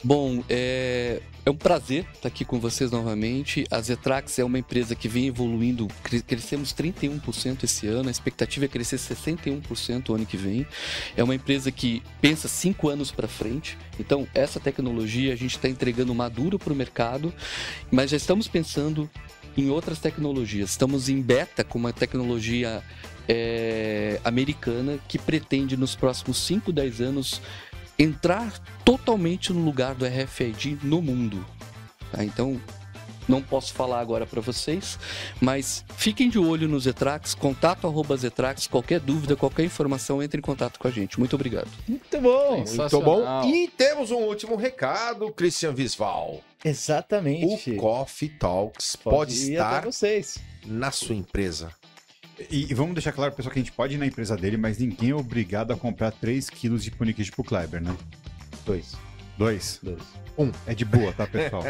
Bom, 0.04 0.44
é, 0.48 1.22
é 1.46 1.50
um 1.50 1.56
prazer 1.56 2.06
estar 2.14 2.28
aqui 2.28 2.46
com 2.46 2.60
vocês 2.60 2.92
novamente. 2.92 3.66
A 3.72 3.82
Zetrax 3.82 4.38
é 4.38 4.44
uma 4.44 4.60
empresa 4.60 4.96
que 4.96 5.08
vem 5.08 5.28
evoluindo, 5.28 5.88
cre- 6.04 6.22
crescemos 6.22 6.72
31% 6.74 7.64
esse 7.64 7.88
ano, 7.88 8.08
a 8.08 8.12
expectativa 8.12 8.66
é 8.66 8.68
crescer 8.68 8.98
61% 8.98 10.10
o 10.10 10.14
ano 10.14 10.26
que 10.26 10.38
vem. 10.38 10.68
É 11.16 11.24
uma 11.24 11.34
empresa 11.34 11.72
que 11.72 12.04
pensa 12.22 12.48
cinco 12.48 12.90
anos 12.90 13.12
para 13.12 13.28
frente, 13.28 13.78
então 14.00 14.28
essa 14.36 14.60
tecnologia 14.60 15.34
a 15.34 15.36
gente 15.36 15.56
está 15.56 15.68
entregando 15.68 16.14
maduro 16.14 16.60
para 16.60 16.72
o 16.72 16.76
mercado, 16.76 17.34
mas 17.92 18.12
já 18.12 18.18
estamos 18.18 18.48
pensando 18.48 19.10
em 19.58 19.70
outras 19.72 20.00
tecnologias. 20.00 20.70
Estamos 20.70 21.10
em 21.10 21.20
beta 21.22 21.64
com 21.64 21.80
uma 21.80 21.92
tecnologia 21.92 22.84
é, 23.28 24.20
americana 24.24 25.00
que 25.08 25.18
pretende 25.18 25.76
nos 25.76 25.96
próximos 25.96 26.38
5, 26.46 26.72
10 26.72 27.02
anos 27.02 27.42
entrar 28.00 28.60
totalmente 28.86 29.52
no 29.52 29.64
lugar 29.64 29.96
do 29.96 30.06
RFID 30.06 30.78
no 30.84 31.02
mundo. 31.02 31.46
tá? 32.12 32.24
Então, 32.24 32.60
não 33.28 33.42
posso 33.42 33.74
falar 33.74 34.00
agora 34.00 34.26
para 34.26 34.40
vocês, 34.40 34.98
mas 35.42 35.84
fiquem 35.98 36.30
de 36.30 36.40
olho 36.40 36.68
no 36.68 36.80
Zetrax, 36.80 37.36
contato 37.36 37.86
arroba 37.86 38.16
Zetrax, 38.16 38.68
qualquer 38.68 39.00
dúvida, 39.00 39.36
qualquer 39.36 39.66
informação, 39.66 40.24
entre 40.24 40.40
em 40.40 40.42
contato 40.42 40.80
com 40.80 40.88
a 40.88 40.92
gente. 40.92 41.20
Muito 41.20 41.36
obrigado. 41.36 41.68
Muito 41.88 42.22
bom! 42.22 42.64
Muito 42.66 43.02
bom. 43.02 43.44
E 43.44 43.68
temos 43.68 44.12
um 44.12 44.18
último 44.18 44.56
recado, 44.56 45.32
Christian 45.34 45.74
Visval. 45.74 46.42
Exatamente. 46.64 47.72
O 47.72 47.76
Coffee 47.76 48.30
Talks 48.30 48.96
pode, 48.96 49.34
até 49.34 49.52
estar 49.52 49.86
vocês. 49.86 50.38
na 50.66 50.92
sua 50.92 51.16
empresa. 51.16 51.72
E, 52.50 52.70
e 52.70 52.74
vamos 52.74 52.94
deixar 52.94 53.12
claro, 53.12 53.32
pessoal, 53.34 53.52
que 53.54 53.60
a 53.60 53.64
gente 53.64 53.72
pode 53.72 53.96
ir 53.96 53.98
na 53.98 54.06
empresa 54.06 54.36
dele, 54.36 54.58
mas 54.58 54.78
ninguém 54.78 55.12
é 55.12 55.16
obrigado 55.16 55.72
a 55.72 55.76
comprar 55.76 56.12
3 56.12 56.50
quilos 56.50 56.84
de 56.84 56.92
pão 56.92 57.06
de 57.06 57.14
queijo 57.14 57.32
pro 57.32 57.44
Kleber, 57.44 57.82
né? 57.82 57.96
Dois. 58.66 58.96
Dois. 59.38 59.80
Dois. 59.82 60.02
É 60.68 60.76
de 60.76 60.86
boa, 60.86 61.12
tá, 61.14 61.26
pessoal? 61.26 61.64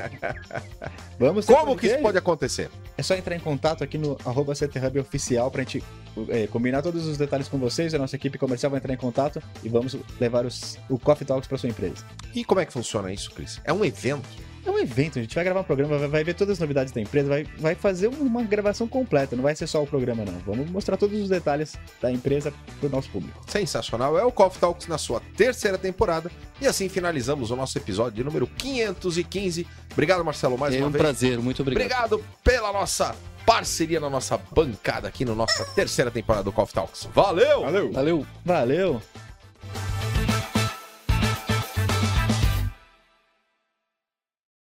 Vamos 1.18 1.46
ter 1.46 1.54
Como 1.54 1.78
que 1.78 1.88
isso 1.88 2.00
pode 2.00 2.18
acontecer? 2.18 2.70
É 2.98 3.04
só 3.04 3.16
entrar 3.16 3.36
em 3.36 3.40
contato 3.40 3.84
aqui 3.84 3.98
no 3.98 4.18
arroba 4.26 4.54
CTHub 4.54 5.00
oficial 5.00 5.50
pra 5.50 5.64
gente 5.64 5.82
é, 6.28 6.48
combinar 6.48 6.82
todos 6.82 7.06
os 7.06 7.18
detalhes 7.18 7.48
com 7.48 7.58
vocês. 7.58 7.94
A 7.94 7.98
nossa 7.98 8.18
equipe 8.18 8.38
comercial 8.38 8.70
vai 8.70 8.80
entrar 8.80 8.94
em 8.94 8.98
contato 8.98 9.42
e 9.64 9.70
vamos 9.70 9.96
levar 10.20 10.46
os, 10.46 10.78
o 10.90 11.00
Coffee 11.00 11.26
Talks 11.26 11.48
pra 11.48 11.58
sua 11.58 11.70
empresa. 11.70 12.06
E 12.36 12.44
como 12.44 12.60
é 12.60 12.66
que 12.66 12.74
funciona 12.74 13.12
isso, 13.12 13.32
Cris? 13.32 13.62
É 13.64 13.72
um 13.72 13.86
evento? 13.86 14.28
É 14.68 14.70
um 14.70 14.78
evento, 14.78 15.18
a 15.18 15.22
gente 15.22 15.34
vai 15.34 15.46
gravar 15.46 15.62
um 15.62 15.64
programa, 15.64 15.98
vai, 15.98 16.08
vai 16.10 16.24
ver 16.26 16.34
todas 16.34 16.56
as 16.56 16.60
novidades 16.60 16.92
da 16.92 17.00
empresa, 17.00 17.30
vai, 17.30 17.46
vai 17.58 17.74
fazer 17.74 18.08
uma 18.08 18.44
gravação 18.44 18.86
completa, 18.86 19.34
não 19.34 19.44
vai 19.44 19.56
ser 19.56 19.66
só 19.66 19.82
o 19.82 19.88
programa, 19.88 20.26
não. 20.26 20.38
Vamos 20.40 20.70
mostrar 20.70 20.98
todos 20.98 21.18
os 21.22 21.30
detalhes 21.30 21.78
da 22.02 22.12
empresa 22.12 22.54
pro 22.82 22.90
nosso 22.90 23.10
público. 23.10 23.42
Sensacional. 23.48 24.20
É 24.20 24.26
o 24.26 24.32
Coffee 24.32 24.60
Talks 24.60 24.86
na 24.88 24.98
sua 24.98 25.22
terceira 25.38 25.78
temporada. 25.78 26.30
E 26.60 26.68
assim 26.68 26.90
finalizamos 26.90 27.50
o 27.50 27.56
nosso 27.56 27.78
episódio 27.78 28.18
de 28.18 28.26
número 28.26 28.46
515. 28.46 29.66
Obrigado, 29.94 30.26
Marcelo, 30.26 30.58
mais 30.58 30.76
é 30.76 30.80
uma 30.80 30.88
um 30.88 30.92
vez. 30.92 31.02
prazer, 31.02 31.40
muito 31.40 31.62
obrigado. 31.62 32.16
Obrigado 32.16 32.26
pela 32.44 32.74
nossa 32.74 33.16
parceria 33.46 34.02
na 34.02 34.10
nossa 34.10 34.38
bancada 34.52 35.08
aqui 35.08 35.24
na 35.24 35.34
nossa 35.34 35.64
terceira 35.74 36.12
temporada 36.12 36.44
do 36.44 36.52
Coffee 36.52 36.76
Talks. 36.76 37.08
Valeu! 37.14 37.62
Valeu! 37.62 37.92
Valeu! 37.94 38.28
Valeu! 38.44 39.02